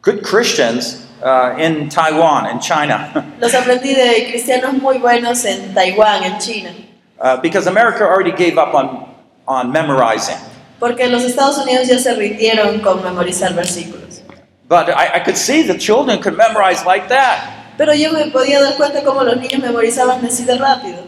good 0.02 0.22
Christians 0.22 1.04
uh, 1.20 1.56
in 1.58 1.88
Taiwan 1.88 2.46
and 2.46 2.62
China. 2.62 3.10
Los 3.40 3.52
aprendí 3.54 3.92
de 3.92 4.30
cristianos 4.30 4.80
muy 4.80 4.98
buenos 4.98 5.44
en 5.44 5.74
Taiwán, 5.74 6.22
en 6.22 6.38
China. 6.38 6.70
uh, 7.18 7.36
because 7.38 7.66
America 7.66 8.04
already 8.04 8.30
gave 8.30 8.56
up 8.56 8.72
on, 8.72 9.04
on 9.48 9.72
memorizing. 9.72 10.36
Porque 10.78 11.08
los 11.08 11.22
Estados 11.24 11.58
Unidos 11.58 11.88
ya 11.88 11.98
se 11.98 12.14
rindieron 12.14 12.80
con 12.80 13.02
memorizar 13.02 13.54
versículos. 13.54 14.22
But 14.68 14.88
I, 14.88 15.18
I 15.18 15.20
could 15.24 15.36
see 15.36 15.62
the 15.62 15.78
children 15.78 16.20
could 16.20 16.36
memorize 16.36 16.84
like 16.84 17.08
that. 17.08 17.74
Pero 17.78 17.94
yo 17.94 18.12
me 18.12 18.26
podía 18.30 18.60
dar 18.60 18.76
cuenta 18.76 19.02
cómo 19.04 19.22
los 19.22 19.36
niños 19.36 19.60
memorizaban 19.60 20.24
así 20.24 20.44
de 20.44 20.56
rápido. 20.56 21.04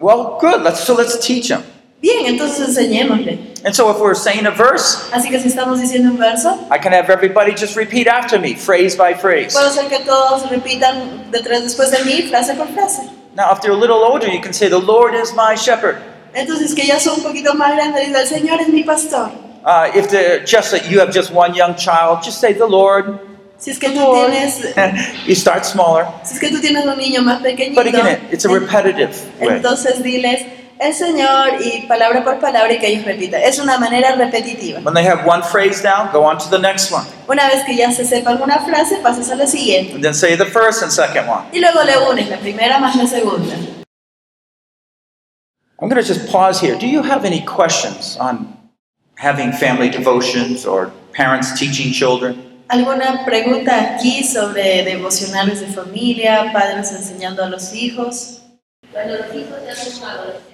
Well, 0.00 0.38
good. 0.40 0.62
Let's 0.62 0.80
so 0.80 0.94
let's 0.94 1.18
teach 1.18 1.48
them. 1.48 1.62
Bien, 2.00 2.26
entonces 2.26 2.68
enseñémosle. 2.68 3.38
And 3.64 3.74
so 3.74 3.90
if 3.90 3.98
we're 3.98 4.14
saying 4.14 4.46
a 4.46 4.52
verse, 4.52 5.10
Así 5.12 5.30
que 5.30 5.40
si 5.40 5.48
estamos 5.48 5.80
diciendo 5.80 6.10
un 6.10 6.18
verso, 6.18 6.68
I 6.70 6.78
can 6.78 6.92
have 6.92 7.10
everybody 7.10 7.52
just 7.52 7.76
repeat 7.76 8.06
after 8.06 8.38
me, 8.38 8.54
phrase 8.54 8.96
by 8.96 9.14
phrase. 9.14 9.52
puedo 9.52 9.68
hacer 9.68 9.88
que 9.88 9.98
todos 10.04 10.48
repitan 10.48 11.32
detrás 11.32 11.64
después 11.64 11.90
de 11.90 12.04
mí, 12.04 12.28
frase 12.28 12.54
por 12.54 12.68
frase. 12.68 13.02
Now, 13.34 13.52
if 13.52 13.60
they're 13.60 13.72
a 13.72 13.76
little 13.76 14.04
older, 14.04 14.28
you 14.28 14.40
can 14.40 14.52
say, 14.52 14.68
"The 14.68 14.78
Lord 14.78 15.14
is 15.14 15.32
my 15.34 15.56
shepherd." 15.56 15.96
Entonces 16.38 16.74
que 16.74 16.86
ya 16.86 16.98
son 17.00 17.16
un 17.18 17.22
poquito 17.22 17.54
más 17.54 17.72
grandes, 17.74 18.06
dice, 18.06 18.20
el 18.20 18.26
Señor 18.26 18.60
es 18.60 18.68
mi 18.68 18.82
pastor. 18.84 19.30
Uh, 19.64 19.86
if 19.94 20.08
they're 20.08 20.40
just 20.46 20.70
that 20.70 20.88
you 20.88 21.00
have 21.00 21.12
just 21.12 21.30
one 21.32 21.52
young 21.54 21.74
child, 21.76 22.22
just 22.22 22.40
say, 22.40 22.54
"The 22.54 22.66
Lord." 22.68 23.20
Si 23.58 23.72
es 23.72 23.78
que 23.78 23.88
tú 23.90 23.96
Lord. 23.98 24.30
tienes, 24.30 24.60
you 25.26 25.34
start 25.34 25.64
smaller, 25.64 26.06
si 26.22 26.34
es 26.34 26.40
que 26.40 26.48
tú 26.48 26.60
tienes 26.60 26.86
un 26.86 26.96
niño 26.96 27.22
más 27.22 27.42
pequeñito, 27.42 27.74
but 27.82 27.88
again, 27.92 28.20
it's 28.30 28.44
a 28.44 28.48
repetitive 28.48 29.10
way. 29.40 29.56
entonces 29.56 30.00
diles 30.02 30.42
el 30.78 30.94
Señor 30.94 31.60
y 31.60 31.86
palabra 31.88 32.22
por 32.22 32.38
palabra 32.38 32.72
y 32.72 32.78
que 32.78 32.86
ellos 32.86 33.04
repitan. 33.04 33.42
Es 33.42 33.58
una 33.58 33.76
manera 33.78 34.14
repetitiva. 34.14 34.78
When 34.84 34.94
they 34.94 35.04
have 35.04 35.26
one 35.26 35.42
phrase 35.42 35.82
down, 35.82 36.08
go 36.12 36.22
on 36.22 36.38
to 36.38 36.48
the 36.48 36.58
next 36.60 36.92
one, 36.92 37.04
Una 37.28 37.48
vez 37.48 37.64
que 37.66 37.74
ya 37.74 37.90
se 37.90 38.04
sepan 38.04 38.40
una 38.40 38.60
frase, 38.60 38.98
pasas 39.02 39.28
a 39.32 39.34
la 39.34 39.46
siguiente. 39.48 39.94
and 39.94 40.04
then 40.04 40.14
say 40.14 40.36
the 40.36 40.46
first 40.46 40.84
and 40.84 40.92
second 40.92 41.28
one. 41.28 41.42
Y 41.52 41.58
luego 41.58 41.82
le 41.82 41.98
unes 42.08 42.28
la 42.28 42.36
primera 42.36 42.78
más 42.78 42.94
la 42.94 43.08
segunda. 43.08 43.56
I'm 45.80 45.88
going 45.88 46.02
to 46.02 46.06
just 46.06 46.28
pause 46.28 46.60
here. 46.60 46.76
Do 46.76 46.88
you 46.88 47.02
have 47.02 47.24
any 47.24 47.40
questions 47.42 48.16
on 48.16 48.52
having 49.16 49.52
family 49.52 49.88
devotions 49.88 50.66
or 50.66 50.90
parents 51.12 51.58
teaching 51.58 51.92
children? 51.92 52.44
¿Alguna 52.68 53.24
pregunta 53.24 53.94
aquí 53.94 54.24
sobre 54.24 54.84
devocionales 54.84 55.60
de 55.60 55.68
familia, 55.68 56.50
padres 56.52 56.92
enseñando 56.92 57.44
a 57.44 57.48
los 57.48 57.72
hijos? 57.72 58.42
Cuando 58.92 59.18
los 59.18 59.34
hijos 59.34 59.58
ya 59.64 59.74
son 59.74 60.04
adolescentes, 60.04 60.48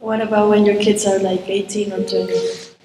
What 0.00 0.20
about 0.20 0.50
when 0.50 0.64
your 0.64 0.76
kids 0.76 1.06
are 1.06 1.18
like 1.18 1.48
18 1.48 1.92
or 1.92 2.04
20? 2.04 2.32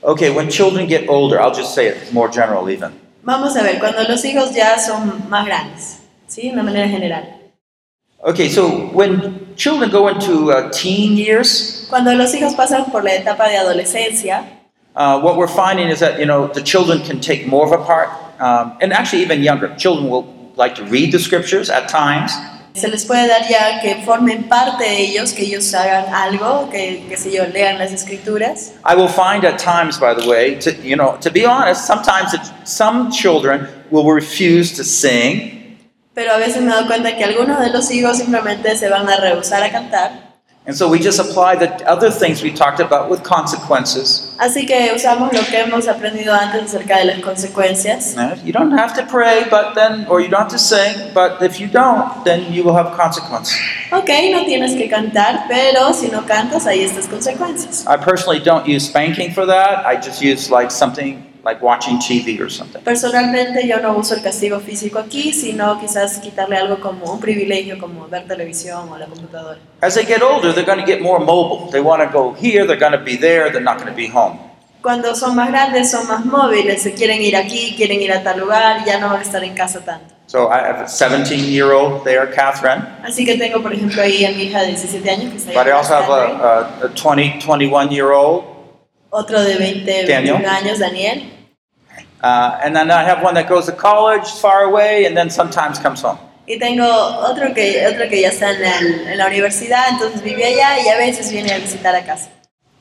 Okay, 0.04 0.32
when 0.32 0.50
children 0.50 0.88
get 0.88 1.08
older, 1.10 1.40
I'll 1.40 1.54
just 1.54 1.76
say 1.76 1.88
it 1.88 2.12
more 2.14 2.30
general 2.30 2.70
even. 2.70 2.94
Vamos 3.24 3.56
a 3.56 3.62
ver, 3.62 3.78
cuando 3.80 4.04
los 4.08 4.24
hijos 4.26 4.56
ya 4.56 4.80
son 4.80 5.30
más 5.30 5.46
grandes, 5.46 6.00
¿sí? 6.28 6.44
De 6.44 6.54
una 6.54 6.64
manera 6.64 6.88
general. 6.88 7.43
Okay, 8.26 8.48
so 8.48 8.88
when 8.94 9.54
children 9.58 9.90
go 9.90 10.08
into 10.08 10.52
uh, 10.52 10.72
teen 10.72 11.18
years, 11.18 11.86
Cuando 11.90 12.14
los 12.16 12.34
hijos 12.34 12.56
pasan 12.56 12.90
por 12.90 13.04
la 13.04 13.12
etapa 13.12 13.50
de 13.50 13.58
adolescencia, 13.58 14.46
uh, 14.96 15.20
what 15.20 15.36
we're 15.36 15.48
finding 15.48 15.90
is 15.90 16.00
that 16.00 16.20
you 16.20 16.26
know 16.26 16.48
the 16.48 16.62
children 16.62 17.02
can 17.02 17.20
take 17.20 17.46
more 17.46 17.66
of 17.66 17.74
a 17.74 17.84
part, 17.84 18.10
um, 18.40 18.78
and 18.80 18.94
actually 18.94 19.22
even 19.22 19.44
younger 19.44 19.76
children 19.76 20.10
will 20.10 20.26
like 20.56 20.74
to 20.76 20.86
read 20.86 21.12
the 21.12 21.20
scriptures 21.20 21.70
at 21.70 21.90
times. 21.90 22.32
se 22.74 22.88
les 22.88 23.06
puede 23.06 23.28
dar 23.28 23.48
ya 23.48 23.82
que 23.82 24.02
formen 24.04 24.50
parte 24.50 24.84
de 24.84 25.02
ellos, 25.02 25.34
que 25.34 25.44
ellos 25.44 25.74
hagan 25.74 26.06
algo, 26.12 26.70
que, 26.72 27.06
que 27.08 27.18
sé 27.18 27.32
yo, 27.32 27.46
lean 27.54 27.78
las 27.78 27.92
escrituras. 27.92 28.74
I 28.84 28.96
will 28.96 29.08
find 29.08 29.46
at 29.46 29.60
times, 29.60 30.00
by 30.00 30.14
the 30.14 30.28
way, 30.28 30.56
to, 30.56 30.72
you 30.82 30.96
know, 30.96 31.18
to 31.22 31.30
be 31.30 31.46
honest, 31.46 31.86
sometimes 31.86 32.34
it, 32.34 32.42
some 32.64 33.12
children 33.12 33.68
will 33.92 34.12
refuse 34.12 34.72
to 34.78 34.84
sing, 34.84 35.63
Pero 36.14 36.32
a 36.34 36.38
veces 36.38 36.62
me 36.62 36.72
doy 36.72 36.86
cuenta 36.86 37.16
que 37.16 37.24
algunos 37.24 37.60
de 37.60 37.70
los 37.70 37.90
hijos 37.92 38.18
simplemente 38.18 38.76
se 38.78 38.90
van 38.90 39.10
a 39.10 39.18
rehusar 39.18 39.64
a 39.64 39.72
cantar. 39.72 40.34
and 40.66 40.76
so 40.76 40.88
we 40.88 40.98
just 40.98 41.20
apply 41.20 41.56
the 41.56 41.70
other 41.90 42.10
things 42.10 42.42
we 42.42 42.52
talked 42.52 42.80
about 42.80 43.10
with 43.10 43.22
consequences. 43.24 44.34
Así 44.40 44.66
que 44.66 44.94
usamos 44.96 45.34
lo 45.34 45.42
que 45.42 45.60
hemos 45.60 45.88
aprendido 45.88 46.34
antes 46.34 46.74
acerca 46.74 47.00
de 47.00 47.06
las 47.06 47.20
consecuencias. 47.20 48.16
You 48.46 48.54
don't 48.54 48.72
have 48.72 48.94
to 48.96 49.06
pray, 49.06 49.46
but 49.50 49.76
then, 49.76 50.08
or 50.08 50.22
you 50.22 50.30
don't 50.30 50.44
have 50.44 50.52
to 50.52 50.58
sing, 50.58 51.12
but 51.14 51.42
if 51.42 51.60
you 51.60 51.68
don't, 51.68 52.24
then 52.24 52.54
you 52.54 52.64
will 52.64 52.76
have 52.76 52.96
consequences. 52.96 53.58
Ok, 53.92 54.10
no 54.32 54.46
tienes 54.46 54.76
que 54.76 54.90
cantar, 54.90 55.46
pero 55.50 55.94
si 55.94 56.08
no 56.08 56.26
cantas, 56.26 56.66
hay 56.66 56.84
estas 56.84 57.08
consecuencias. 57.08 57.86
I 57.86 57.98
personally 57.98 58.40
don't 58.40 58.66
use 58.66 58.88
spanking 58.88 59.34
for 59.34 59.46
that. 59.46 59.86
I 59.86 59.96
just 59.98 60.22
use 60.22 60.50
like 60.50 60.72
something 60.72 61.33
like 61.44 61.62
watching 61.62 62.00
TV 62.00 62.40
or 62.40 62.50
something. 62.50 62.82
Personalmente 62.84 63.68
yo 63.68 63.80
no 63.80 63.98
uso 63.98 64.16
el 64.16 64.22
castigo 64.22 64.60
físico 64.60 65.00
aquí, 65.00 65.34
sino 65.34 65.80
quizás 65.80 66.20
quitarle 66.20 66.58
algo 66.58 66.80
como 66.80 67.12
un 67.12 67.20
privilegio 67.20 67.78
como 67.78 68.08
ver 68.08 68.28
televisión 68.28 68.90
o 68.90 68.98
la 68.98 69.06
computadora. 69.08 69.60
As 69.82 69.96
they 69.96 70.06
get 70.06 70.22
older, 70.22 70.54
they're 70.54 70.66
going 70.66 70.80
to 70.80 70.86
get 70.86 71.02
more 71.02 71.20
mobile. 71.20 71.70
They 71.72 71.82
want 71.82 72.02
to 72.02 72.10
go 72.10 72.34
here, 72.34 72.66
they're 72.66 72.80
going 72.80 72.98
to 72.98 73.04
be 73.04 73.18
there, 73.18 73.52
they're 73.52 73.62
not 73.62 73.78
going 73.78 73.90
to 73.90 73.96
be 73.96 74.08
home. 74.08 74.40
Cuando 74.82 75.16
son 75.16 75.36
más 75.36 75.50
grandes 75.50 75.92
son 75.92 76.08
más 76.08 76.26
móviles, 76.26 76.82
se 76.82 76.94
quieren 76.94 77.22
ir 77.22 77.38
aquí, 77.38 77.74
quieren 77.78 78.02
ir 78.02 78.12
a 78.12 78.22
tal 78.22 78.40
lugar, 78.40 78.84
ya 78.86 79.00
no 79.00 79.10
van 79.10 79.20
a 79.20 79.22
estar 79.22 79.42
en 79.44 79.56
casa 79.56 79.80
tanto. 79.80 80.14
So 80.28 80.50
I 80.50 80.60
have 80.60 80.80
a 80.82 80.88
17 80.88 81.40
year 81.40 81.72
old 81.72 82.04
there, 82.04 82.26
Catherine, 82.34 82.82
Así 83.04 83.24
que 83.26 83.38
tengo, 83.38 83.62
por 83.62 83.74
ejemplo, 83.74 84.02
ahí 84.02 84.26
a 84.26 84.32
mi 84.32 84.44
hija 84.44 84.62
de 84.62 84.68
17 84.68 85.10
años 85.10 85.32
que 85.32 85.38
está 85.38 85.54
but 85.54 85.68
I 85.68 85.72
also 85.72 85.94
have 85.94 86.10
a, 86.10 86.82
a, 86.82 86.86
a 86.86 86.88
20, 86.88 87.46
21 87.46 87.92
year 87.92 88.12
old, 88.12 88.44
otro 89.14 89.42
de 89.44 89.56
20, 89.58 90.06
Daniel. 90.08 90.38
21 90.38 90.50
años, 90.50 90.80
Daniel. 90.80 91.22
uh, 92.24 92.60
and 92.64 92.76
then 92.76 92.90
I 92.90 93.04
have 93.04 93.22
one 93.24 93.34
that 93.36 93.48
goes 93.48 93.66
to 93.68 93.72
college 93.72 94.28
far 94.42 94.64
away 94.64 95.06
and 95.06 95.16
then 95.16 95.30
sometimes 95.30 95.80
comes 95.80 96.02
home. 96.02 96.18
Y 96.48 96.58
tengo 96.60 96.84
otro 96.84 97.54
que, 97.54 97.86
otro 97.88 98.10
que 98.10 98.22
ya 98.22 98.30
está 98.30 98.52
en, 98.52 98.64
el- 98.64 99.08
en 99.08 99.18
la 99.18 99.28
universidad, 99.28 99.88
entonces 99.92 100.22
vive 100.22 100.44
allá 100.44 100.80
y 100.84 100.90
a 100.90 100.98
veces 100.98 101.32
viene 101.32 101.54
a 101.54 101.58
visitar 101.60 101.96
a 101.96 102.04
casa. 102.06 102.30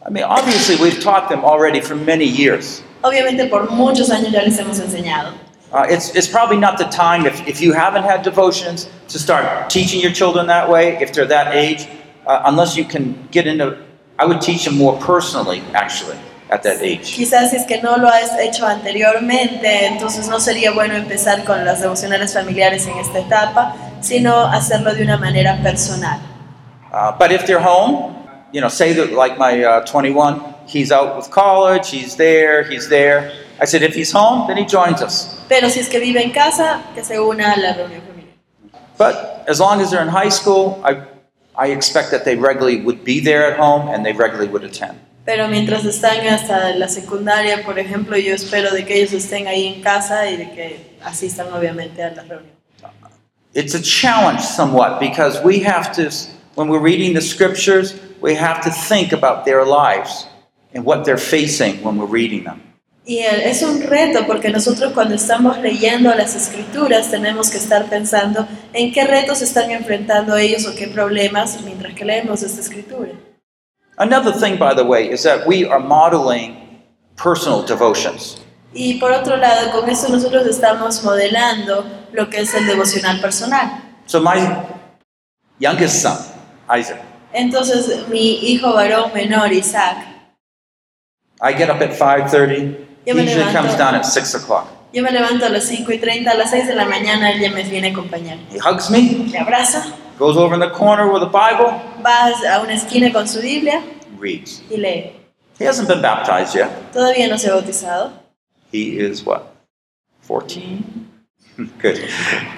I 0.04 0.10
mean, 0.10 0.24
obviously, 0.24 0.74
we've 0.76 1.00
taught 1.00 1.28
them 1.28 1.44
already 1.44 1.80
for 1.80 1.94
many 1.94 2.24
years. 2.24 2.82
Obviamente 3.04 3.48
por 3.48 3.68
muchos 3.70 4.10
años 4.10 4.32
ya 4.32 4.42
les 4.42 4.58
hemos 4.58 4.80
enseñado. 4.80 5.32
Uh, 5.72 5.86
it's, 5.88 6.14
it's 6.16 6.26
probably 6.28 6.56
not 6.58 6.76
the 6.76 6.84
time, 6.86 7.24
if, 7.24 7.46
if 7.48 7.60
you 7.60 7.72
haven't 7.72 8.02
had 8.02 8.22
devotions, 8.22 8.88
to 9.08 9.18
start 9.18 9.70
teaching 9.70 10.00
your 10.00 10.12
children 10.12 10.46
that 10.48 10.68
way, 10.68 10.96
if 11.00 11.12
they're 11.12 11.24
that 11.26 11.54
age, 11.54 11.86
uh, 12.26 12.42
unless 12.46 12.76
you 12.76 12.84
can 12.84 13.14
get 13.30 13.46
into, 13.46 13.76
I 14.22 14.24
would 14.24 14.40
teach 14.40 14.64
them 14.66 14.78
more 14.78 14.96
personally, 15.00 15.64
actually, 15.74 16.16
at 16.48 16.62
that 16.62 16.80
age. 16.80 17.16
Quizás 17.16 17.50
si 17.50 17.56
es 17.56 17.66
que 17.66 17.82
no 17.82 17.96
lo 17.96 18.06
has 18.06 18.38
hecho 18.38 18.64
anteriormente, 18.64 19.86
entonces 19.86 20.28
no 20.28 20.38
sería 20.38 20.70
bueno 20.70 20.94
empezar 20.94 21.42
con 21.44 21.64
las 21.64 21.80
devocionales 21.80 22.32
familiares 22.32 22.86
en 22.86 22.98
esta 22.98 23.18
etapa, 23.18 23.74
sino 24.00 24.46
hacerlo 24.46 24.94
de 24.94 25.02
una 25.02 25.16
manera 25.16 25.58
personal. 25.60 26.20
Uh, 26.92 27.10
but 27.18 27.32
if 27.32 27.46
they're 27.46 27.58
home, 27.58 28.14
you 28.52 28.60
know, 28.60 28.68
say 28.68 28.92
that 28.92 29.10
like 29.10 29.38
my 29.38 29.64
uh, 29.64 29.84
21, 29.86 30.40
he's 30.68 30.92
out 30.92 31.16
with 31.16 31.28
college, 31.32 31.90
he's 31.90 32.14
there, 32.14 32.62
he's 32.62 32.88
there. 32.88 33.32
I 33.60 33.64
said, 33.64 33.82
if 33.82 33.96
he's 33.96 34.12
home, 34.12 34.46
then 34.46 34.56
he 34.56 34.64
joins 34.64 35.02
us. 35.02 35.36
Pero 35.48 35.68
si 35.68 35.80
es 35.80 35.88
que 35.88 35.98
vive 35.98 36.22
en 36.22 36.30
casa, 36.30 36.80
que 36.94 37.02
se 37.02 37.18
una 37.18 37.54
a 37.54 37.58
la 37.58 37.74
reunión 37.74 38.02
familiar. 38.02 38.34
But 38.96 39.48
as 39.48 39.58
long 39.58 39.80
as 39.80 39.90
they're 39.90 40.00
in 40.02 40.06
high 40.06 40.30
school, 40.30 40.80
I, 40.84 41.08
I 41.56 41.68
expect 41.68 42.10
that 42.10 42.24
they 42.24 42.36
regularly 42.36 42.82
would 42.82 43.04
be 43.04 43.20
there 43.20 43.52
at 43.52 43.58
home 43.58 43.88
and 43.88 44.04
they 44.04 44.12
regularly 44.12 44.48
would 44.48 44.64
attend. 44.64 44.98
Pero 45.24 45.46
mientras 45.48 45.84
están 45.84 46.26
hasta 46.26 46.74
la 46.76 46.88
secundaria, 46.88 47.62
por 47.64 47.78
ejemplo, 47.78 48.16
yo 48.16 48.34
espero 48.34 48.72
de 48.72 48.84
que 48.84 48.94
ellos 48.94 49.12
estén 49.12 49.46
ahí 49.46 49.66
en 49.66 49.82
casa 49.82 50.28
y 50.28 50.36
de 50.36 50.50
que 50.50 50.96
asistan 51.04 51.52
obviamente 51.52 52.02
a 52.02 52.10
la 52.10 52.22
reunión. 52.22 52.52
It's 53.54 53.74
a 53.74 53.82
challenge 53.82 54.40
somewhat 54.40 54.98
because 54.98 55.40
we 55.44 55.60
have 55.60 55.92
to, 55.96 56.10
when 56.54 56.68
we're 56.68 56.80
reading 56.80 57.12
the 57.14 57.20
scriptures, 57.20 57.94
we 58.20 58.34
have 58.34 58.62
to 58.64 58.70
think 58.70 59.12
about 59.12 59.44
their 59.44 59.64
lives 59.64 60.26
and 60.74 60.84
what 60.84 61.04
they're 61.04 61.18
facing 61.18 61.82
when 61.84 61.98
we're 61.98 62.06
reading 62.06 62.44
them. 62.44 62.62
Y 63.04 63.18
es 63.18 63.62
un 63.62 63.82
reto 63.82 64.26
porque 64.26 64.48
nosotros 64.48 64.92
cuando 64.92 65.16
estamos 65.16 65.58
leyendo 65.58 66.14
las 66.14 66.36
escrituras 66.36 67.10
tenemos 67.10 67.50
que 67.50 67.58
estar 67.58 67.86
pensando 67.86 68.46
en 68.72 68.92
qué 68.92 69.04
retos 69.04 69.42
están 69.42 69.72
enfrentando 69.72 70.36
ellos 70.36 70.66
o 70.66 70.74
qué 70.76 70.86
problemas 70.86 71.60
mientras 71.64 71.94
que 71.94 72.04
leemos 72.04 72.42
esta 72.42 72.60
escritura. 72.60 73.10
Another 73.98 74.32
thing, 74.32 74.56
by 74.56 74.74
the 74.74 74.84
way, 74.84 75.10
is 75.10 75.24
that 75.24 75.46
we 75.46 75.66
are 75.68 75.80
modeling 75.80 76.56
personal 77.16 77.64
devotions. 77.64 78.38
Y 78.72 78.94
por 78.94 79.12
otro 79.12 79.36
lado, 79.36 79.70
con 79.72 79.90
esto 79.90 80.08
nosotros 80.08 80.46
estamos 80.46 81.02
modelando 81.02 81.84
lo 82.12 82.30
que 82.30 82.40
es 82.40 82.54
el 82.54 82.66
devocional 82.66 83.20
personal. 83.20 83.82
So 84.06 84.20
my 84.20 84.40
youngest 85.58 86.02
son, 86.02 86.16
Isaac, 86.68 87.00
Entonces, 87.32 88.08
mi 88.08 88.38
hijo 88.44 88.72
varón 88.72 89.12
menor, 89.12 89.52
Isaac, 89.52 90.06
I 91.42 91.52
get 91.52 91.68
up 91.68 91.82
at 91.82 91.90
5.30. 91.90 92.91
He 93.04 93.10
Yo 93.10 93.14
me 93.16 93.22
usually 93.24 93.44
levanto. 93.44 93.60
comes 93.60 93.76
down 93.78 93.94
at 93.94 94.04
6 94.04 94.34
o'clock. 94.36 94.66
yo 94.92 95.02
me 95.02 95.10
levanto 95.10 95.46
a 95.46 95.48
las 95.48 95.64
5 95.64 95.90
y 95.92 95.98
30, 95.98 96.30
a 96.30 96.34
las 96.34 96.50
6 96.50 96.66
de 96.68 96.74
la 96.74 96.84
mañana 96.84 97.30
él 97.32 97.40
ya 97.40 97.50
me 97.50 97.62
viene 97.64 97.88
a 97.88 97.90
acompañar. 97.90 98.38
He 98.52 98.58
hugs 98.60 98.90
me, 98.90 99.00
Me 99.32 99.38
abraza, 99.38 99.92
goes 100.18 100.36
over 100.36 100.54
in 100.54 100.60
the 100.60 100.70
corner 100.70 101.06
with 101.10 101.22
a 101.22 101.26
Bible, 101.26 101.72
va 102.04 102.30
a 102.54 102.60
una 102.60 102.74
esquina 102.74 103.12
con 103.12 103.26
su 103.26 103.40
Biblia 103.40 103.82
reads. 104.20 104.62
y 104.70 104.76
lee. 104.76 105.12
He 105.58 105.64
hasn't 105.66 105.88
been 105.88 106.00
baptized 106.02 106.54
yet. 106.54 106.68
Todavía 106.92 107.28
no 107.28 107.36
se 107.38 107.48
ha 107.50 107.54
bautizado. 107.54 108.12
He 108.72 108.98
is 108.98 109.24
what? 109.24 109.42
14? 110.26 110.82
Good. 111.82 111.98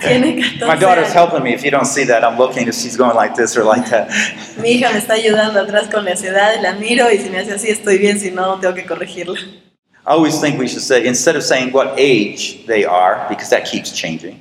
Tiene 0.01 0.43
14 0.61 0.67
My 0.67 0.77
daughter's 0.77 1.13
helping 1.13 1.43
me. 1.43 1.53
If 1.53 1.65
you 1.65 1.71
don't 1.71 1.87
see 1.87 2.05
that, 2.05 2.23
I'm 2.25 2.39
looking 2.39 2.69
if 2.69 2.75
she's 2.77 2.97
going 2.97 3.17
like 3.17 3.35
this 3.35 3.57
or 3.57 3.65
like 3.65 3.89
that. 3.91 4.09
Mi 4.59 4.71
hija 4.79 4.91
me 4.93 4.99
está 4.99 5.15
ayudando 5.15 5.61
atrás 5.61 5.89
con 5.91 6.05
las 6.05 6.23
edades, 6.23 6.63
la 6.63 6.75
miro 6.75 7.11
y 7.11 7.19
si 7.19 7.29
me 7.31 7.39
hace 7.41 7.53
así 7.55 7.71
estoy 7.71 7.99
bien, 7.99 8.21
si 8.21 8.31
no 8.31 8.59
tengo 8.61 8.75
que 8.75 8.87
corregirla. 8.87 9.39
I 10.07 10.13
always 10.13 10.39
think 10.41 10.59
we 10.59 10.69
should 10.69 10.83
say, 10.83 11.07
instead 11.07 11.35
of 11.35 11.43
saying 11.43 11.73
what 11.73 11.95
age 11.99 12.67
they 12.67 12.85
are, 12.85 13.27
because 13.29 13.49
that 13.51 13.65
keeps 13.65 13.91
changing, 13.91 14.41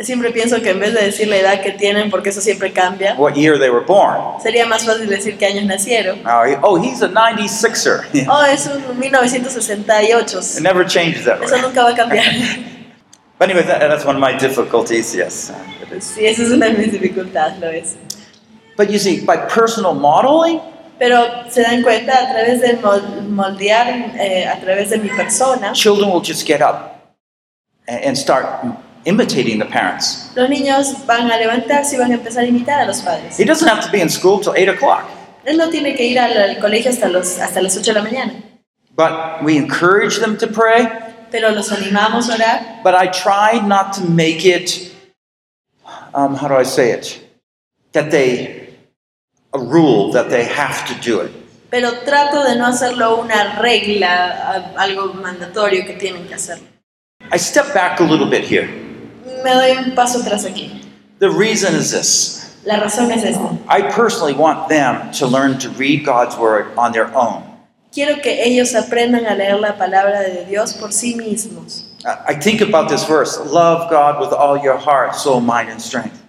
Siempre 0.00 0.32
pienso 0.32 0.60
que 0.62 0.70
en 0.70 0.80
vez 0.80 0.94
de 0.94 1.02
decir 1.02 1.28
la 1.28 1.36
edad 1.36 1.62
que 1.62 1.72
tienen, 1.72 2.10
porque 2.10 2.30
eso 2.30 2.40
siempre 2.40 2.72
cambia, 2.72 3.14
what 3.18 3.34
year 3.36 3.58
they 3.58 3.70
were 3.70 3.84
born. 3.84 4.40
sería 4.42 4.66
más 4.66 4.84
fácil 4.84 5.08
decir 5.08 5.36
qué 5.38 5.46
años 5.46 5.64
nacieron. 5.66 6.20
Oh, 6.26 6.44
oh, 6.62 6.76
he's 6.82 7.02
a 7.02 7.08
96er. 7.08 8.04
Oh, 8.28 8.44
es 8.44 8.66
un 8.66 8.98
1968. 8.98 10.56
It 10.56 10.62
never 10.62 10.84
changes 10.84 11.24
that 11.24 11.42
Eso 11.42 11.54
way. 11.54 11.62
nunca 11.62 11.82
va 11.82 11.90
a 11.90 11.94
cambiar. 11.94 12.24
But 13.38 13.50
anyway, 13.50 13.66
that, 13.66 13.80
that's 13.80 14.04
one 14.04 14.16
of 14.16 14.20
my 14.20 14.32
difficulties, 14.36 15.14
yes. 15.14 15.50
it 15.82 15.92
is. 15.92 16.04
Sí, 16.04 16.24
esa 16.26 16.42
es 16.42 16.50
una 16.50 16.66
de 16.66 16.78
mis 16.78 16.92
dificultades, 16.92 17.60
lo 17.60 17.68
es. 17.68 17.96
But 18.76 18.90
you 18.90 18.98
see, 18.98 19.24
by 19.24 19.36
personal 19.48 19.94
modeling, 19.94 20.60
Pero 21.02 21.50
se 21.50 21.62
dan 21.62 21.82
cuenta 21.82 22.12
a 22.12 22.32
través 22.32 22.60
de 22.60 22.78
moldear, 23.28 23.88
eh, 24.20 24.46
a 24.46 24.60
través 24.60 24.90
de 24.90 24.98
mi 24.98 25.08
persona, 25.08 25.72
children 25.72 26.08
will 26.08 26.22
just 26.24 26.46
get 26.46 26.60
up 26.60 26.94
and, 27.88 28.16
start 28.16 28.46
imitating 29.04 29.58
the 29.58 29.64
parents. 29.64 30.30
los 30.36 30.48
niños 30.48 31.04
van 31.04 31.28
a 31.28 31.36
levantarse 31.38 31.96
y 31.96 31.98
van 31.98 32.12
a 32.12 32.14
empezar 32.14 32.44
a 32.44 32.46
imitar 32.46 32.78
a 32.82 32.84
los 32.84 33.00
padres. 33.00 33.36
He 33.36 33.44
doesn't 33.44 33.68
have 33.68 33.84
to 33.84 33.90
be 33.90 34.00
in 34.00 34.08
school 34.08 34.38
till 34.38 34.52
8 34.52 34.68
o'clock. 34.68 35.02
Él 35.44 35.56
no 35.56 35.70
tiene 35.70 35.96
que 35.96 36.04
ir 36.04 36.20
al, 36.20 36.36
al 36.40 36.60
colegio 36.60 36.92
hasta, 36.92 37.08
los, 37.08 37.36
hasta 37.40 37.60
las 37.60 37.76
8 37.76 37.92
de 37.92 38.00
la 38.00 38.02
mañana, 38.04 38.34
But 38.94 39.42
we 39.42 39.56
encourage 39.56 40.20
them 40.20 40.36
to 40.38 40.46
pray. 40.46 40.86
pero 41.32 41.50
los 41.50 41.72
animamos 41.72 42.30
a 42.30 42.34
orar. 42.34 42.82
But 42.84 42.94
I 42.94 43.08
try 43.08 43.58
not 43.66 43.92
to 43.94 44.02
make 44.02 44.44
it, 44.44 44.92
um, 46.14 46.36
how 46.36 46.46
do 46.46 46.54
I 46.54 46.62
say 46.64 46.92
it? 46.92 47.18
That 47.90 48.12
they, 48.12 48.61
a 49.54 49.58
rule 49.58 50.12
that 50.12 50.30
they 50.30 50.44
have 50.44 50.86
to 50.86 50.94
do 51.02 51.20
it. 51.20 51.30
Pero 51.70 51.90
trato 52.04 52.44
de 52.44 52.56
no 52.56 52.66
hacerlo 52.66 53.20
una 53.20 53.58
regla, 53.60 54.74
algo 54.76 55.14
mandatorio 55.14 55.86
que 55.86 55.94
tienen 55.94 56.26
que 56.28 56.34
hacerlo. 56.34 56.66
I 57.30 57.38
step 57.38 57.72
back 57.72 58.00
a 58.00 58.04
little 58.04 58.28
bit 58.28 58.44
here. 58.44 58.68
Me 59.44 59.50
doy 59.50 59.76
un 59.76 59.94
paso 59.94 60.20
atrás 60.20 60.44
aquí. 60.44 60.82
The 61.18 61.30
reason 61.30 61.74
is 61.74 61.90
this 61.90 62.42
La 62.64 62.76
razón 62.76 63.10
es 63.10 63.24
esta. 63.24 63.58
I 63.68 63.82
personally 63.90 64.34
want 64.34 64.68
them 64.68 65.10
to 65.12 65.26
learn 65.26 65.58
to 65.58 65.70
read 65.70 66.04
God's 66.04 66.36
Word 66.36 66.66
on 66.76 66.92
their 66.92 67.12
own. 67.14 67.42
Quiero 67.92 68.22
que 68.22 68.42
ellos 68.44 68.74
aprendan 68.74 69.26
a 69.26 69.34
leer 69.34 69.58
la 69.60 69.76
palabra 69.76 70.20
de 70.20 70.44
Dios 70.46 70.74
por 70.74 70.92
sí 70.92 71.14
mismos. 71.14 71.84
I 72.04 72.34
think 72.34 72.60
about 72.60 72.88
this 72.88 73.04
verse 73.04 73.38
love 73.38 73.90
God 73.90 74.20
with 74.20 74.32
all 74.32 74.56
your 74.56 74.76
heart, 74.76 75.14
soul, 75.14 75.40
mind, 75.40 75.70
and 75.70 75.80
strength. 75.80 76.21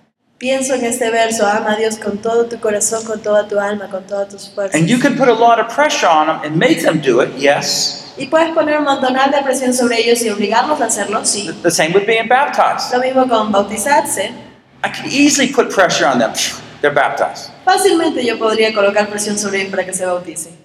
Pienso 0.44 0.76
en 0.76 0.84
este 0.84 1.10
verso, 1.10 1.48
ama 1.48 1.72
a 1.72 1.76
Dios 1.78 1.96
con 1.96 2.18
todo 2.18 2.48
tu 2.48 2.60
corazón, 2.60 3.06
con 3.06 3.22
toda 3.22 3.48
tu 3.48 3.58
alma, 3.58 3.88
con 3.88 4.06
todas 4.06 4.28
tus 4.28 4.50
fuerzas. 4.50 4.76
And 4.78 4.90
you 4.90 5.00
can 5.00 5.16
put 5.16 5.30
a 5.30 5.34
lot 5.34 5.58
of 5.58 5.74
pressure 5.74 6.06
on 6.06 6.28
them 6.28 6.42
and 6.44 6.58
make 6.58 6.82
them 6.82 7.00
do 7.00 7.22
it, 7.22 7.30
yes. 7.38 8.12
Y 8.18 8.26
puedes 8.26 8.50
poner 8.54 8.78
un 8.78 8.84
montonal 8.84 9.32
de 9.32 9.42
presión 9.42 9.74
sobre 9.74 10.02
ellos 10.02 10.22
y 10.22 10.30
obligarlos 10.30 10.82
a 10.82 10.88
hacerlo, 10.88 11.24
sí. 11.24 11.50
The 11.62 11.72
same 11.72 11.94
with 11.94 12.06
being 12.06 12.28
baptized. 12.28 12.92
Lo 12.92 13.00
mismo 13.00 13.26
con 13.30 13.54
bautizarse. 13.54 14.34
I 14.84 14.90
can 14.90 15.06
easily 15.10 15.48
put 15.48 15.70
pressure 15.70 16.06
on 16.06 16.20
them. 16.20 16.34
They're 16.82 16.94
baptized. 16.94 17.50
Fácilmente 17.64 18.26
yo 18.26 18.38
podría 18.38 18.74
colocar 18.74 19.08
presión 19.08 19.38
sobre 19.38 19.62
ellos 19.62 19.72
para 19.72 19.86
que 19.86 19.94
se 19.94 20.06
bauticen. 20.06 20.58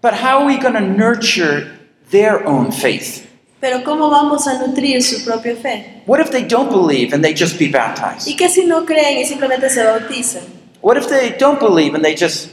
But 0.00 0.14
how 0.14 0.38
are 0.38 0.46
we 0.46 0.56
going 0.56 0.72
to 0.72 0.80
nurture 0.80 1.70
their 2.10 2.42
own 2.46 2.72
faith? 2.72 3.25
Pero 3.60 3.82
¿cómo 3.84 4.10
vamos 4.10 4.46
a 4.46 4.58
nutrir 4.58 5.02
su 5.02 5.24
propia 5.24 5.56
fe? 5.56 6.02
What 6.06 6.20
if 6.20 6.30
they 6.30 6.42
don't 6.42 6.70
believe 6.70 7.14
and 7.14 7.24
they 7.24 7.34
just 7.34 7.58
be 7.58 7.68
baptized? 7.68 8.28
¿Y 8.28 8.36
qué 8.36 8.48
si 8.48 8.64
no 8.64 8.84
creen 8.84 9.18
y 9.18 9.24
simplemente 9.24 9.70
se 9.70 9.82
bautizan? 9.82 10.42
What 10.82 10.96
if 10.96 11.08
they 11.08 11.30
don't 11.38 11.58
believe 11.58 11.94
and 11.94 12.04
they 12.04 12.14
just 12.14 12.50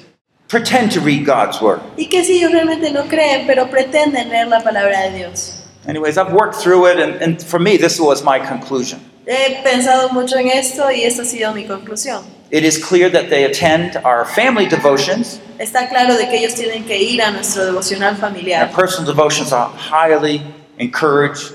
pretend 0.48 0.92
to 0.94 1.02
read 1.02 1.26
God's 1.26 1.62
Word? 1.62 1.82
¿Y 1.98 2.06
qué 2.08 2.24
si 2.24 2.38
ellos 2.38 2.52
realmente 2.52 2.92
no 2.92 3.04
creen, 3.08 3.46
pero 3.46 3.70
pretenden 3.70 4.30
leer 4.30 4.48
la 4.48 4.62
palabra 4.62 5.02
de 5.10 5.18
Dios? 5.18 5.60
Anyways, 5.86 6.18
I've 6.18 6.32
worked 6.32 6.56
through 6.56 6.88
it, 6.88 6.98
and, 7.00 7.22
and 7.22 7.44
for 7.44 7.60
me, 7.60 7.78
this 7.78 8.00
was 8.00 8.24
my 8.24 8.40
conclusion. 8.40 9.02
He 9.28 9.62
pensado 9.64 10.10
mucho 10.14 10.38
en 10.38 10.48
esto 10.48 10.90
y 10.90 11.04
esta 11.04 11.24
ha 11.24 11.26
sido 11.26 11.54
mi 11.54 11.66
conclusión. 11.66 12.24
It 12.52 12.64
is 12.64 12.78
clear 12.78 13.10
that 13.12 13.30
they 13.30 13.44
attend 13.46 13.98
our 14.06 14.26
family 14.26 14.66
devotions, 14.68 15.40
Está 15.60 15.90
claro 15.90 16.16
de 16.16 16.28
que 16.30 16.38
ellos 16.38 16.56
tienen 16.56 16.86
que 16.86 16.98
ir 16.98 17.22
a 17.22 17.32
nuestro 17.32 17.66
devocional 17.66 18.16
familiar. 18.16 18.72
personal 18.72 19.06
devotions 19.06 19.52
are 19.52 19.70
highly 19.76 20.42
encouraged. 20.78 21.54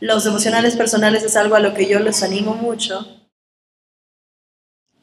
Los 0.00 0.26
emocionales 0.26 0.76
personales 0.76 1.22
es 1.22 1.36
algo 1.36 1.54
a 1.54 1.60
lo 1.60 1.72
que 1.74 1.86
yo 1.88 1.98
los 1.98 2.22
animo 2.22 2.54
mucho. 2.54 3.06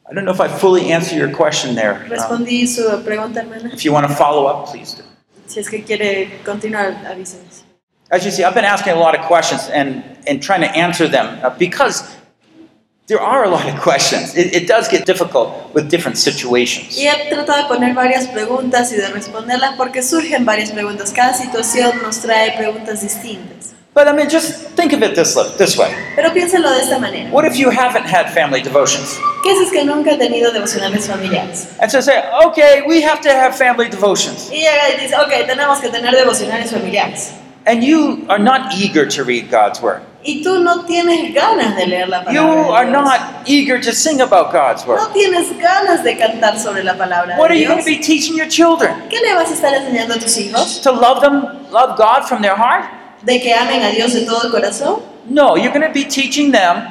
I 0.08 0.14
don't 0.14 0.24
know 0.24 0.32
if 0.32 0.40
I 0.40 0.48
fully 0.48 0.92
answer 0.92 1.16
your 1.16 1.30
question 1.30 1.74
there. 1.74 1.94
Um, 2.04 2.10
Respondí 2.10 2.66
su 2.66 2.82
pregunta, 3.04 3.40
hermana. 3.40 3.70
if 3.72 3.84
you 3.84 3.92
want 3.92 4.06
to 4.06 4.14
follow 4.14 4.46
up, 4.46 4.66
please 4.70 4.94
do. 4.94 5.02
Si 5.46 5.60
es 5.60 5.68
que 5.68 5.82
quiere 5.82 6.40
continuar, 6.44 6.92
avísenos. 7.06 7.62
As 8.10 8.24
you 8.24 8.30
see, 8.30 8.44
I've 8.44 8.54
been 8.54 8.64
asking 8.66 8.92
a 8.92 8.98
lot 9.00 9.18
of 9.18 9.24
questions 9.26 9.68
and, 9.70 10.04
and 10.26 10.42
trying 10.42 10.60
to 10.60 10.70
answer 10.76 11.08
them 11.08 11.38
uh, 11.42 11.50
because 11.58 12.04
there 13.06 13.20
are 13.20 13.44
a 13.44 13.48
lot 13.48 13.68
of 13.68 13.80
questions. 13.80 14.36
It, 14.36 14.54
it 14.54 14.68
does 14.68 14.88
get 14.88 15.06
difficult 15.06 15.74
with 15.74 15.90
different 15.90 16.18
situations. 16.18 16.96
Y 16.96 17.06
he 17.06 17.30
tratado 17.30 17.62
de 17.62 17.68
poner 17.68 17.94
varias 17.94 18.28
preguntas 18.28 18.92
y 18.92 18.96
de 18.96 19.08
responderlas 19.08 19.74
porque 19.76 20.02
surgen 20.02 20.44
varias 20.44 20.70
preguntas. 20.70 21.12
Cada 21.12 21.34
situación 21.34 22.00
nos 22.02 22.20
trae 22.20 22.56
preguntas 22.56 23.02
distintas. 23.02 23.74
But 23.94 24.08
I 24.08 24.12
mean, 24.12 24.30
just 24.30 24.70
think 24.74 24.94
of 24.94 25.02
it 25.02 25.14
this, 25.14 25.36
this 25.58 25.76
way. 25.76 25.92
Pero 26.16 26.32
piénsalo 26.32 26.70
de 26.70 26.80
esta 26.80 26.98
manera. 26.98 27.30
What 27.30 27.44
if 27.44 27.56
you 27.56 27.70
haven't 27.70 28.06
had 28.06 28.32
family 28.32 28.62
devotions? 28.62 29.18
¿Qué 29.44 29.54
si 29.54 29.64
es 29.64 29.70
que 29.70 29.84
nunca 29.84 30.12
he 30.12 30.16
tenido 30.16 30.50
devocionales 30.50 31.06
familiares? 31.06 31.68
And 31.78 31.90
so 31.90 32.00
say, 32.00 32.22
okay, 32.46 32.82
we 32.86 33.02
have 33.02 33.20
to 33.20 33.28
have 33.28 33.54
family 33.54 33.90
devotions. 33.90 34.48
Y 34.50 34.64
dice, 34.98 35.14
ok, 35.16 35.46
tenemos 35.46 35.80
que 35.80 35.90
tener 35.90 36.14
devocionales 36.14 36.70
familiares. 36.70 37.32
And 37.66 37.82
you 37.84 38.24
are 38.28 38.38
not 38.40 38.74
eager 38.74 39.06
to 39.06 39.24
read 39.24 39.50
God's 39.50 39.80
Word. 39.80 40.02
Y 40.24 40.40
tú 40.42 40.62
no 40.62 40.84
tienes 40.84 41.34
ganas 41.34 41.76
de 41.76 41.86
leer 41.86 42.08
la 42.08 42.20
You 42.30 42.40
palabra 42.40 42.64
de 42.64 42.72
are 42.72 42.86
Dios. 42.86 43.04
not 43.04 43.20
eager 43.48 43.80
to 43.80 43.92
sing 43.92 44.20
about 44.20 44.52
God's 44.52 44.84
Word. 44.86 44.98
No 44.98 45.08
tienes 45.12 45.48
ganas 45.58 46.02
de 46.04 46.14
cantar 46.16 46.58
sobre 46.58 46.82
la 46.84 46.94
palabra 46.94 47.36
What 47.38 47.48
de 47.48 47.54
are 47.54 47.58
you 47.58 47.66
going 47.68 47.84
Dios. 47.84 47.84
to 47.84 47.90
be 47.90 47.98
teaching 47.98 48.36
your 48.36 48.48
children? 48.48 48.94
¿Qué 49.10 49.20
le 49.20 49.34
vas 49.34 49.50
a 49.50 49.54
estar 49.54 49.72
enseñando 49.74 50.14
a 50.14 50.18
tus 50.18 50.36
hijos? 50.38 50.80
To 50.82 50.92
love 50.92 51.20
them, 51.20 51.42
love 51.72 51.96
God 51.96 52.24
from 52.28 52.40
their 52.42 52.56
heart? 52.56 52.84
¿De 53.24 53.40
que 53.40 53.52
amen 53.54 53.82
a 53.82 53.90
Dios 53.90 54.12
de 54.12 54.24
todo 54.24 54.42
el 54.46 54.50
corazón? 54.52 55.02
No, 55.28 55.56
you're 55.56 55.72
going 55.72 55.86
to 55.86 55.92
be 55.92 56.04
teaching 56.04 56.50
them 56.52 56.82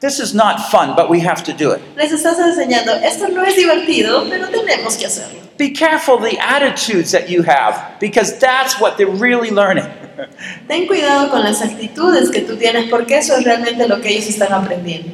this 0.00 0.20
is 0.20 0.32
not 0.34 0.70
fun, 0.70 0.94
but 0.94 1.08
we 1.10 1.18
have 1.20 1.42
to 1.44 1.52
do 1.52 1.72
it. 1.72 1.80
Les 1.96 2.12
estás 2.12 2.38
enseñando, 2.38 2.92
esto 3.02 3.26
no 3.28 3.42
es 3.44 3.56
divertido, 3.56 4.24
pero 4.28 4.46
tenemos 4.48 4.96
que 4.96 5.06
hacerlo. 5.06 5.40
Be 5.58 5.70
careful 5.70 6.18
the 6.18 6.38
attitudes 6.38 7.10
that 7.10 7.28
you 7.28 7.42
have 7.42 7.98
because 8.00 8.38
that's 8.38 8.80
what 8.80 8.96
they're 8.96 9.06
really 9.08 9.50
learning. 9.50 9.84
Ten 10.68 10.86
cuidado 10.86 11.30
con 11.30 11.42
las 11.42 11.60
actitudes 11.62 12.30
que 12.30 12.42
tú 12.42 12.56
tienes 12.56 12.88
porque 12.88 13.18
eso 13.18 13.36
es 13.36 13.44
realmente 13.44 13.86
lo 13.88 14.00
que 14.00 14.08
ellos 14.10 14.28
están 14.28 14.52
aprendiendo. 14.52 15.10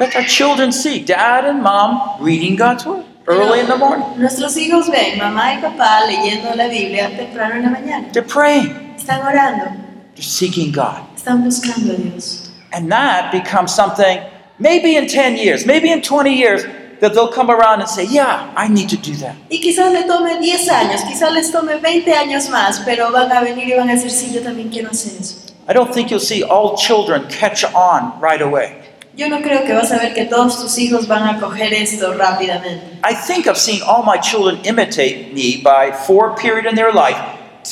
Let 0.00 0.16
our 0.16 0.24
children 0.24 0.72
see 0.72 0.98
dad 0.98 1.44
and 1.44 1.62
mom 1.62 2.20
reading 2.20 2.56
God's 2.56 2.84
Word 2.84 3.04
early 3.28 3.60
in 3.60 3.66
the 3.68 3.76
morning. 3.76 4.04
Nuestros 4.18 4.56
hijos 4.56 4.90
ven 4.90 5.18
mamá 5.18 5.54
y 5.54 5.60
papá 5.62 6.04
leyendo 6.06 6.54
la 6.56 6.66
Biblia 6.66 7.08
temprano 7.16 7.54
en 7.54 7.62
la 7.62 7.70
mañana. 7.70 8.12
They're 8.12 8.22
praying, 8.26 8.70
Están 8.96 9.20
orando, 9.24 9.70
they're 10.16 10.22
seeking 10.22 10.72
God. 10.72 11.00
están 11.16 11.44
buscando 11.44 11.92
a 11.94 11.96
Dios. 11.96 12.50
And 12.72 12.90
that 12.90 13.30
becomes 13.30 13.72
something, 13.72 14.18
maybe 14.58 14.96
in 14.96 15.06
10 15.06 15.36
years, 15.36 15.64
maybe 15.64 15.92
in 15.92 16.02
20 16.02 16.34
years, 16.34 16.64
that 17.00 17.14
they'll 17.14 17.32
come 17.32 17.50
around 17.50 17.80
and 17.80 17.88
say, 17.88 18.04
Yeah, 18.04 18.52
I 18.56 18.68
need 18.68 18.88
to 18.90 18.96
do 18.96 19.14
that. 19.16 19.36
Y 19.50 19.60
quizás 19.60 19.92
le 19.92 20.04
tome 20.04 20.38
10 20.40 20.68
años, 20.68 21.02
quizás 21.02 21.32
les 21.32 21.50
tome 21.50 21.76
20 21.76 22.12
años 22.12 22.48
más, 22.48 22.80
pero 22.84 23.10
van 23.10 23.30
a 23.30 23.40
venir 23.40 23.68
y 23.68 23.76
van 23.76 23.88
a 23.88 23.94
decir, 23.94 24.10
sí, 24.10 24.32
yo 24.32 24.42
también 24.42 24.70
quiero 24.70 24.90
hacer 24.90 25.12
eso. 25.20 25.36
I 25.68 25.72
don't 25.72 25.92
think 25.92 26.10
you'll 26.10 26.20
see 26.20 26.42
all 26.42 26.76
children 26.76 27.26
catch 27.28 27.64
on 27.74 28.20
right 28.20 28.42
away. 28.42 28.76
Yo 29.16 29.28
no 29.28 29.40
creo 29.40 29.64
que 29.64 29.72
vas 29.72 29.92
a 29.92 29.98
ver 29.98 30.12
que 30.12 30.24
todos 30.24 30.60
tus 30.60 30.76
hijos 30.76 31.06
van 31.06 31.22
a 31.22 31.40
coger 31.40 31.72
esto 31.72 32.14
rápidamente. 32.14 32.98
I 33.04 33.14
think 33.14 33.46
I've 33.46 33.56
seen 33.56 33.80
all 33.82 34.02
my 34.02 34.18
children 34.18 34.58
imitate 34.64 35.32
me 35.32 35.62
by 35.62 35.92
four 35.92 36.34
period 36.34 36.66
in 36.66 36.74
their 36.74 36.92
life 36.92 37.16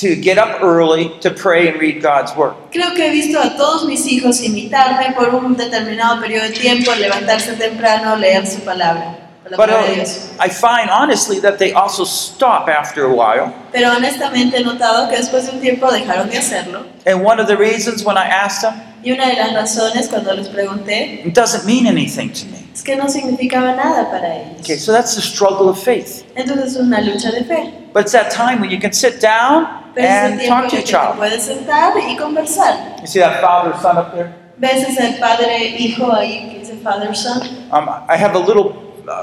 to 0.01 0.17
get 0.17 0.39
up 0.39 0.63
early 0.63 1.11
to 1.21 1.31
pray 1.31 1.69
and 1.69 1.81
read 1.81 2.03
God's 2.03 2.35
Word. 2.37 2.55
Creo 2.71 2.95
que 2.95 3.07
he 3.07 3.11
visto 3.11 3.39
a 3.39 3.57
todos 3.57 3.87
mis 3.87 4.07
hijos 4.07 4.43
imitarme 4.43 5.15
por 5.15 5.35
un 5.35 5.57
determinado 5.57 6.21
periodo 6.21 6.49
de 6.49 6.53
tiempo, 6.53 6.95
levantarse 6.95 7.55
temprano, 7.57 8.17
leer 8.17 8.47
su 8.47 8.61
palabra, 8.61 9.23
But 9.57 9.71
uh, 9.71 10.05
I 10.39 10.49
find 10.49 10.89
honestly 10.89 11.41
that 11.41 11.59
they 11.59 11.73
also 11.73 12.05
stop 12.05 12.69
after 12.69 13.05
a 13.05 13.13
while. 13.13 13.53
Pero 13.73 13.91
honestamente 13.91 14.59
he 14.59 14.65
notado 14.65 15.11
que 15.11 15.17
después 15.17 15.47
de 15.47 15.53
un 15.53 15.61
tiempo 15.61 15.91
dejaron 15.91 16.31
de 16.31 16.39
hacerlo. 16.39 16.87
And 17.05 17.25
one 17.25 17.41
of 17.41 17.49
the 17.49 17.57
reasons 17.57 18.05
when 18.05 18.17
I 18.17 18.27
asked 18.27 18.63
them, 18.63 18.81
Y 19.05 19.11
una 19.11 19.27
de 19.27 19.35
las 19.35 19.53
razones 19.53 20.09
cuando 20.09 20.33
les 20.35 20.49
pregunté 20.49 21.27
it 21.27 21.35
doesn't 21.35 21.67
mean 21.67 21.87
anything 21.87 22.31
to 22.33 22.47
me. 22.47 22.62
Es 22.73 22.83
que 22.83 22.97
no 22.97 23.09
significaba 23.09 23.75
nada 23.75 24.11
para 24.11 24.35
ellos. 24.37 24.61
Okay, 24.61 24.77
so 24.77 24.93
that's 24.93 25.15
the 25.15 25.21
struggle 25.23 25.69
of 25.69 25.79
faith. 25.83 26.25
Entonces 26.35 26.73
es 26.73 26.77
una 26.77 27.01
lucha 27.01 27.31
de 27.31 27.45
fe. 27.45 27.73
But 27.93 28.03
it's 28.03 28.13
that 28.13 28.31
time 28.31 28.61
when 28.61 28.71
you 28.71 28.79
can 28.81 28.93
sit 28.93 29.21
down 29.21 29.67
Pero 29.95 30.07
el 30.07 30.33
and 30.33 30.41
talk 30.47 30.69
to 30.71 30.77
el 30.77 30.83
your 30.83 30.83
child. 30.83 31.17
puedes 31.19 31.43
sentar 31.45 31.93
y 31.99 32.17
conversar. 32.17 32.97
You 33.01 33.07
see 33.07 33.21
that 33.21 33.41
father 33.41 33.75
son 33.83 33.99
up 33.99 34.13
there? 34.15 34.33
¿Ves 34.59 34.89
ese 34.89 35.19
padre 35.19 35.75
hijo 35.79 36.13
ahí 36.13 36.49
que 36.51 36.59
dice 36.61 36.77
Father 36.83 37.15
Son? 37.17 37.41
Um, 37.73 37.89
I 38.09 38.17
have 38.17 38.35
a 38.35 38.39
little, 38.39 38.75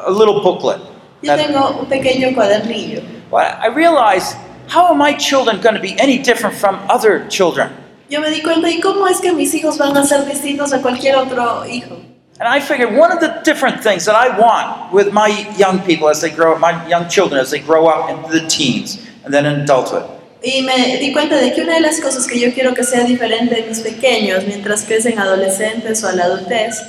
a 0.06 0.12
little 0.12 0.41
booklet. 0.41 0.80
Yo 1.22 1.36
that- 1.36 1.38
tengo 1.47 1.80
un 1.80 1.86
pequeño 1.88 2.34
cuadernillo. 2.36 3.02
Well, 3.32 3.45
I 3.62 3.68
realize 3.68 4.36
how 4.68 4.88
are 4.88 4.95
my 4.95 5.14
children 5.14 5.62
going 5.62 5.76
to 5.76 5.82
be 5.82 5.95
any 6.00 6.18
different 6.18 6.56
from 6.56 6.80
other 6.89 7.26
children? 7.30 7.70
yo 8.10 8.20
me 8.22 8.30
di 8.32 8.41
cuenta, 8.41 8.70
¿y 8.70 8.80
cómo 8.82 9.08
es 9.08 9.20
que 9.22 9.32
mis 9.34 9.54
hijos 9.54 9.78
van 9.78 9.95
a 9.95 10.04
ser 10.04 10.26
distintos 10.26 10.74
a 10.74 10.82
cualquier 10.82 11.16
otro 11.16 11.64
hijo? 11.68 11.95
And 12.39 12.47
I 12.47 12.61
figured 12.61 12.95
one 12.95 13.11
of 13.11 13.19
the 13.19 13.41
different 13.43 13.83
things 13.83 14.05
that 14.05 14.15
I 14.15 14.37
want 14.39 14.93
with 14.93 15.11
my 15.11 15.27
young 15.57 15.81
people 15.81 16.07
as 16.07 16.21
they 16.21 16.29
grow 16.29 16.53
up, 16.53 16.61
my 16.61 16.87
young 16.87 17.09
children 17.09 17.41
as 17.41 17.51
they 17.51 17.59
grow 17.59 17.87
up 17.87 18.09
into 18.09 18.31
the 18.31 18.47
teens 18.47 19.05
and 19.25 19.33
then 19.33 19.45
in 19.45 19.61
adulthood, 19.61 20.09
Y 20.41 20.61
me 20.61 20.97
di 20.99 21.11
cuenta 21.11 21.37
de 21.37 21.53
que 21.53 21.63
una 21.63 21.73
de 21.73 21.81
las 21.81 21.99
cosas 21.99 22.25
que 22.25 22.39
yo 22.39 22.53
quiero 22.53 22.73
que 22.73 22.85
sea 22.85 23.03
diferente 23.03 23.59
en 23.59 23.67
mis 23.67 23.81
pequeños 23.81 24.45
mientras 24.45 24.85
crecen 24.85 25.19
adolescentes 25.19 26.01
o 26.01 26.07
a 26.07 26.13
la 26.13 26.23
adultez 26.23 26.81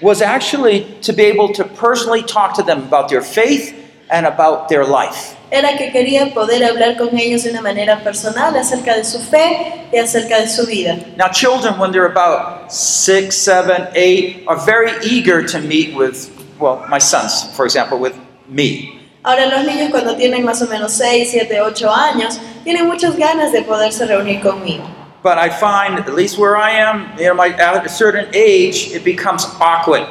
was 0.00 0.22
actually 0.22 0.86
to 1.02 1.12
be 1.12 1.24
able 1.24 1.52
to 1.52 1.64
personally 1.64 2.22
talk 2.22 2.54
to 2.54 2.62
them 2.62 2.82
about 2.84 3.10
their 3.10 3.20
faith 3.20 3.74
and 4.08 4.24
about 4.24 4.70
their 4.70 4.84
life. 4.84 5.35
Era 5.50 5.76
que 5.76 5.92
quería 5.92 6.32
poder 6.34 6.64
hablar 6.64 6.96
con 6.96 7.16
ellos 7.16 7.44
de 7.44 7.50
una 7.50 7.62
manera 7.62 8.02
personal 8.02 8.56
acerca 8.56 8.96
de 8.96 9.04
su 9.04 9.20
fe 9.20 9.86
y 9.92 9.98
acerca 9.98 10.40
de 10.40 10.48
su 10.48 10.66
vida. 10.66 10.96
Now, 11.16 11.28
children, 11.30 11.78
when 11.78 11.92
they're 11.92 12.10
about 12.10 12.72
six, 12.72 13.36
seven, 13.36 13.88
eight, 13.94 14.44
are 14.46 14.58
very 14.58 14.92
eager 15.02 15.44
to 15.46 15.60
meet 15.60 15.94
with, 15.94 16.30
well, 16.58 16.84
my 16.88 16.98
sons, 16.98 17.44
for 17.54 17.64
example, 17.64 17.98
with 17.98 18.14
me. 18.48 18.92
Ahora 19.22 19.46
los 19.46 19.64
niños 19.64 19.90
cuando 19.90 20.14
tienen 20.16 20.44
más 20.44 20.62
o 20.62 20.66
menos 20.66 20.92
6, 20.92 21.30
7, 21.32 21.60
8 21.60 21.90
años 21.92 22.38
tienen 22.62 22.86
muchas 22.86 23.16
ganas 23.16 23.50
de 23.50 23.62
poderse 23.62 24.06
reunir 24.06 24.40
conmigo. 24.40 24.84
But 25.24 25.38
I 25.38 25.50
find, 25.50 25.98
at 25.98 26.14
least 26.14 26.38
where 26.38 26.56
I 26.56 26.70
am, 26.70 27.10
you 27.18 27.24
know, 27.24 27.34
my, 27.34 27.48
at 27.48 27.84
a 27.84 27.88
certain 27.88 28.28
age, 28.32 28.92
it 28.92 29.02
becomes 29.02 29.44
awkward. 29.60 30.06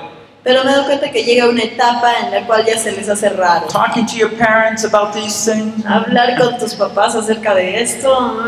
Pero 0.45 0.63
me 0.63 0.75
doy 0.75 0.85
cuenta 0.85 1.09
que 1.11 1.23
llega 1.23 1.49
una 1.49 1.63
etapa 1.63 2.13
en 2.23 2.29
la 2.29 2.45
cual 2.45 2.63
ya 2.63 2.77
se 2.77 2.91
les 2.91 3.09
hace 3.09 3.29
raro. 3.29 3.65
Talking 3.67 4.05
to 4.05 4.15
your 4.15 4.29
parents 4.29 4.85
about 4.85 5.11
these 5.11 5.33
things. 5.43 5.83
Hablar 5.83 6.37
con 6.37 6.59
tus 6.59 6.75
papás 6.75 7.15
acerca 7.15 7.55
de 7.55 7.81
esto, 7.81 8.45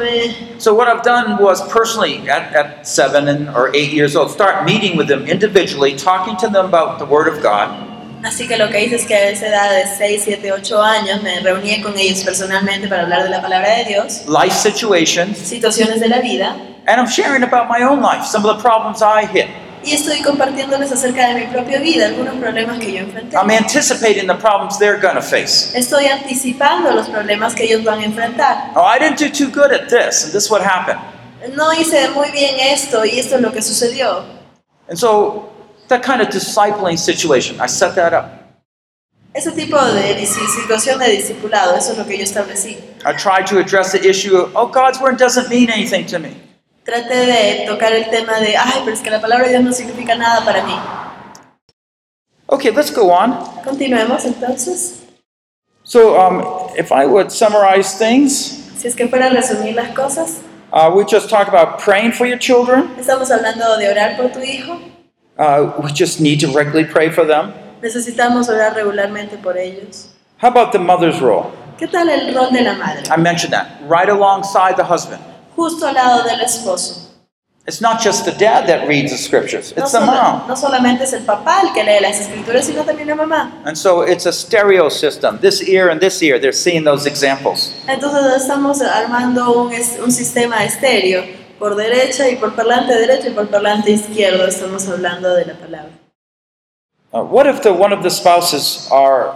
So 0.59 0.75
what 0.75 0.87
I've 0.87 1.01
done 1.01 1.41
was 1.41 1.67
personally, 1.73 2.29
at, 2.29 2.55
at 2.55 2.87
seven 2.87 3.27
and, 3.27 3.49
or 3.49 3.75
eight 3.75 3.91
years 3.91 4.15
old, 4.15 4.29
start 4.29 4.63
meeting 4.63 4.95
with 4.95 5.07
them 5.07 5.25
individually, 5.25 5.95
talking 5.95 6.37
to 6.37 6.47
them 6.47 6.67
about 6.67 6.99
the 6.99 7.05
Word 7.05 7.27
of 7.27 7.41
God, 7.41 7.69
Así 8.23 8.47
que 8.47 8.57
lo 8.57 8.69
que 8.69 8.83
hice 8.83 8.95
es 8.97 9.05
que 9.05 9.15
a 9.15 9.29
esa 9.29 9.47
edad 9.47 9.71
de 9.71 9.87
6, 9.87 10.23
7, 10.23 10.51
8 10.51 10.83
años 10.83 11.23
me 11.23 11.39
reuní 11.39 11.81
con 11.81 11.97
ellos 11.97 12.23
personalmente 12.23 12.87
para 12.87 13.03
hablar 13.03 13.23
de 13.23 13.29
la 13.29 13.41
palabra 13.41 13.69
de 13.77 13.85
Dios, 13.85 14.23
life 14.27 14.55
situations, 14.55 15.37
situaciones 15.37 15.99
de 15.99 16.09
la 16.09 16.19
vida, 16.19 16.55
and 16.87 16.99
I'm 16.99 17.07
sharing 17.07 17.43
about 17.43 17.67
my 17.69 17.83
own 17.83 18.01
life, 18.01 18.23
some 18.25 18.45
of 18.45 18.55
the 18.55 18.61
problems 18.61 19.01
I 19.01 19.25
hit. 19.25 19.47
Y 19.87 19.93
estoy 19.93 20.21
compartiéndoles 20.21 20.91
acerca 20.91 21.29
de 21.29 21.35
mi 21.35 21.47
propia 21.47 21.79
vida, 21.79 22.07
algunos 22.07 22.35
problemas 22.35 22.77
que 22.77 22.91
yo 22.91 22.99
enfrenté. 22.99 23.37
I'm 23.37 23.49
anticipating 23.49 24.27
the 24.27 24.35
problems 24.35 24.77
they're 24.77 24.99
going 24.99 25.15
to 25.15 25.21
face. 25.21 25.71
Estoy 25.73 26.07
anticipando 26.07 26.91
los 26.91 27.07
problemas 27.07 27.55
que 27.55 27.63
ellos 27.63 27.83
van 27.85 27.99
a 27.99 28.05
enfrentar. 28.05 28.71
Oh, 28.75 28.83
I 28.83 28.99
didn't 28.99 29.17
do 29.17 29.29
too 29.29 29.49
good 29.49 29.71
at 29.71 29.87
this, 29.87 30.25
and 30.25 30.33
this 30.33 30.43
is 30.43 30.51
what 30.51 30.61
happened. 30.61 30.99
No 31.55 31.71
hice 31.71 32.09
muy 32.09 32.31
bien 32.31 32.59
esto 32.59 33.05
y 33.05 33.17
esto 33.17 33.35
es 33.35 33.41
lo 33.41 33.51
que 33.51 33.61
sucedió. 33.61 34.25
And 34.89 34.99
so 34.99 35.49
that 35.87 36.03
kind 36.03 36.21
of 36.21 36.27
discipling 36.27 36.97
situation, 36.97 37.61
I 37.61 37.67
set 37.67 37.95
that 37.95 38.13
up. 38.13 38.33
Ese 39.33 39.51
tipo 39.51 39.77
de 39.77 40.25
situación 40.25 40.99
de 40.99 41.11
discipulado, 41.11 41.77
eso 41.77 41.93
es 41.93 41.97
lo 41.97 42.05
que 42.05 42.17
yo 42.17 42.23
establecí. 42.23 42.77
I 43.05 43.13
tried 43.13 43.45
to 43.47 43.59
address 43.59 43.93
the 43.93 44.05
issue 44.05 44.35
of, 44.35 44.53
oh, 44.53 44.67
God's 44.67 44.99
word 44.99 45.17
doesn't 45.17 45.47
mean 45.47 45.69
anything 45.69 46.05
to 46.07 46.19
me. 46.19 46.46
Traté 46.87 47.15
de 47.17 47.65
tocar 47.67 47.91
el 47.91 48.09
tema 48.09 48.39
de, 48.39 48.55
ay, 48.55 48.79
pero 48.85 48.93
es 48.95 49.01
que 49.01 49.09
la 49.09 49.19
palabra 49.19 49.43
de 49.43 49.51
Dios 49.51 49.61
no 49.61 49.73
significa 49.73 50.15
nada 50.15 50.45
para 50.45 50.63
mí. 50.63 50.73
Okay, 52.45 52.71
let's 52.71 52.95
go 52.95 53.11
on. 53.11 53.33
Continuemos 53.65 54.23
entonces. 54.23 55.03
So, 55.83 56.15
um, 56.17 56.41
if 56.77 56.93
I 56.93 57.05
would 57.05 57.29
summarize 57.29 57.97
things, 57.97 58.71
Si 58.77 58.87
es 58.87 58.95
que 58.95 59.05
fuera 59.09 59.25
a 59.25 59.29
resumir 59.31 59.75
las 59.75 59.93
cosas, 59.93 60.39
uh, 60.71 60.89
we 60.89 61.03
just 61.03 61.29
talked 61.29 61.49
about 61.49 61.77
praying 61.79 62.13
for 62.13 62.25
your 62.25 62.39
children. 62.39 62.89
estamos 62.97 63.31
hablando 63.31 63.77
de 63.77 63.89
orar 63.89 64.15
por 64.15 64.29
tu 64.29 64.39
hijo. 64.39 64.79
Uh, 65.37 65.73
we 65.83 65.91
just 65.91 66.21
need 66.21 66.39
to 66.39 66.47
regularly 66.53 66.85
pray 66.85 67.09
for 67.09 67.25
them. 67.27 67.51
Necesitamos 67.81 68.47
orar 68.47 68.75
regularmente 68.75 69.35
por 69.43 69.57
ellos. 69.57 70.13
How 70.37 70.47
about 70.47 70.71
the 70.71 70.79
mother's 70.79 71.19
role? 71.19 71.51
¿Qué 71.77 71.91
tal 71.91 72.07
el 72.09 72.33
rol 72.33 72.53
de 72.53 72.61
la 72.61 72.75
madre? 72.75 73.03
I 73.11 73.17
mentioned 73.17 73.51
that 73.51 73.67
right 73.89 74.07
alongside 74.07 74.77
the 74.77 74.85
husband. 74.85 75.21
Justo 75.57 75.85
al 75.87 75.95
lado 75.95 76.23
del 76.23 76.39
esposo. 76.39 77.03
It's 77.67 77.81
not 77.81 77.99
just 78.01 78.23
the 78.23 78.31
dad 78.31 78.65
that 78.67 78.87
reads 78.87 79.11
the 79.11 79.17
scriptures, 79.17 79.73
No, 79.75 79.83
it's 79.83 79.91
the 79.91 79.99
mom. 79.99 80.47
no 80.47 80.55
solamente 80.55 81.03
es 81.03 81.11
el 81.11 81.23
papá 81.25 81.63
el 81.63 81.73
que 81.73 81.83
lee 81.83 81.99
las 81.99 82.17
escrituras, 82.21 82.65
sino 82.65 82.83
también 82.85 83.09
la 83.09 83.15
mamá. 83.15 83.61
And 83.65 83.75
so 83.75 84.03
it's 84.03 84.25
a 84.25 84.31
stereo 84.31 84.87
system. 84.89 85.37
This 85.41 85.61
ear 85.67 85.89
and 85.89 85.99
this 85.99 86.21
ear, 86.23 86.39
they're 86.39 86.53
seeing 86.53 86.85
those 86.85 87.05
examples. 87.05 87.73
Entonces 87.89 88.41
estamos 88.41 88.81
armando 88.81 89.51
un, 89.63 89.73
es- 89.73 89.97
un 90.01 90.13
sistema 90.13 90.63
estéreo 90.63 91.25
por 91.59 91.75
derecha 91.75 92.29
y 92.29 92.37
por 92.37 92.55
parlante 92.55 92.93
derecho 92.95 93.27
y 93.27 93.31
por 93.31 93.49
parlante 93.49 93.91
izquierdo. 93.91 94.47
Estamos 94.47 94.87
hablando 94.87 95.33
de 95.35 95.45
la 95.47 95.53
palabra. 95.55 95.91
Uh, 97.11 97.23
what 97.23 97.47
if 97.47 97.61
the 97.63 97.73
one 97.73 97.91
of 97.93 98.01
the 98.01 98.09
spouses 98.09 98.87
are 98.91 99.33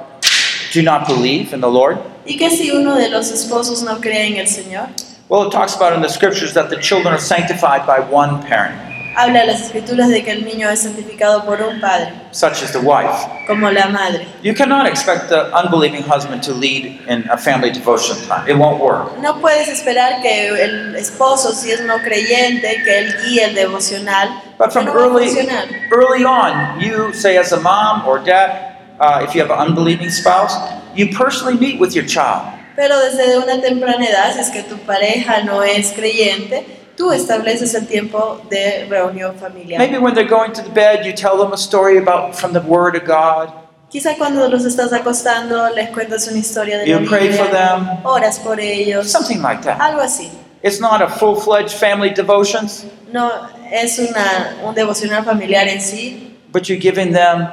do 0.73 0.81
not 0.81 1.05
believe 1.05 1.53
in 1.53 1.59
the 1.59 1.67
Lord? 1.69 1.97
¿Y 2.25 2.37
qué 2.37 2.49
si 2.49 2.71
uno 2.71 2.95
de 2.95 3.09
los 3.09 3.29
esposos 3.31 3.81
no 3.83 3.99
cree 3.99 4.27
en 4.27 4.37
el 4.37 4.47
Señor? 4.47 4.87
Well, 5.31 5.43
it 5.47 5.51
talks 5.53 5.77
about 5.77 5.93
in 5.93 6.01
the 6.01 6.09
scriptures 6.09 6.53
that 6.55 6.69
the 6.69 6.75
children 6.75 7.13
are 7.13 7.17
sanctified 7.17 7.87
by 7.87 8.01
one 8.01 8.43
parent, 8.43 8.75
Habla 9.15 9.39
en 9.43 9.47
las 9.47 9.61
escrituras 9.61 10.09
de 10.09 10.23
que 10.23 10.31
el 10.33 10.43
niño 10.43 10.67
es 10.69 10.81
santificado 10.83 11.45
por 11.45 11.61
un 11.61 11.79
padre, 11.79 12.11
such 12.33 12.61
as 12.61 12.73
the 12.73 12.81
wife. 12.81 13.15
como 13.47 13.71
la 13.71 13.87
madre. 13.87 14.27
You 14.43 14.53
cannot 14.53 14.87
expect 14.87 15.29
the 15.29 15.49
unbelieving 15.55 16.03
husband 16.03 16.43
to 16.43 16.53
lead 16.53 16.99
in 17.07 17.29
a 17.29 17.37
family 17.37 17.71
devotion 17.71 18.17
time. 18.27 18.45
It 18.45 18.57
won't 18.57 18.81
work. 18.83 19.17
No 19.21 19.39
puedes 19.39 19.69
esperar 19.69 20.21
que 20.21 20.49
el 20.49 20.95
esposo, 20.97 21.53
si 21.53 21.71
es 21.71 21.79
no 21.85 21.99
creyente, 21.99 22.83
que 22.83 22.99
él 22.99 23.15
guíe 23.23 23.45
el 23.45 23.55
devocional. 23.55 24.27
But 24.57 24.73
from 24.73 24.83
no 24.83 24.93
va 24.93 24.99
a 24.99 25.03
early, 25.07 25.27
funcionar. 25.27 25.67
early 25.93 26.25
on, 26.25 26.81
you 26.81 27.13
say 27.13 27.37
as 27.37 27.53
a 27.53 27.59
mom 27.61 28.05
or 28.05 28.19
dad, 28.19 28.75
uh, 28.99 29.25
if 29.25 29.33
you 29.33 29.39
have 29.39 29.49
an 29.49 29.59
unbelieving 29.59 30.09
spouse, 30.09 30.53
you 30.93 31.07
personally 31.15 31.57
meet 31.57 31.79
with 31.79 31.95
your 31.95 32.05
child. 32.05 32.57
Pero 32.81 32.99
desde 32.99 33.37
una 33.37 33.61
temprana 33.61 34.03
edad, 34.07 34.33
si 34.33 34.39
es 34.39 34.49
que 34.49 34.63
tu 34.63 34.75
pareja 34.79 35.43
no 35.43 35.61
es 35.61 35.91
creyente, 35.91 36.65
tú 36.97 37.11
estableces 37.11 37.75
el 37.75 37.85
tiempo 37.85 38.41
de 38.49 38.87
reunión 38.89 39.35
familiar. 39.35 39.77
Maybe 39.77 39.99
when 39.99 40.15
they're 40.15 40.27
going 40.27 40.51
to 40.53 40.63
the 40.63 40.71
bed, 40.71 41.05
you 41.05 41.13
tell 41.13 41.37
them 41.37 41.53
a 41.53 41.57
story 41.57 41.99
about 41.99 42.35
from 42.35 42.53
the 42.53 42.59
Word 42.59 42.95
of 42.95 43.03
God. 43.05 43.53
Quizá 43.91 44.15
cuando 44.17 44.47
los 44.49 44.65
estás 44.65 44.91
acostando 44.93 45.69
les 45.75 45.91
cuentas 45.91 46.27
una 46.27 46.39
historia 46.39 46.79
de 46.79 46.87
You 46.87 47.01
la 47.01 47.07
pray 47.07 47.31
for 47.31 47.45
Biblia, 47.45 47.75
them. 47.75 47.87
oras 48.03 48.39
por 48.39 48.59
ellos, 48.59 49.11
Something 49.11 49.43
like 49.43 49.61
that. 49.63 49.79
algo 49.79 50.01
así. 50.01 50.31
It's 50.63 50.79
not 50.79 51.03
a 51.03 51.07
full-fledged 51.07 51.73
family 51.77 52.09
devotions, 52.09 52.85
No 53.13 53.29
es 53.71 53.99
una, 53.99 54.55
un 54.65 54.73
devocional 54.73 55.23
familiar 55.23 55.67
en 55.67 55.81
sí, 55.81 56.35
but 56.51 56.67
you're 56.67 56.81
giving 56.81 57.13
them 57.13 57.47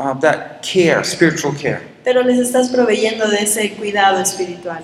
uh, 0.00 0.14
that 0.20 0.62
care, 0.62 1.04
spiritual 1.04 1.52
care. 1.52 1.82
pero 2.02 2.22
les 2.22 2.38
estás 2.38 2.68
proveyendo 2.70 3.28
de 3.28 3.42
ese 3.42 3.74
cuidado 3.76 4.18
espiritual. 4.20 4.82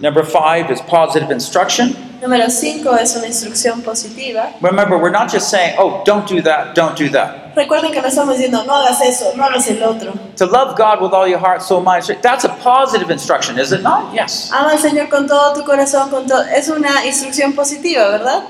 Number 0.00 0.24
five 0.24 0.70
is 0.70 0.80
positive 0.82 1.30
instruction. 1.30 1.94
Número 2.20 2.48
5 2.50 2.96
es 2.98 3.16
una 3.16 3.26
instrucción 3.26 3.82
positiva. 3.82 4.52
Remember, 4.60 4.96
we're 4.96 5.10
not 5.10 5.28
just 5.28 5.50
saying, 5.50 5.76
oh, 5.78 6.02
don't 6.04 6.28
do 6.28 6.40
that, 6.42 6.74
don't 6.74 6.96
do 6.96 7.08
that. 7.10 7.54
Recuerden 7.56 7.92
que 7.92 8.00
no 8.00 8.08
estamos 8.08 8.36
diciendo 8.36 8.64
no 8.64 8.74
hagas 8.74 9.00
eso, 9.02 9.32
no 9.36 9.44
hagas 9.44 9.68
el 9.68 9.82
otro. 9.82 10.12
To 10.36 10.46
love 10.46 10.76
God 10.76 11.00
with 11.02 11.12
all 11.12 11.26
your 11.28 11.38
heart, 11.38 11.62
soul, 11.62 11.82
mind, 11.82 12.04
strength, 12.04 12.22
that's 12.22 12.44
a 12.44 12.48
positive 12.62 13.10
instruction, 13.10 13.58
is 13.58 13.72
it 13.72 13.82
not? 13.82 14.14
Yes. 14.14 14.50
Ama 14.52 14.70
al 14.70 14.78
Señor 14.78 15.08
con 15.08 15.26
todo 15.26 15.52
tu 15.54 15.64
corazón, 15.64 16.10
con 16.10 16.26
todo. 16.26 16.42
Es 16.42 16.68
una 16.68 17.04
instrucción 17.04 17.54
positiva, 17.54 18.08
¿verdad? 18.08 18.44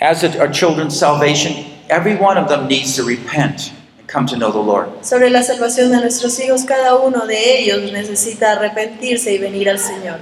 As 0.00 0.24
a, 0.24 0.40
our 0.40 0.48
children's 0.48 0.98
salvation, 0.98 1.52
every 1.90 2.16
one 2.16 2.38
of 2.38 2.48
them 2.48 2.66
needs 2.68 2.96
to 2.96 3.04
repent 3.04 3.72
and 3.98 4.08
come 4.08 4.26
to 4.28 4.36
know 4.36 4.50
the 4.50 4.58
Lord. 4.58 4.88
Sobre 5.04 5.28
la 5.28 5.42
salvación 5.42 5.90
de 5.90 6.00
nuestros 6.00 6.40
hijos, 6.40 6.64
cada 6.64 6.96
uno 6.96 7.26
de 7.26 7.58
ellos 7.58 7.92
necesita 7.92 8.52
arrepentirse 8.52 9.34
y 9.34 9.38
venir 9.38 9.68
al 9.68 9.78
Señor. 9.78 10.20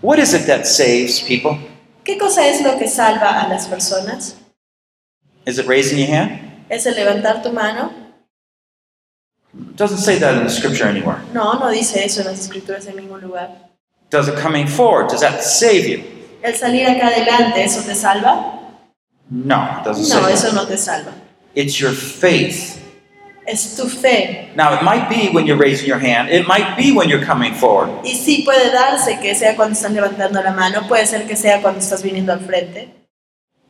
What 0.00 0.18
is 0.18 0.32
it 0.32 0.46
that 0.46 0.66
saves 0.66 1.20
people? 1.20 1.58
¿Qué 2.04 2.18
cosa 2.18 2.48
es 2.48 2.62
lo 2.62 2.78
que 2.78 2.88
salva 2.88 3.42
a 3.42 3.48
las 3.48 3.68
personas? 3.68 4.36
Is 5.46 5.58
it 5.58 5.66
raising 5.66 5.98
your 5.98 6.08
hand? 6.08 6.40
¿Es 6.70 6.86
el 6.86 6.94
levantar 6.94 7.42
tu 7.42 7.52
mano? 7.52 7.92
It 9.54 9.76
doesn't 9.76 9.98
say 9.98 10.18
that 10.18 10.34
in 10.38 10.44
the 10.44 10.50
scripture 10.50 10.86
anywhere. 10.88 11.20
No, 11.34 11.58
no 11.58 11.68
dice 11.70 12.02
eso 12.02 12.22
en 12.22 12.28
las 12.28 12.40
escrituras 12.40 12.86
en 12.86 12.96
ningún 12.96 13.20
lugar. 13.20 13.50
Does 14.08 14.28
it 14.28 14.36
coming 14.36 14.66
forward? 14.66 15.10
Does 15.10 15.20
that 15.20 15.42
save 15.42 15.86
you? 15.86 16.02
¿El 16.42 16.54
salir 16.54 16.86
acá 16.86 17.08
adelante, 17.08 17.62
eso 17.62 17.82
te 17.82 17.94
salva? 17.94 18.61
No, 19.34 19.78
it 19.80 19.84
doesn't 19.84 20.08
No, 20.10 20.26
say 20.26 20.32
eso 20.34 20.48
that. 20.48 20.54
no 20.54 20.66
te 20.66 20.76
salva. 20.76 21.14
It's 21.54 21.80
your 21.80 21.92
faith. 21.92 22.78
Es 23.46 23.74
tu 23.76 23.88
fe. 23.88 24.50
Now, 24.54 24.74
it 24.74 24.82
might 24.82 25.08
be 25.08 25.30
when 25.30 25.46
you're 25.46 25.56
raising 25.58 25.88
your 25.88 25.98
hand, 25.98 26.28
it 26.28 26.46
might 26.46 26.76
be 26.76 26.92
when 26.92 27.08
you're 27.08 27.24
coming 27.24 27.54
forward. 27.54 27.90
Y 28.04 28.14
sí 28.14 28.42
puede 28.44 28.70
darse 28.70 29.18
que 29.20 29.34
sea 29.34 29.56
cuando 29.56 29.72
están 29.74 29.94
levantando 29.94 30.42
la 30.42 30.52
mano, 30.52 30.86
puede 30.86 31.06
ser 31.06 31.26
que 31.26 31.34
sea 31.34 31.60
cuando 31.62 31.80
estás 31.80 32.02
viniendo 32.02 32.32
al 32.32 32.40
frente. 32.40 32.90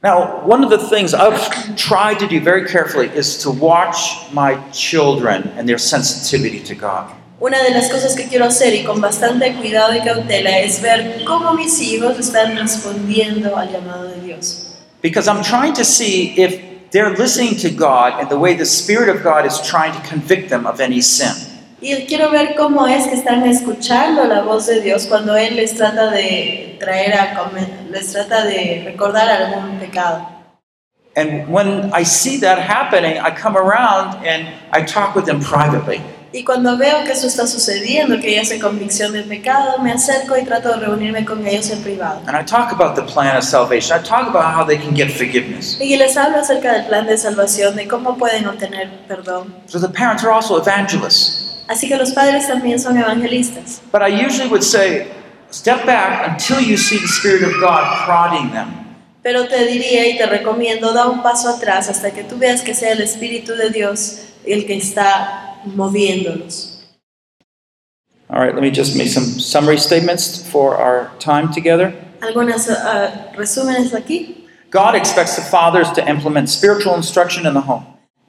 Now, 0.02 0.42
one 0.44 0.64
of 0.64 0.70
the 0.70 0.78
things 0.78 1.14
I've 1.14 1.76
tried 1.76 2.18
to 2.18 2.26
do 2.26 2.40
very 2.40 2.66
carefully 2.66 3.08
is 3.16 3.38
to 3.44 3.50
watch 3.52 3.96
my 4.32 4.56
children 4.72 5.52
and 5.56 5.68
their 5.68 5.78
sensitivity 5.78 6.58
to 6.64 6.74
God. 6.74 7.12
Una 7.40 7.62
de 7.62 7.70
las 7.70 7.88
cosas 7.88 8.14
que 8.16 8.26
quiero 8.28 8.44
hacer 8.46 8.74
y 8.74 8.84
con 8.84 9.00
bastante 9.00 9.54
cuidado 9.54 9.94
y 9.94 10.00
cautela 10.00 10.58
es 10.58 10.82
ver 10.82 11.22
cómo 11.24 11.54
mis 11.54 11.80
hijos 11.80 12.18
están 12.18 12.56
respondiendo 12.56 13.56
al 13.56 13.70
llamado 13.72 14.08
de 14.08 14.20
Dios. 14.20 14.71
Because 15.02 15.28
I'm 15.28 15.42
trying 15.42 15.74
to 15.74 15.84
see 15.84 16.40
if 16.40 16.90
they're 16.92 17.10
listening 17.10 17.56
to 17.56 17.70
God 17.70 18.20
and 18.20 18.30
the 18.30 18.38
way 18.38 18.54
the 18.54 18.64
Spirit 18.64 19.08
of 19.08 19.22
God 19.22 19.44
is 19.44 19.60
trying 19.60 19.92
to 19.92 20.08
convict 20.08 20.48
them 20.48 20.66
of 20.66 20.80
any 20.80 21.00
sin. 21.00 21.34
Y 21.80 22.06
quiero 22.06 22.30
ver 22.30 22.54
cómo 22.54 22.86
es 22.86 23.08
que 23.08 23.16
están 23.16 23.44
escuchando 23.44 24.24
la 24.28 24.42
voz 24.42 24.66
de 24.66 24.80
Dios 24.80 25.06
cuando 25.06 25.34
Él 25.34 25.56
les 25.56 25.74
trata 25.74 26.12
de 26.12 26.76
traer 26.78 27.12
a 27.12 27.50
les 27.90 28.12
trata 28.12 28.44
de 28.44 28.82
recordar 28.84 29.28
algún 29.28 29.80
pecado. 29.80 30.28
And 31.16 31.48
when 31.48 31.92
I 31.92 32.04
see 32.04 32.38
that 32.38 32.58
happening, 32.58 33.18
I 33.18 33.30
come 33.30 33.56
around 33.56 34.24
and 34.24 34.48
I 34.70 34.82
talk 34.82 35.16
with 35.16 35.26
them 35.26 35.40
privately. 35.40 36.00
Y 36.34 36.44
cuando 36.44 36.78
veo 36.78 37.04
que 37.04 37.12
eso 37.12 37.26
está 37.26 37.46
sucediendo, 37.46 38.18
que 38.18 38.32
ellos 38.32 38.46
hacen 38.46 38.60
convicción 38.60 39.12
del 39.12 39.24
pecado, 39.24 39.78
me 39.80 39.92
acerco 39.92 40.36
y 40.38 40.44
trato 40.44 40.70
de 40.70 40.76
reunirme 40.76 41.26
con 41.26 41.46
ellos 41.46 41.68
en 41.70 41.82
privado. 41.82 42.22
And 42.26 42.34
I 42.34 42.42
talk 42.42 42.72
about 42.72 42.94
the 42.94 43.02
plan 43.02 43.36
of 43.36 43.44
salvation. 43.44 43.98
I 43.98 44.02
talk 44.02 44.28
about 44.28 44.54
how 44.54 44.64
they 44.64 44.78
can 44.78 44.96
get 44.96 45.10
forgiveness. 45.10 45.76
Y 45.78 45.96
les 45.96 46.16
hablo 46.16 46.38
acerca 46.38 46.72
del 46.72 46.86
plan 46.86 47.06
de 47.06 47.18
salvación, 47.18 47.76
de 47.76 47.86
cómo 47.86 48.16
pueden 48.16 48.46
obtener 48.46 48.88
perdón. 49.06 49.54
So 49.66 49.78
the 49.78 49.88
parents 49.88 50.24
are 50.24 50.32
also 50.32 50.58
evangelists. 50.58 51.64
Así 51.68 51.86
que 51.86 51.96
los 51.96 52.12
padres 52.12 52.48
también 52.48 52.80
son 52.80 52.96
evangelistas. 52.96 53.82
But 53.92 54.00
I 54.00 54.08
usually 54.08 54.48
would 54.48 54.62
say, 54.62 55.08
step 55.50 55.84
back 55.84 56.28
until 56.28 56.60
you 56.60 56.78
see 56.78 56.98
the 56.98 57.08
Spirit 57.08 57.42
of 57.42 57.60
God 57.60 58.06
prodding 58.06 58.50
them. 58.52 58.68
Pero 59.22 59.46
te 59.46 59.66
diría 59.66 60.08
y 60.08 60.16
te 60.16 60.26
recomiendo, 60.26 60.92
da 60.94 61.08
un 61.08 61.22
paso 61.22 61.50
atrás 61.50 61.90
hasta 61.90 62.10
que 62.10 62.24
tú 62.24 62.38
veas 62.38 62.62
que 62.62 62.74
sea 62.74 62.92
el 62.92 63.02
Espíritu 63.02 63.54
de 63.54 63.70
Dios 63.70 64.18
el 64.44 64.66
que 64.66 64.76
está 64.76 65.51
moviéndolos. 65.66 66.72
All 68.30 68.40
right, 68.40 68.54
let 68.54 68.62
me 68.62 68.70
just 68.70 68.96
make 68.96 69.08
some 69.08 69.24
summary 69.24 69.76
statements 69.78 70.42
for 70.50 70.76
our 70.76 71.10
time 71.18 71.52
together. 71.52 71.92
Algunos 72.20 72.68
uh, 72.68 73.32
resúmenes 73.36 73.92
aquí. 73.92 74.46
God 74.70 74.94
expects 74.94 75.36
the 75.36 75.42
fathers 75.42 75.90
to 75.92 76.08
implement 76.08 76.48
spiritual 76.48 76.94
instruction 76.94 77.46
in 77.46 77.52
the 77.52 77.60
home. 77.60 77.84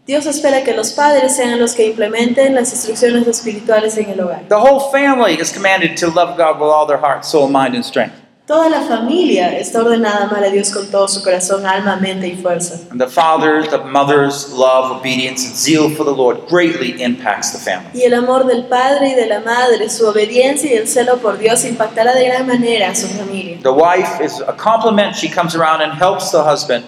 Dios 0.06 0.26
espera 0.26 0.66
que 0.66 0.76
los 0.76 0.92
padres 0.92 1.38
sean 1.38 1.58
los 1.58 1.74
que 1.74 1.86
implementen 1.86 2.54
las 2.54 2.74
instrucciones 2.74 3.26
espirituales 3.26 3.98
en 3.98 4.10
el 4.10 4.20
hogar. 4.20 4.50
The 4.50 4.60
whole 4.60 4.92
family 4.92 5.40
is 5.40 5.54
commanded 5.54 5.96
to 5.98 6.10
love 6.10 6.38
God 6.38 6.60
with 6.60 6.70
all 6.70 6.86
their 6.86 6.98
heart, 6.98 7.24
soul, 7.24 7.48
mind, 7.48 7.74
and 7.74 7.86
strength. 7.86 8.23
Toda 8.54 8.70
la 8.70 8.82
familia 8.82 9.58
está 9.58 9.82
ordenada 9.82 10.20
a 10.20 10.24
amar 10.26 10.44
a 10.44 10.50
Dios 10.52 10.70
con 10.70 10.86
todo 10.92 11.08
su 11.08 11.24
corazón, 11.24 11.66
alma, 11.66 11.96
mente 11.96 12.28
y 12.28 12.36
fuerza. 12.36 12.82
And 12.92 13.02
the 13.02 13.82
mother's 13.84 14.54
love, 14.54 14.92
obedience, 14.92 15.44
and 15.48 15.56
zeal 15.56 15.90
for 15.90 16.06
the 16.06 16.14
Lord 16.16 16.48
greatly 16.48 17.02
impacts 17.02 17.52
the 17.52 17.58
family. 17.58 17.90
Y 17.96 18.04
el 18.04 18.14
amor 18.14 18.46
del 18.46 18.66
padre 18.66 19.10
y 19.10 19.16
de 19.16 19.26
la 19.26 19.40
madre, 19.40 19.90
su 19.90 20.06
obediencia 20.06 20.72
y 20.72 20.78
el 20.78 20.88
celo 20.88 21.18
por 21.18 21.40
Dios 21.40 21.66
impactará 21.66 22.14
de 22.14 22.28
gran 22.28 22.46
manera 22.46 22.90
a 22.90 22.96
su 22.96 23.08
familia. 23.08 23.58
The 23.64 23.74
wife 23.74 24.24
is 24.24 24.40
a 24.42 24.54
complement. 24.54 25.16
She 25.16 25.30
comes 25.30 25.56
around 25.56 25.82
and 25.82 25.92
helps 25.92 26.30
the 26.30 26.44
husband 26.44 26.86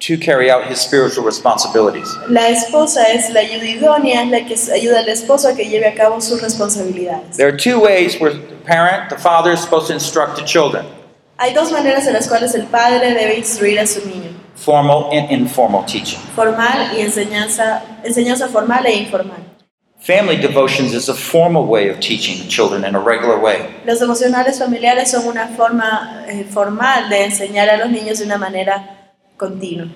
to 0.00 0.18
carry 0.18 0.50
out 0.50 0.64
his 0.68 0.80
spiritual 0.80 1.24
responsibilities. 1.24 2.08
La 2.28 2.48
esposa 2.48 3.04
es 3.14 3.30
la 3.30 3.42
ayuda 3.42 3.64
idónea, 3.64 4.24
es 4.24 4.30
la 4.32 4.40
que 4.44 4.56
ayuda 4.74 4.98
al 4.98 5.08
esposo 5.08 5.50
a 5.50 5.54
que 5.54 5.66
lleve 5.66 5.86
a 5.86 5.94
cabo 5.94 6.20
sus 6.20 6.42
responsabilidades. 6.42 7.36
There 7.36 7.46
are 7.46 7.56
two 7.56 7.78
ways 7.78 8.18
where 8.20 8.32
the 8.32 8.56
parent, 8.64 9.08
the 9.08 9.16
father, 9.16 9.52
is 9.52 9.60
supposed 9.60 9.86
to 9.86 9.94
instruct 9.94 10.34
the 10.34 10.44
children 10.44 10.84
Hay 11.38 11.52
dos 11.52 11.70
maneras 11.70 12.06
en 12.06 12.14
las 12.14 12.28
cuales 12.28 12.54
el 12.54 12.64
padre 12.64 13.12
debe 13.12 13.36
instruir 13.36 13.78
a 13.78 13.86
su 13.86 14.00
niño, 14.08 14.30
formal 14.54 15.10
and 15.12 15.30
informal 15.30 15.84
teaching. 15.84 16.18
formal 16.34 16.96
y 16.96 17.00
enseñanza, 17.02 17.82
enseñanza 18.04 18.48
formal 18.48 18.86
e 18.86 18.94
informal. 18.94 19.36
Family 20.00 20.36
devotions 20.36 20.94
is 20.94 21.08
a 21.08 21.14
formal 21.14 21.66
way 21.66 21.90
of 21.90 21.98
teaching 22.00 22.48
children 22.48 22.84
in 22.84 22.94
a 22.94 23.00
regular 23.00 23.38
way. 23.38 23.58
Los 23.84 24.00
devocionales 24.00 24.58
familiares 24.58 25.10
son 25.10 25.26
una 25.26 25.48
forma 25.48 26.24
eh, 26.26 26.44
formal 26.44 27.10
de 27.10 27.24
enseñar 27.24 27.68
a 27.68 27.76
los 27.76 27.90
niños 27.90 28.18
de 28.18 28.24
una 28.24 28.38
manera 28.38 29.12
continua. 29.36 29.88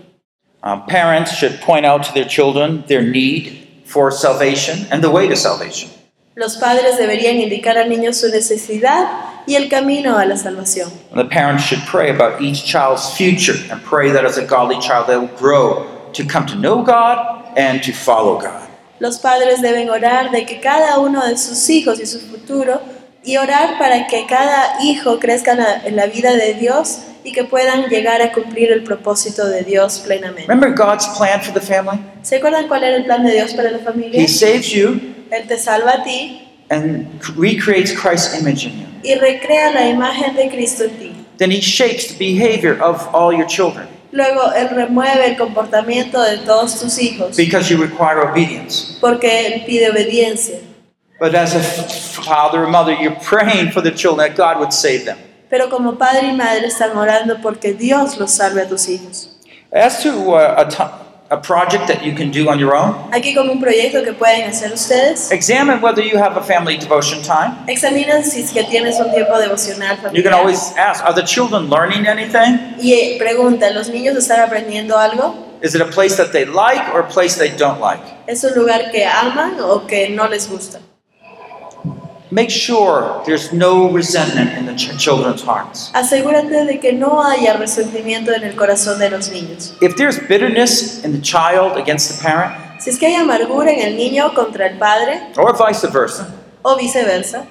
Um, 0.62 0.84
parents 0.86 1.32
should 1.32 1.58
point 1.62 1.86
out 1.86 2.02
to 2.04 2.12
their 2.12 2.26
children 2.26 2.84
their 2.86 3.02
need 3.02 3.66
for 3.86 4.10
salvation 4.10 4.86
and 4.90 5.02
the 5.02 5.10
way 5.10 5.26
to 5.26 5.36
salvation. 5.36 5.88
Los 6.34 6.58
padres 6.58 6.98
deberían 6.98 7.36
indicar 7.40 7.78
al 7.78 7.88
niño 7.88 8.12
su 8.12 8.28
necesidad 8.28 9.29
y 9.50 9.56
el 9.56 9.68
camino 9.68 10.16
a 10.16 10.24
la 10.24 10.36
salvación. 10.36 10.92
And 11.10 11.20
the 11.20 11.28
parents 11.28 11.64
should 11.64 11.84
pray 11.84 12.08
about 12.08 12.40
each 12.40 12.64
child's 12.64 13.10
future 13.16 13.56
and 13.70 13.82
pray 13.82 14.12
that 14.12 14.24
as 14.24 14.38
a 14.38 14.46
godly 14.46 14.78
child 14.78 15.08
they 15.08 15.16
will 15.16 15.36
grow 15.36 15.86
to 16.12 16.24
come 16.24 16.46
to 16.46 16.54
know 16.54 16.84
God 16.84 17.18
and 17.56 17.82
to 17.82 17.92
follow 17.92 18.38
God. 18.38 18.68
Los 19.00 19.18
padres 19.18 19.60
deben 19.60 19.90
orar 19.90 20.30
de 20.30 20.46
que 20.46 20.60
cada 20.60 21.00
uno 21.00 21.26
de 21.26 21.36
sus 21.36 21.68
hijos 21.68 21.98
y 21.98 22.06
su 22.06 22.20
futuro 22.20 22.80
y 23.24 23.38
orar 23.38 23.76
para 23.76 24.06
que 24.06 24.24
cada 24.28 24.80
hijo 24.84 25.18
crezca 25.18 25.82
en 25.84 25.96
la, 25.96 26.06
vida 26.06 26.32
de 26.36 26.54
Dios 26.54 27.00
y 27.24 27.32
que 27.32 27.42
puedan 27.42 27.88
llegar 27.88 28.22
a 28.22 28.30
cumplir 28.32 28.70
el 28.70 28.84
propósito 28.84 29.48
de 29.48 29.64
Dios 29.64 29.98
plenamente. 29.98 30.46
Remember 30.46 30.70
God's 30.70 31.08
plan 31.18 31.40
for 31.40 31.52
the 31.52 31.60
family? 31.60 31.98
¿Se 32.22 32.36
acuerdan 32.36 32.68
cuál 32.68 32.84
era 32.84 32.96
el 32.96 33.04
plan 33.04 33.24
de 33.24 33.32
Dios 33.32 33.52
para 33.54 33.72
la 33.72 33.80
familia? 33.80 34.22
He 34.22 34.28
saves 34.28 34.70
you 34.70 35.00
Él 35.32 35.48
te 35.48 35.58
salva 35.58 35.94
a 35.94 36.04
ti 36.04 36.46
and 36.70 37.08
recreates 37.36 37.92
Christ's 37.92 38.40
image 38.40 38.64
in 38.66 38.78
you. 38.78 38.89
Y 39.02 39.14
recrea 39.14 39.72
la 39.72 39.88
imagen 39.88 40.34
de 40.34 40.48
Cristo 40.48 40.84
en 40.84 40.90
ti. 40.98 41.12
Then 41.38 41.50
He 41.50 41.60
shapes 41.60 42.08
the 42.08 42.18
behavior 42.18 42.80
of 42.82 43.08
all 43.14 43.32
your 43.32 43.46
children 43.46 43.88
Luego 44.12 44.52
Él 44.52 44.70
remueve 44.70 45.26
el 45.26 45.36
comportamiento 45.36 46.20
de 46.22 46.38
todos 46.38 46.80
tus 46.80 46.98
hijos 46.98 47.36
because 47.36 47.70
you 47.70 47.80
require 47.80 48.20
obedience. 48.20 48.98
porque 49.00 49.46
Él 49.46 49.64
pide 49.64 49.90
obediencia. 49.90 50.58
But 51.20 51.34
as 51.34 51.54
a 51.54 51.60
father 51.60 52.64
or 52.64 52.68
mother, 52.68 52.94
you're 52.94 53.18
praying 53.20 53.72
for 53.72 53.82
the 53.82 53.90
children 53.90 54.26
that 54.26 54.36
God 54.36 54.58
would 54.58 54.72
save 54.72 55.04
them. 55.04 55.18
Pero 55.48 55.68
como 55.68 55.96
padre 55.96 56.28
y 56.28 56.32
madre 56.32 56.66
están 56.66 56.96
orando 56.96 57.40
porque 57.42 57.72
Dios 57.74 58.18
los 58.18 58.30
salve 58.32 58.62
a 58.62 58.68
tus 58.68 58.88
hijos. 58.88 59.36
As 59.72 60.02
to 60.02 60.10
uh, 60.10 60.56
a, 60.56 61.09
a 61.30 61.36
project 61.36 61.86
that 61.86 62.04
you 62.04 62.12
can 62.12 62.30
do 62.30 62.48
on 62.50 62.58
your 62.58 62.74
own, 62.74 62.94
Aquí 63.12 63.34
como 63.34 63.52
un 63.52 63.60
proyecto 63.60 64.02
que 64.02 64.12
pueden 64.12 64.48
hacer 64.48 64.72
ustedes. 64.72 65.30
examine 65.30 65.80
whether 65.80 66.02
you 66.02 66.18
have 66.18 66.36
a 66.36 66.42
family 66.42 66.76
devotion 66.76 67.22
time. 67.22 67.54
Examina 67.68 68.22
si 68.22 68.42
es 68.42 68.50
que 68.50 68.64
tienes 68.64 68.98
un 68.98 69.12
tiempo 69.12 69.38
devocional 69.38 69.96
You 70.12 70.22
can 70.22 70.32
always 70.34 70.72
ask, 70.76 71.04
are 71.04 71.14
the 71.14 71.22
children 71.24 71.70
learning 71.70 72.06
anything? 72.06 72.58
Y 72.80 72.92
eh, 72.94 73.16
pregunta, 73.18 73.70
¿los 73.70 73.88
niños 73.88 74.16
están 74.16 74.40
aprendiendo 74.40 74.98
algo? 74.98 75.34
Is 75.62 75.74
it 75.74 75.82
a 75.82 75.86
place 75.86 76.16
that 76.16 76.32
they 76.32 76.46
like 76.46 76.82
or 76.92 77.00
a 77.00 77.08
place 77.08 77.36
they 77.38 77.50
don't 77.56 77.80
like? 77.80 78.02
¿Es 78.26 78.42
un 78.44 78.54
lugar 78.54 78.90
que 78.90 79.04
aman 79.06 79.60
o 79.60 79.86
que 79.86 80.08
no 80.08 80.26
les 80.28 80.48
gusta? 80.48 80.80
Make 82.32 82.50
sure 82.50 83.22
there's 83.26 83.52
no 83.52 83.90
resentment 83.90 84.56
in 84.56 84.64
the 84.66 84.74
ch- 84.76 84.96
children's 84.98 85.42
hearts. 85.42 85.90
Asegúrate 85.94 86.64
de 86.64 86.78
que 86.78 86.92
no 86.92 87.22
haya 87.22 87.54
resentimiento 87.54 88.32
en 88.32 88.44
el 88.44 88.54
corazón 88.54 88.98
de 89.00 89.10
los 89.10 89.30
niños. 89.30 89.74
If 89.80 89.96
there's 89.96 90.18
bitterness 90.28 91.02
in 91.04 91.12
the 91.12 91.20
child 91.20 91.76
against 91.76 92.08
the 92.16 92.22
parent, 92.22 92.54
Si 92.80 92.90
es 92.90 92.98
que 92.98 93.08
hay 93.08 93.14
amargura 93.16 93.72
en 93.72 93.80
el 93.80 93.96
niño 93.96 94.32
contra 94.34 94.66
el 94.66 94.78
padre 94.78 95.20
or 95.36 95.52
vice 95.56 95.86
versa, 95.88 96.28
o 96.62 96.76
viceversa, 96.76 97.46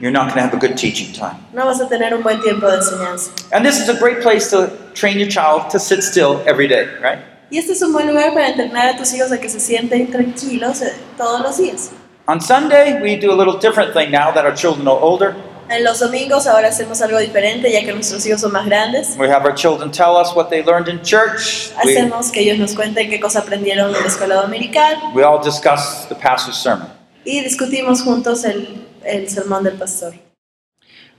you're 0.00 0.12
not 0.12 0.28
going 0.32 0.36
to 0.36 0.40
have 0.40 0.54
a 0.54 0.56
good 0.56 0.76
teaching 0.78 1.12
time. 1.12 1.36
no 1.52 1.66
vas 1.66 1.80
a 1.80 1.88
tener 1.88 2.14
un 2.14 2.22
buen 2.22 2.40
tiempo 2.40 2.66
de 2.70 2.76
enseñanza. 2.78 3.32
And 3.52 3.66
this 3.66 3.78
is 3.80 3.88
a 3.88 3.98
great 3.98 4.22
place 4.22 4.48
to 4.50 4.68
train 4.94 5.18
your 5.18 5.28
child 5.28 5.68
to 5.72 5.78
sit 5.80 6.02
still 6.02 6.40
every 6.46 6.68
day, 6.68 6.86
right? 7.02 7.18
Y 7.50 7.58
este 7.58 7.72
es 7.72 7.82
un 7.82 7.92
buen 7.92 8.06
lugar 8.06 8.32
para 8.32 8.48
entrenar 8.48 8.88
a 8.94 8.96
tus 8.96 9.12
hijos 9.12 9.32
a 9.32 9.38
que 9.38 9.48
se 9.48 9.58
sienten 9.58 10.10
tranquilos 10.12 10.80
eh, 10.82 10.94
todos 11.18 11.40
los 11.42 11.58
días. 11.58 11.90
On 12.30 12.40
Sunday, 12.40 13.02
we 13.02 13.16
do 13.16 13.32
a 13.32 13.34
little 13.34 13.58
different 13.58 13.92
thing 13.92 14.12
now 14.12 14.30
that 14.30 14.44
our 14.44 14.54
children 14.54 14.86
are 14.86 15.00
older. 15.00 15.34
En 15.68 15.82
los 15.82 15.98
domingos 15.98 16.46
ahora 16.46 16.68
hacemos 16.68 17.02
algo 17.02 17.18
diferente 17.18 17.72
ya 17.72 17.80
que 17.80 17.92
nuestros 17.92 18.24
hijos 18.24 18.40
son 18.40 18.52
más 18.52 18.66
grandes. 18.66 19.16
We 19.18 19.28
have 19.28 19.44
our 19.44 19.52
children 19.52 19.90
tell 19.90 20.16
us 20.16 20.32
what 20.32 20.48
they 20.48 20.62
learned 20.62 20.86
in 20.86 21.02
church. 21.02 21.72
We, 21.84 21.96
Hacemos 21.96 22.30
que 22.30 22.42
ellos 22.42 22.58
nos 22.58 22.76
cuenten 22.76 23.10
qué 23.10 23.18
cosa 23.18 23.40
aprendieron 23.40 23.92
en 23.92 24.00
la 24.00 24.06
escuela 24.06 24.36
dominical 24.36 24.96
we 25.12 25.24
all 25.24 25.42
discuss 25.42 26.06
the 26.08 26.14
pastor's 26.14 26.56
sermon. 26.56 26.86
y 27.24 27.40
discutimos 27.40 28.02
juntos 28.02 28.44
el, 28.44 28.86
el 29.02 29.28
sermón 29.28 29.64
del 29.64 29.76
pastor. 29.76 30.14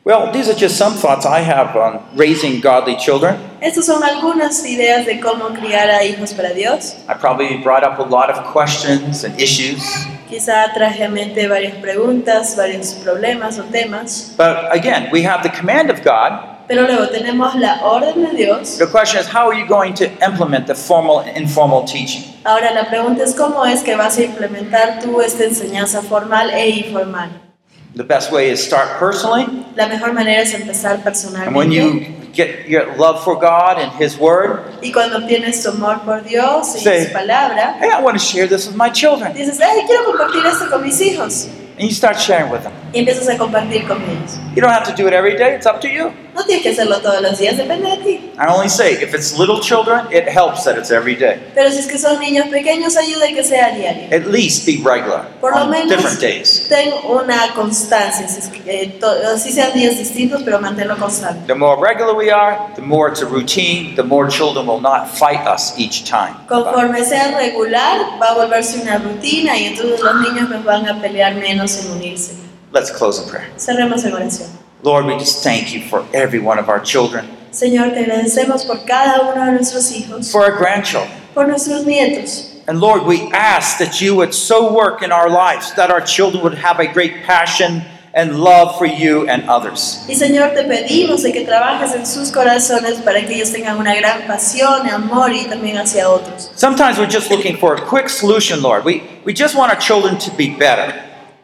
Well, 0.04 0.32
these 0.34 0.50
are 0.50 0.56
just 0.56 0.78
some 0.78 0.94
thoughts 0.94 1.28
I 1.28 1.42
have 1.42 1.76
on 1.76 2.02
raising 2.16 2.60
godly 2.60 2.96
children. 2.98 3.36
Estas 3.62 3.86
son 3.86 4.02
algunas 4.04 4.66
ideas 4.66 5.06
de 5.06 5.20
cómo 5.20 5.50
criar 5.54 5.92
a 5.92 6.04
hijos 6.04 6.34
para 6.34 6.56
Dios. 6.56 6.96
I 7.08 7.14
probably 7.14 7.58
brought 7.58 7.84
up 7.84 8.00
a 8.00 8.04
lot 8.10 8.32
of 8.32 8.44
questions 8.52 9.24
and 9.24 9.40
issues. 9.40 9.84
Quizá 10.28 10.74
traje 10.74 11.04
a 11.04 11.10
mente 11.10 11.48
varias 11.48 11.76
preguntas, 11.76 12.56
varios 12.56 12.94
problemas 13.04 13.60
o 13.60 13.64
temas, 13.72 14.34
But 14.38 14.76
again, 14.76 15.10
we 15.12 15.22
have 15.22 15.44
the 15.44 15.52
command 15.56 15.92
of 15.92 16.02
God. 16.04 16.50
pero 16.68 16.84
luego 16.88 17.10
tenemos 17.10 17.54
la 17.56 17.82
orden 17.84 18.24
de 18.24 18.36
Dios. 18.36 18.80
The 18.80 18.88
question 18.88 19.20
is, 19.22 19.28
how 19.28 19.48
are 19.52 19.54
you 19.54 19.68
going 19.68 19.94
to 19.96 20.06
implement 20.26 20.66
the 20.66 20.74
formal 20.74 21.20
and 21.20 21.38
informal 21.38 21.84
teaching? 21.86 22.24
Ahora 22.44 22.72
la 22.74 22.86
pregunta 22.90 23.24
es 23.24 23.36
cómo 23.36 23.64
es 23.68 23.84
que 23.84 23.96
vas 23.96 24.18
a 24.18 24.24
implementar 24.24 25.00
tú 25.00 25.22
esta 25.22 25.44
enseñanza 25.44 26.02
formal 26.02 26.50
e 26.50 26.70
informal. 26.70 27.30
The 27.96 28.04
best 28.04 28.32
way 28.32 28.50
is 28.50 28.64
start 28.64 29.00
personally, 29.00 29.46
La 29.76 29.88
mejor 29.88 30.14
manera 30.14 30.42
es 30.42 30.54
empezar 30.54 31.04
personalmente. 31.04 31.48
and 31.48 31.56
when 31.58 31.72
you 31.74 32.06
get 32.34 32.68
your 32.70 32.96
love 32.98 33.22
for 33.24 33.36
God 33.36 33.78
and 33.80 33.92
His 34.02 34.18
Word, 34.18 34.62
Y 34.82 34.92
cuando 34.94 35.26
tienes 35.28 35.62
tu 35.62 35.70
amor 35.72 36.00
por 36.06 36.22
Dios 36.24 36.74
y 36.76 36.80
Sí. 36.80 37.06
su 37.08 37.12
palabra, 37.12 37.76
hey, 37.82 37.90
I 37.92 38.02
want 38.02 38.18
to 38.18 38.24
share 38.24 38.48
this 38.48 38.66
with 38.68 38.76
my 38.78 38.90
children. 38.90 39.34
dices, 39.34 39.60
hey, 39.60 39.84
quiero 39.86 40.06
compartir 40.06 40.46
esto 40.46 40.70
con 40.70 40.82
mis 40.84 41.02
hijos. 41.02 41.48
And 41.48 41.82
And 41.82 41.90
you 41.90 41.96
start 41.96 42.18
sharing 42.18 42.50
with 42.52 42.62
them. 42.64 42.72
y 42.94 43.00
empiezas 43.00 43.28
a 43.28 43.38
compartir 43.38 43.86
con 43.88 43.98
ellos. 44.04 44.38
You 44.56 44.62
don't 44.62 44.72
have 44.74 44.86
to 44.86 44.94
do 44.96 45.08
it 45.08 45.14
every 45.14 45.36
day, 45.36 45.56
it's 45.56 45.66
up 45.66 45.82
to 45.82 45.88
you. 45.90 46.12
No 46.34 46.46
tienes 46.46 46.64
que 46.64 46.70
hacerlo 46.70 47.02
todos 47.02 47.22
los 47.22 47.38
días, 47.40 47.58
depende 47.58 47.90
de 47.90 47.98
ti. 47.98 48.31
I 48.42 48.48
only 48.48 48.70
say, 48.70 48.94
if 48.94 49.14
it's 49.14 49.38
little 49.38 49.60
children, 49.60 50.08
it 50.12 50.28
helps 50.28 50.64
that 50.64 50.76
it's 50.76 50.90
every 50.90 51.14
day. 51.16 51.38
Pero 51.54 51.70
si 51.70 51.78
es 51.78 51.86
que 51.86 52.00
son 52.00 52.20
niños 52.20 52.48
pequeños, 52.48 52.98
ayuda 52.98 53.28
que 53.28 53.44
sea 53.44 53.70
diario. 53.76 54.08
At 54.12 54.26
least 54.32 54.66
be 54.66 54.82
regular 54.84 55.28
Por 55.40 55.52
lo 55.56 55.66
on 55.66 55.70
menos 55.70 55.90
different 55.90 56.20
days. 56.20 56.66
ten 56.68 56.92
una 57.08 57.54
constancia, 57.54 58.28
si 58.28 58.40
es 58.40 58.48
que, 58.48 58.62
eh, 58.66 58.98
to- 59.00 59.12
así 59.36 59.52
sean 59.52 59.72
días 59.74 59.96
distintos, 59.96 60.42
pero 60.44 60.60
manténlo 60.60 60.98
constante. 60.98 61.46
The 61.46 61.54
more 61.54 61.80
regular 61.80 62.16
we 62.16 62.32
are, 62.32 62.58
the 62.76 62.82
more 62.82 63.12
it's 63.12 63.22
a 63.22 63.28
routine, 63.28 63.96
the 63.96 64.02
more 64.04 64.28
children 64.28 64.66
will 64.66 64.82
not 64.82 65.08
fight 65.08 65.46
us 65.46 65.76
each 65.78 66.04
time. 66.10 66.34
Conforme 66.48 67.04
sea 67.06 67.38
regular, 67.38 68.18
va 68.20 68.30
a 68.32 68.34
volverse 68.34 68.82
una 68.82 68.98
rutina 68.98 69.56
y 69.56 69.66
entonces 69.66 70.00
los 70.02 70.16
niños 70.16 70.50
nos 70.50 70.64
van 70.64 70.88
a 70.90 71.00
pelear 71.00 71.36
menos 71.36 71.78
en 71.78 71.92
unirse. 71.92 72.34
Let's 72.74 72.90
close 72.90 73.22
in 73.22 73.30
prayer. 73.30 73.52
Cerremos 73.58 74.04
en 74.04 74.14
oración. 74.14 74.48
Lord, 74.84 75.06
we 75.06 75.14
just 75.20 75.44
thank 75.44 75.72
you 75.72 75.82
for 75.92 76.04
every 76.12 76.40
one 76.40 76.58
of 76.60 76.68
our 76.70 76.82
children, 76.82 77.28
Señor, 77.52 77.92
te 77.94 78.00
agradecemos 78.00 78.66
por 78.66 78.86
cada 78.86 79.22
uno 79.22 79.46
de 79.46 79.52
nuestros 79.54 79.92
hijos, 79.92 80.32
for 80.32 80.44
our 80.44 80.58
grandchildren. 80.58 81.12
por 81.34 81.48
nuestros 81.48 81.86
nietos. 81.86 82.48
And 82.68 82.80
Lord, 82.80 83.06
we 83.06 83.30
ask 83.34 83.80
that 83.80 84.00
you 84.02 84.16
would 84.16 84.34
so 84.34 84.72
work 84.74 85.02
in 85.02 85.12
our 85.12 85.30
lives 85.30 85.74
that 85.76 85.90
our 85.92 86.02
children 86.02 86.44
would 86.44 86.56
have 86.60 86.80
a 86.80 86.88
great 86.88 87.24
passion 87.24 87.84
and 88.14 88.40
love 88.42 88.78
for 88.78 88.86
you 88.86 89.28
and 89.28 89.50
others. 89.50 90.06
Y 90.08 90.16
Señor, 90.16 90.54
te 90.54 90.64
pedimos 90.64 91.24
de 91.24 91.32
que 91.32 91.46
trabajes 91.46 91.96
en 91.96 92.06
sus 92.06 92.32
corazones 92.32 93.02
para 93.04 93.26
que 93.26 93.36
ellos 93.36 93.52
tengan 93.52 93.78
una 93.78 93.96
gran 93.96 94.28
pasión, 94.28 94.88
amor 94.90 95.32
y 95.32 95.46
también 95.46 95.78
hacia 95.78 96.10
otros. 96.10 96.52
Sometimes 96.56 96.98
we're 96.98 97.10
just 97.12 97.32
looking 97.32 97.58
for 97.58 97.76
a 97.76 97.82
quick 97.82 98.10
solution, 98.10 98.62
Lord. 98.62 98.86
We, 98.86 99.04
we 99.26 99.34
just 99.34 99.56
want 99.56 99.72
our 99.72 99.80
children 99.80 100.18
to 100.20 100.32
be 100.32 100.50
better. 100.50 100.94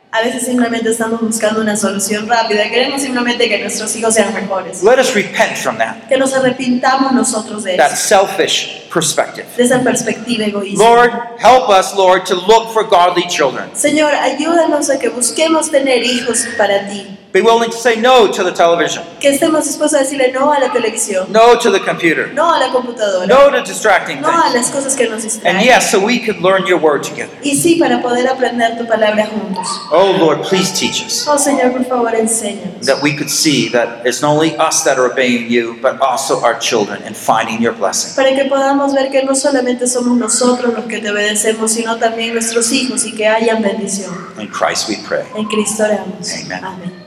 A 0.09 0.21
veces 0.21 0.45
simplemente 0.45 0.89
estamos 0.89 1.19
buscando 1.21 1.59
una 1.61 1.75
solución 1.75 2.27
rápida, 2.27 2.69
queremos 2.69 3.01
simplemente 3.01 3.49
que 3.49 3.59
nuestros 3.59 3.93
hijos 3.97 4.13
sean 4.13 4.33
mejores. 4.33 4.81
Let 4.81 4.99
us 4.99 5.13
repent 5.13 5.57
from 5.57 5.77
that, 5.77 6.07
Que 6.07 6.17
nos 6.17 6.33
arrepintamos 6.33 7.11
nosotros 7.11 7.63
de 7.65 7.75
that 7.75 7.91
eso, 7.91 8.07
selfish 8.25 8.87
perspective. 8.91 9.45
de 9.57 9.63
esa 9.63 9.81
perspectiva 9.81 10.45
egoísta. 10.45 10.81
Lord, 10.81 11.11
help 11.39 11.69
us, 11.69 11.93
Lord, 11.93 12.23
to 12.25 12.35
look 12.35 12.71
for 12.73 12.85
godly 12.87 13.27
children. 13.27 13.69
Señor, 13.73 14.15
ayúdanos 14.15 14.89
a 14.89 14.97
que 14.97 15.09
busquemos 15.09 15.69
tener 15.69 16.01
hijos 16.03 16.45
para 16.57 16.87
ti. 16.87 17.05
Be 17.37 17.43
willing 17.43 17.69
to 17.69 17.77
say 17.77 17.95
no 17.95 18.31
to 18.31 18.43
the 18.43 18.51
television, 18.51 19.03
Que 19.19 19.29
estemos 19.29 19.63
dispuestos 19.65 19.99
a 19.99 20.03
decirle 20.03 20.31
no 20.31 20.51
a 20.51 20.59
la 20.59 20.71
televisión, 20.73 21.27
no 21.29 21.55
to 21.59 21.69
the 21.71 21.79
computer, 21.79 22.33
no 22.33 22.51
a 22.51 22.57
la 22.57 22.71
computadora, 22.71 23.27
no 23.27 23.51
to 23.51 23.61
distracting 23.63 24.21
no 24.21 24.27
a 24.27 24.49
las 24.49 24.71
cosas 24.71 24.95
que 24.95 25.07
nos 25.07 25.21
distraen. 25.21 25.57
And 25.57 25.63
yes, 25.63 25.91
so 25.91 25.99
we 26.03 26.17
could 26.17 26.41
learn 26.41 26.65
your 26.65 26.79
word 26.79 27.03
together. 27.03 27.29
Y 27.43 27.55
sí, 27.55 27.75
para 27.75 28.01
poder 28.01 28.27
aprender 28.27 28.75
tu 28.79 28.87
palabra 28.87 29.27
juntos. 29.27 29.67
Oh, 29.91 30.17
Lord, 30.19 30.41
please 30.49 30.71
teach 30.71 31.05
us 31.05 31.27
Oh 31.27 31.37
Señor, 31.37 31.73
por 31.73 31.85
favor, 31.85 32.15
enséñanos. 32.15 32.87
that 32.87 33.03
we 33.03 33.15
could 33.15 33.29
see 33.29 33.69
that 33.69 34.03
it's 34.03 34.23
not 34.23 34.31
only 34.31 34.55
us 34.57 34.83
that 34.83 34.97
are 34.97 35.05
obeying 35.05 35.47
you, 35.47 35.77
but 35.79 36.01
also 36.01 36.41
our 36.41 36.57
children 36.57 37.03
and 37.03 37.15
finding 37.15 37.61
your 37.61 37.73
blessing. 37.73 38.15
Para 38.15 38.33
que 38.35 38.45
podamos 38.49 38.95
ver 38.95 39.11
que 39.11 39.21
no 39.23 39.35
solamente 39.35 39.85
somos 39.85 40.17
nosotros 40.17 40.73
los 40.73 40.85
que 40.85 40.97
te 41.01 41.11
obedecemos, 41.11 41.71
sino 41.71 41.97
también 41.97 42.33
nuestros 42.33 42.71
hijos 42.71 43.05
y 43.05 43.11
que 43.13 43.27
hayan 43.27 43.61
bendición. 43.61 44.11
In 44.39 44.47
Christ 44.47 44.89
we 44.89 44.97
pray. 45.07 45.23
En 45.35 45.45
Cristo 45.45 45.83
oramos. 45.83 46.27
Amen. 46.47 46.63
Amén. 46.63 47.06